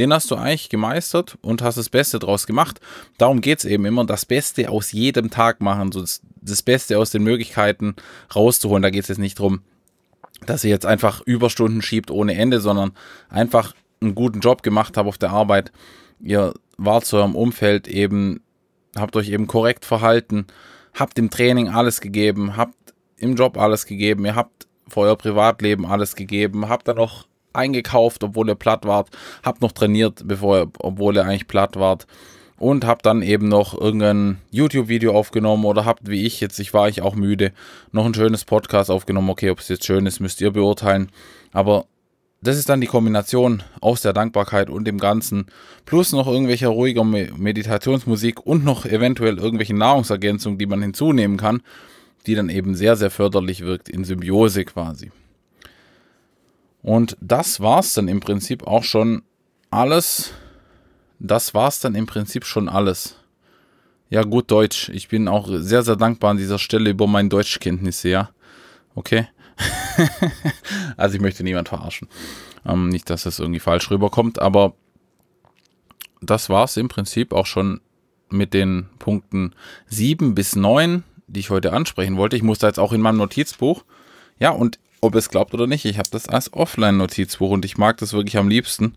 Den 0.00 0.14
hast 0.14 0.30
du 0.30 0.36
eigentlich 0.36 0.70
gemeistert 0.70 1.36
und 1.42 1.60
hast 1.60 1.76
das 1.76 1.90
Beste 1.90 2.18
draus 2.18 2.46
gemacht. 2.46 2.80
Darum 3.18 3.42
geht 3.42 3.58
es 3.58 3.66
eben 3.66 3.84
immer, 3.84 4.06
das 4.06 4.24
Beste 4.24 4.70
aus 4.70 4.92
jedem 4.92 5.28
Tag 5.28 5.60
machen, 5.60 5.92
so 5.92 6.00
das, 6.00 6.22
das 6.40 6.62
Beste 6.62 6.96
aus 6.96 7.10
den 7.10 7.22
Möglichkeiten 7.22 7.96
rauszuholen. 8.34 8.82
Da 8.82 8.88
geht 8.88 9.02
es 9.02 9.08
jetzt 9.08 9.18
nicht 9.18 9.38
darum, 9.38 9.60
dass 10.46 10.64
ihr 10.64 10.70
jetzt 10.70 10.86
einfach 10.86 11.20
Überstunden 11.20 11.82
schiebt 11.82 12.10
ohne 12.10 12.34
Ende, 12.34 12.62
sondern 12.62 12.92
einfach 13.28 13.74
einen 14.00 14.14
guten 14.14 14.40
Job 14.40 14.62
gemacht 14.62 14.96
habe 14.96 15.06
auf 15.06 15.18
der 15.18 15.32
Arbeit. 15.32 15.70
Ihr 16.18 16.54
wart 16.78 17.04
zu 17.04 17.18
eurem 17.18 17.34
Umfeld 17.34 17.86
eben, 17.86 18.40
habt 18.96 19.16
euch 19.16 19.28
eben 19.28 19.48
korrekt 19.48 19.84
verhalten, 19.84 20.46
habt 20.94 21.18
im 21.18 21.28
Training 21.28 21.68
alles 21.68 22.00
gegeben, 22.00 22.56
habt 22.56 22.94
im 23.18 23.34
Job 23.34 23.58
alles 23.58 23.84
gegeben, 23.84 24.24
ihr 24.24 24.34
habt 24.34 24.66
für 24.88 25.00
euer 25.00 25.16
Privatleben 25.16 25.84
alles 25.84 26.16
gegeben, 26.16 26.70
habt 26.70 26.88
dann 26.88 26.96
noch 26.96 27.26
eingekauft, 27.52 28.24
obwohl 28.24 28.48
ihr 28.48 28.54
platt 28.54 28.84
wart, 28.86 29.08
habt 29.42 29.62
noch 29.62 29.72
trainiert, 29.72 30.22
bevor 30.24 30.58
ihr, 30.58 30.70
obwohl 30.78 31.16
ihr 31.16 31.24
eigentlich 31.24 31.48
platt 31.48 31.76
wart 31.76 32.06
und 32.60 32.84
habe 32.84 33.00
dann 33.02 33.22
eben 33.22 33.48
noch 33.48 33.78
irgendein 33.78 34.38
YouTube-Video 34.50 35.14
aufgenommen 35.14 35.64
oder 35.64 35.86
habt 35.86 36.08
wie 36.08 36.26
ich 36.26 36.40
jetzt, 36.40 36.60
ich 36.60 36.74
war 36.74 36.88
ich 36.88 37.00
auch 37.00 37.16
müde, 37.16 37.52
noch 37.90 38.04
ein 38.04 38.14
schönes 38.14 38.44
Podcast 38.44 38.90
aufgenommen. 38.90 39.30
Okay, 39.30 39.50
ob 39.50 39.60
es 39.60 39.68
jetzt 39.68 39.86
schön 39.86 40.04
ist, 40.06 40.20
müsst 40.20 40.42
ihr 40.42 40.50
beurteilen. 40.50 41.10
Aber 41.52 41.86
das 42.42 42.58
ist 42.58 42.68
dann 42.68 42.82
die 42.82 42.86
Kombination 42.86 43.62
aus 43.80 44.02
der 44.02 44.12
Dankbarkeit 44.12 44.68
und 44.68 44.86
dem 44.86 44.98
Ganzen, 44.98 45.46
plus 45.86 46.12
noch 46.12 46.26
irgendwelcher 46.26 46.68
ruhiger 46.68 47.02
Meditationsmusik 47.02 48.44
und 48.46 48.62
noch 48.62 48.84
eventuell 48.84 49.38
irgendwelche 49.38 49.74
Nahrungsergänzungen, 49.74 50.58
die 50.58 50.66
man 50.66 50.82
hinzunehmen 50.82 51.38
kann, 51.38 51.62
die 52.26 52.34
dann 52.34 52.50
eben 52.50 52.74
sehr, 52.74 52.96
sehr 52.96 53.10
förderlich 53.10 53.62
wirkt 53.62 53.88
in 53.88 54.04
Symbiose 54.04 54.66
quasi. 54.66 55.10
Und 56.82 57.16
das 57.20 57.60
war 57.60 57.80
es 57.80 57.94
dann 57.94 58.08
im 58.08 58.20
Prinzip 58.20 58.66
auch 58.66 58.84
schon 58.84 59.22
alles, 59.70 60.32
das 61.18 61.54
war's 61.54 61.80
dann 61.80 61.94
im 61.94 62.06
Prinzip 62.06 62.44
schon 62.44 62.68
alles. 62.68 63.16
Ja, 64.08 64.22
gut 64.22 64.50
Deutsch. 64.50 64.88
Ich 64.88 65.08
bin 65.08 65.28
auch 65.28 65.48
sehr, 65.50 65.82
sehr 65.82 65.96
dankbar 65.96 66.32
an 66.32 66.36
dieser 66.36 66.58
Stelle 66.58 66.90
über 66.90 67.06
meine 67.06 67.28
Deutschkenntnisse, 67.28 68.08
ja. 68.08 68.30
Okay. 68.94 69.28
also 70.96 71.14
ich 71.14 71.20
möchte 71.20 71.44
niemand 71.44 71.68
verarschen. 71.68 72.08
Ähm, 72.64 72.88
nicht, 72.88 73.08
dass 73.08 73.22
das 73.22 73.38
irgendwie 73.38 73.60
falsch 73.60 73.90
rüberkommt, 73.90 74.40
aber 74.40 74.74
das 76.20 76.48
war's 76.48 76.76
im 76.76 76.88
Prinzip 76.88 77.32
auch 77.32 77.46
schon 77.46 77.80
mit 78.30 78.54
den 78.54 78.88
Punkten 78.98 79.54
7 79.86 80.34
bis 80.34 80.56
9, 80.56 81.04
die 81.26 81.40
ich 81.40 81.50
heute 81.50 81.72
ansprechen 81.72 82.16
wollte. 82.16 82.36
Ich 82.36 82.42
muss 82.42 82.58
da 82.58 82.66
jetzt 82.66 82.78
auch 82.78 82.92
in 82.92 83.00
meinem 83.00 83.18
Notizbuch. 83.18 83.84
Ja, 84.38 84.50
und 84.50 84.78
ob 85.00 85.14
es 85.14 85.30
glaubt 85.30 85.54
oder 85.54 85.66
nicht, 85.66 85.84
ich 85.84 85.98
habe 85.98 86.08
das 86.10 86.28
als 86.28 86.52
Offline-Notizbuch 86.52 87.50
und 87.50 87.64
ich 87.64 87.78
mag 87.78 87.98
das 87.98 88.12
wirklich 88.12 88.36
am 88.36 88.48
liebsten. 88.48 88.94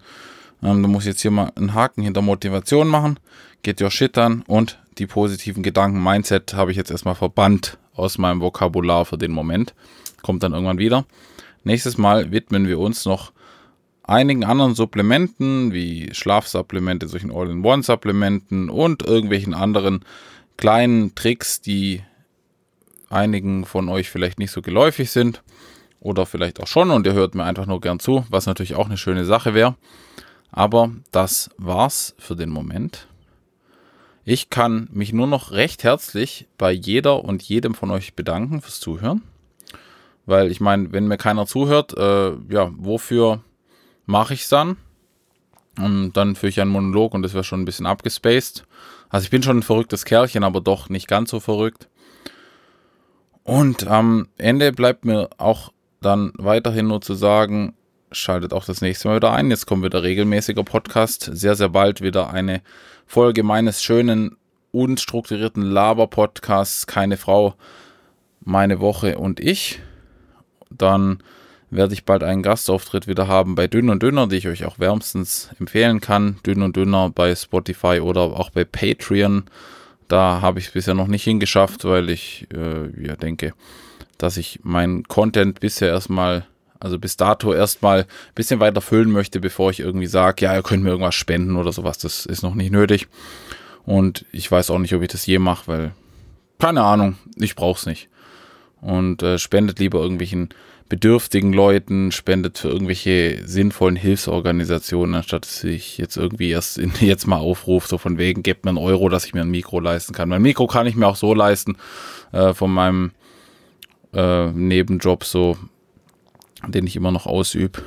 Ähm, 0.61 0.81
du 0.81 0.89
musst 0.89 1.07
jetzt 1.07 1.21
hier 1.21 1.31
mal 1.31 1.51
einen 1.55 1.73
Haken 1.73 2.03
hinter 2.03 2.21
Motivation 2.21 2.87
machen. 2.87 3.19
Get 3.63 3.81
your 3.81 3.91
shit 3.91 4.17
an 4.17 4.43
und 4.47 4.79
die 4.97 5.07
positiven 5.07 5.63
Gedanken, 5.63 6.03
Mindset 6.03 6.53
habe 6.53 6.71
ich 6.71 6.77
jetzt 6.77 6.91
erstmal 6.91 7.15
verbannt 7.15 7.77
aus 7.95 8.17
meinem 8.17 8.41
Vokabular 8.41 9.05
für 9.05 9.17
den 9.17 9.31
Moment. 9.31 9.73
Kommt 10.21 10.43
dann 10.43 10.53
irgendwann 10.53 10.77
wieder. 10.77 11.05
Nächstes 11.63 11.97
Mal 11.97 12.31
widmen 12.31 12.67
wir 12.67 12.79
uns 12.79 13.05
noch 13.05 13.31
einigen 14.03 14.43
anderen 14.43 14.75
Supplementen 14.75 15.71
wie 15.73 16.13
Schlafsupplemente, 16.13 17.07
solchen 17.07 17.31
All-in-One-Supplementen 17.31 18.69
und 18.69 19.03
irgendwelchen 19.03 19.53
anderen 19.53 20.03
kleinen 20.57 21.15
Tricks, 21.15 21.61
die 21.61 22.01
einigen 23.09 23.65
von 23.65 23.87
euch 23.89 24.09
vielleicht 24.09 24.39
nicht 24.39 24.51
so 24.51 24.61
geläufig 24.61 25.09
sind 25.09 25.41
oder 26.03 26.25
vielleicht 26.25 26.59
auch 26.61 26.67
schon 26.67 26.91
und 26.91 27.07
ihr 27.07 27.13
hört 27.13 27.33
mir 27.33 27.45
einfach 27.45 27.65
nur 27.65 27.79
gern 27.79 27.99
zu, 27.99 28.25
was 28.29 28.45
natürlich 28.45 28.75
auch 28.75 28.87
eine 28.87 28.97
schöne 28.97 29.25
Sache 29.25 29.53
wäre. 29.53 29.75
Aber 30.51 30.91
das 31.11 31.49
war's 31.57 32.13
für 32.19 32.35
den 32.35 32.49
Moment. 32.49 33.07
Ich 34.25 34.49
kann 34.49 34.87
mich 34.91 35.13
nur 35.13 35.27
noch 35.27 35.51
recht 35.51 35.83
herzlich 35.83 36.47
bei 36.57 36.71
jeder 36.71 37.23
und 37.23 37.41
jedem 37.41 37.73
von 37.73 37.89
euch 37.89 38.13
bedanken 38.13 38.61
fürs 38.61 38.79
Zuhören. 38.79 39.21
Weil 40.25 40.51
ich 40.51 40.61
meine, 40.61 40.91
wenn 40.93 41.07
mir 41.07 41.17
keiner 41.17 41.45
zuhört, 41.45 41.97
äh, 41.97 42.31
ja, 42.49 42.71
wofür 42.77 43.41
mache 44.05 44.33
ich 44.33 44.43
es 44.43 44.49
dann? 44.49 44.77
Und 45.77 46.13
dann 46.13 46.35
führe 46.35 46.49
ich 46.49 46.61
einen 46.61 46.71
Monolog 46.71 47.13
und 47.13 47.23
das 47.23 47.33
wäre 47.33 47.43
schon 47.43 47.61
ein 47.61 47.65
bisschen 47.65 47.85
abgespaced. 47.85 48.65
Also 49.09 49.23
ich 49.25 49.31
bin 49.31 49.43
schon 49.43 49.59
ein 49.59 49.63
verrücktes 49.63 50.05
Kerlchen, 50.05 50.43
aber 50.43 50.61
doch 50.61 50.89
nicht 50.89 51.07
ganz 51.07 51.31
so 51.31 51.39
verrückt. 51.39 51.89
Und 53.43 53.87
am 53.87 54.27
Ende 54.37 54.71
bleibt 54.71 55.03
mir 55.03 55.29
auch 55.37 55.73
dann 56.03 56.33
weiterhin 56.37 56.87
nur 56.87 57.01
zu 57.01 57.15
sagen, 57.15 57.73
schaltet 58.11 58.53
auch 58.53 58.65
das 58.65 58.81
nächste 58.81 59.07
Mal 59.07 59.15
wieder 59.17 59.33
ein. 59.33 59.49
Jetzt 59.49 59.65
kommt 59.65 59.83
wieder 59.83 60.03
regelmäßiger 60.03 60.63
Podcast. 60.63 61.29
Sehr, 61.33 61.55
sehr 61.55 61.69
bald 61.69 62.01
wieder 62.01 62.31
eine 62.31 62.61
Folge 63.05 63.43
meines 63.43 63.83
schönen, 63.83 64.37
unstrukturierten 64.71 65.63
Laber-Podcasts. 65.63 66.87
Keine 66.87 67.17
Frau, 67.17 67.55
meine 68.41 68.79
Woche 68.79 69.17
und 69.17 69.39
ich. 69.39 69.79
Dann 70.69 71.21
werde 71.69 71.93
ich 71.93 72.05
bald 72.05 72.23
einen 72.23 72.43
Gastauftritt 72.43 73.07
wieder 73.07 73.27
haben 73.27 73.55
bei 73.55 73.67
Dünn 73.67 73.89
und 73.89 74.03
Dünner, 74.03 74.27
die 74.27 74.37
ich 74.37 74.47
euch 74.47 74.65
auch 74.65 74.79
wärmstens 74.79 75.49
empfehlen 75.59 76.01
kann. 76.01 76.37
Dünn 76.45 76.61
und 76.61 76.75
Dünner 76.75 77.09
bei 77.09 77.33
Spotify 77.35 77.99
oder 77.99 78.21
auch 78.21 78.51
bei 78.51 78.63
Patreon. 78.63 79.45
Da 80.07 80.41
habe 80.41 80.59
ich 80.59 80.67
es 80.67 80.71
bisher 80.71 80.93
noch 80.93 81.07
nicht 81.07 81.23
hingeschafft, 81.23 81.85
weil 81.85 82.09
ich 82.09 82.47
äh, 82.53 83.05
ja, 83.05 83.15
denke, 83.15 83.53
dass 84.17 84.37
ich 84.37 84.59
meinen 84.63 85.03
Content 85.03 85.59
bisher 85.59 85.89
erstmal 85.89 86.45
also 86.83 86.99
bis 86.99 87.15
dato 87.15 87.53
erstmal 87.53 88.01
ein 88.01 88.07
bisschen 88.35 88.59
weiter 88.59 88.81
füllen 88.81 89.09
möchte, 89.09 89.39
bevor 89.39 89.71
ich 89.71 89.79
irgendwie 89.79 90.05
sage, 90.05 90.43
ja, 90.43 90.53
ihr 90.53 90.63
könnt 90.63 90.83
mir 90.83 90.89
irgendwas 90.89 91.15
spenden 91.15 91.55
oder 91.55 91.71
sowas. 91.71 91.97
Das 91.97 92.25
ist 92.25 92.43
noch 92.43 92.55
nicht 92.55 92.73
nötig. 92.73 93.07
Und 93.85 94.25
ich 94.33 94.51
weiß 94.51 94.69
auch 94.69 94.79
nicht, 94.79 94.93
ob 94.93 95.01
ich 95.01 95.07
das 95.07 95.25
je 95.25 95.39
mache, 95.39 95.67
weil, 95.67 95.91
keine 96.59 96.83
Ahnung, 96.83 97.15
ich 97.37 97.55
brauche 97.55 97.79
es 97.79 97.85
nicht. 97.85 98.09
Und 98.81 99.23
äh, 99.23 99.39
spendet 99.39 99.79
lieber 99.79 99.99
irgendwelchen 100.01 100.49
bedürftigen 100.89 101.53
Leuten, 101.53 102.11
spendet 102.11 102.57
für 102.57 102.67
irgendwelche 102.67 103.41
sinnvollen 103.45 103.95
Hilfsorganisationen, 103.95 105.15
anstatt 105.15 105.45
dass 105.45 105.63
ich 105.63 105.97
jetzt 105.97 106.17
irgendwie 106.17 106.49
erst 106.49 106.77
in, 106.77 106.91
jetzt 106.99 107.27
mal 107.27 107.37
aufrufe, 107.37 107.87
so 107.87 107.97
von 107.97 108.17
wegen, 108.17 108.43
gebt 108.43 108.65
mir 108.65 108.69
einen 108.69 108.77
Euro, 108.77 109.07
dass 109.07 109.25
ich 109.25 109.33
mir 109.33 109.41
ein 109.41 109.49
Mikro 109.49 109.79
leisten 109.79 110.13
kann. 110.13 110.27
Mein 110.27 110.41
Mikro 110.41 110.67
kann 110.67 110.85
ich 110.85 110.95
mir 110.95 111.07
auch 111.07 111.15
so 111.15 111.33
leisten, 111.33 111.77
äh, 112.33 112.53
von 112.53 112.73
meinem 112.73 113.11
äh, 114.13 114.51
Nebenjob 114.51 115.23
so 115.23 115.57
den 116.67 116.87
ich 116.87 116.95
immer 116.95 117.11
noch 117.11 117.25
ausübe. 117.25 117.81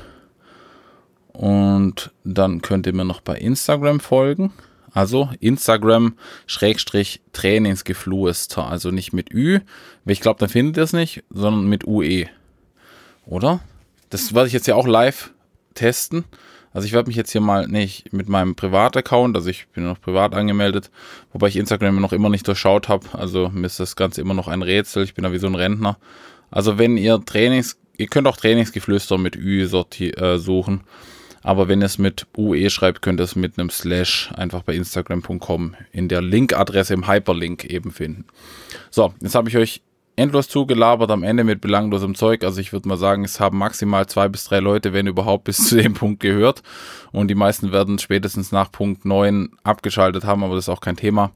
Und 1.33 2.13
dann 2.25 2.63
könnt 2.63 2.87
ihr 2.87 2.95
mir 2.95 3.05
noch 3.05 3.21
bei 3.21 3.37
Instagram 3.37 4.01
folgen. 4.01 4.53
Also 4.93 5.29
Instagram 5.41 6.15
Schrägstrich 6.47 7.21
Trainingsgefluester. 7.33 8.67
Also 8.67 8.91
nicht 8.91 9.13
mit 9.13 9.33
Ü. 9.33 9.61
Ich 10.07 10.21
glaube, 10.21 10.41
dann 10.41 10.49
findet 10.49 10.79
ihr 10.79 10.85
es 10.85 10.93
nicht, 10.95 11.25
sondern 11.31 11.69
mit 11.69 11.87
UE. 11.87 12.27
Oder? 13.27 13.61
Das 14.09 14.35
werde 14.35 14.47
ich 14.47 14.55
jetzt 14.55 14.67
ja 14.67 14.75
auch 14.75 14.87
live 14.87 15.33
testen. 15.75 16.25
Also 16.77 16.85
ich 16.85 16.93
werde 16.93 17.09
mich 17.09 17.17
jetzt 17.17 17.33
hier 17.33 17.41
mal 17.41 17.67
nicht 17.67 18.13
mit 18.13 18.29
meinem 18.29 18.55
Privataccount, 18.55 19.35
also 19.35 19.49
ich 19.49 19.67
bin 19.69 19.85
noch 19.85 19.99
privat 19.99 20.35
angemeldet, 20.35 20.91
wobei 21.33 21.49
ich 21.49 21.57
Instagram 21.57 22.03
noch 22.03 22.13
immer 22.13 22.29
nicht 22.29 22.47
durchschaut 22.47 22.91
habe. 22.91 23.07
Also 23.13 23.49
mir 23.49 23.67
ist 23.67 23.81
das 23.81 23.97
Ganze 23.97 24.21
immer 24.21 24.35
noch 24.35 24.47
ein 24.47 24.61
Rätsel. 24.61 25.03
Ich 25.05 25.15
bin 25.15 25.25
da 25.25 25.33
wie 25.33 25.39
so 25.39 25.47
ein 25.47 25.55
Rentner. 25.55 25.97
Also 26.51 26.77
wenn 26.77 26.99
ihr 26.99 27.25
Trainings 27.25 27.79
Ihr 27.99 28.09
könnt 28.09 28.27
auch 28.27 28.37
Trainingsgeflüster 28.37 29.17
mit 29.17 29.37
Ü 29.37 29.63
äh, 29.63 30.39
suchen. 30.39 30.83
Aber 31.43 31.69
wenn 31.69 31.81
ihr 31.81 31.87
es 31.87 31.97
mit 31.97 32.27
UE 32.37 32.69
schreibt, 32.71 33.03
könnt 33.03 33.21
ihr 33.21 33.25
es 33.25 33.37
mit 33.37 33.59
einem 33.59 33.71
Slash 33.71 34.31
einfach 34.35 34.63
bei 34.63 34.75
Instagram.com 34.75 35.77
in 35.93 36.09
der 36.09 36.21
Linkadresse 36.21 36.93
im 36.93 37.09
Hyperlink 37.09 37.65
eben 37.65 37.93
finden. 37.93 38.25
So, 38.91 39.15
jetzt 39.23 39.35
habe 39.35 39.49
ich 39.49 39.57
euch 39.57 39.81
endlos 40.17 40.49
zugelabert 40.49 41.11
am 41.11 41.23
Ende 41.23 41.45
mit 41.45 41.61
belanglosem 41.61 42.15
Zeug. 42.15 42.43
Also 42.43 42.61
ich 42.61 42.73
würde 42.73 42.89
mal 42.89 42.97
sagen, 42.97 43.25
es 43.25 43.39
haben 43.39 43.59
maximal 43.59 44.07
zwei 44.07 44.29
bis 44.29 44.45
drei 44.45 44.61
Leute, 44.61 44.93
wenn 44.93 45.07
überhaupt, 45.07 45.45
bis 45.45 45.57
zu 45.69 45.77
dem 45.77 45.95
Punkt 45.95 46.21
gehört. 46.21 46.63
Und 47.13 47.29
die 47.29 47.35
meisten 47.35 47.71
werden 47.71 47.99
spätestens 47.99 48.51
nach 48.51 48.73
Punkt 48.73 49.05
9 49.05 49.51
abgeschaltet 49.63 50.25
haben, 50.25 50.43
aber 50.43 50.55
das 50.57 50.65
ist 50.65 50.69
auch 50.71 50.81
kein 50.81 50.97
Thema. 50.97 51.33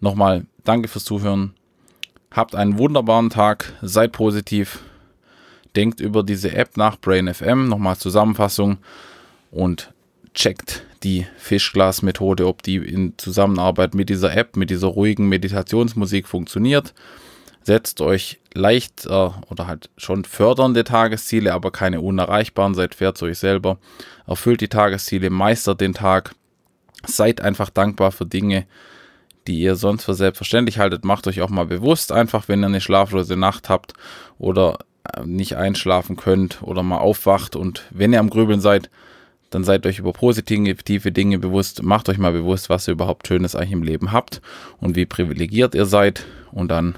Nochmal, 0.00 0.46
danke 0.64 0.88
fürs 0.88 1.04
Zuhören. 1.04 1.54
Habt 2.32 2.54
einen 2.54 2.78
wunderbaren 2.78 3.30
Tag, 3.30 3.72
seid 3.82 4.12
positiv, 4.12 4.80
denkt 5.76 6.00
über 6.00 6.22
diese 6.22 6.52
App 6.54 6.76
nach, 6.76 6.98
Brain 6.98 7.32
FM, 7.32 7.68
nochmal 7.68 7.96
Zusammenfassung 7.96 8.78
und 9.50 9.92
checkt 10.34 10.84
die 11.02 11.26
Fischglas-Methode, 11.36 12.46
ob 12.46 12.62
die 12.62 12.76
in 12.76 13.14
Zusammenarbeit 13.18 13.94
mit 13.94 14.08
dieser 14.08 14.34
App, 14.36 14.56
mit 14.56 14.70
dieser 14.70 14.88
ruhigen 14.88 15.28
Meditationsmusik 15.28 16.26
funktioniert. 16.26 16.94
Setzt 17.64 18.00
euch 18.00 18.40
leicht 18.54 19.06
äh, 19.06 19.30
oder 19.50 19.66
halt 19.66 19.90
schon 19.96 20.24
fördernde 20.24 20.84
Tagesziele, 20.84 21.52
aber 21.54 21.70
keine 21.70 22.00
unerreichbaren. 22.00 22.74
Seid 22.74 22.94
fair 22.94 23.14
zu 23.14 23.26
euch 23.26 23.38
selber. 23.38 23.78
Erfüllt 24.26 24.60
die 24.60 24.68
Tagesziele, 24.68 25.30
meistert 25.30 25.80
den 25.80 25.94
Tag. 25.94 26.34
Seid 27.06 27.40
einfach 27.40 27.70
dankbar 27.70 28.12
für 28.12 28.26
Dinge, 28.26 28.66
die 29.46 29.60
ihr 29.60 29.76
sonst 29.76 30.04
für 30.04 30.14
selbstverständlich 30.14 30.78
haltet. 30.78 31.04
Macht 31.04 31.26
euch 31.26 31.40
auch 31.40 31.50
mal 31.50 31.66
bewusst, 31.66 32.12
einfach 32.12 32.48
wenn 32.48 32.62
ihr 32.62 32.66
eine 32.66 32.80
schlaflose 32.80 33.36
Nacht 33.36 33.68
habt 33.68 33.94
oder 34.38 34.78
nicht 35.24 35.56
einschlafen 35.56 36.16
könnt 36.16 36.62
oder 36.62 36.82
mal 36.82 36.98
aufwacht 36.98 37.56
und 37.56 37.84
wenn 37.90 38.12
ihr 38.12 38.20
am 38.20 38.30
Grübeln 38.30 38.60
seid, 38.60 38.90
dann 39.50 39.64
seid 39.64 39.84
euch 39.84 39.98
über 39.98 40.12
positive 40.12 41.12
Dinge 41.12 41.38
bewusst, 41.38 41.82
macht 41.82 42.08
euch 42.08 42.18
mal 42.18 42.32
bewusst, 42.32 42.70
was 42.70 42.88
ihr 42.88 42.92
überhaupt 42.92 43.26
Schönes 43.26 43.54
eigentlich 43.54 43.72
im 43.72 43.82
Leben 43.82 44.12
habt 44.12 44.40
und 44.80 44.96
wie 44.96 45.04
privilegiert 45.04 45.74
ihr 45.74 45.86
seid 45.86 46.24
und 46.52 46.68
dann 46.68 46.94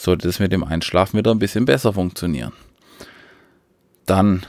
sollte 0.00 0.28
es 0.28 0.38
mit 0.38 0.52
dem 0.52 0.64
Einschlafen 0.64 1.18
wieder 1.18 1.30
ein 1.30 1.38
bisschen 1.38 1.66
besser 1.66 1.92
funktionieren. 1.92 2.52
Dann 4.06 4.46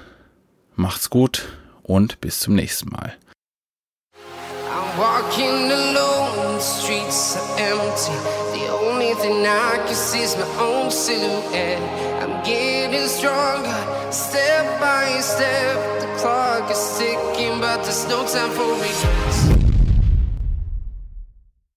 macht's 0.76 1.10
gut 1.10 1.50
und 1.84 2.22
bis 2.22 2.40
zum 2.40 2.56
nächsten 2.56 2.90
Mal. 2.90 3.14
Step 14.12 14.66
by 14.82 15.22
step. 15.22 16.02
The 16.02 16.08
clock 16.20 16.70
is 16.70 16.98
ticking, 16.98 17.62
but 17.62 17.82
there's 17.84 18.06
no 18.10 18.26
time 18.26 18.52
for 18.52 18.74
regrets. 18.74 19.61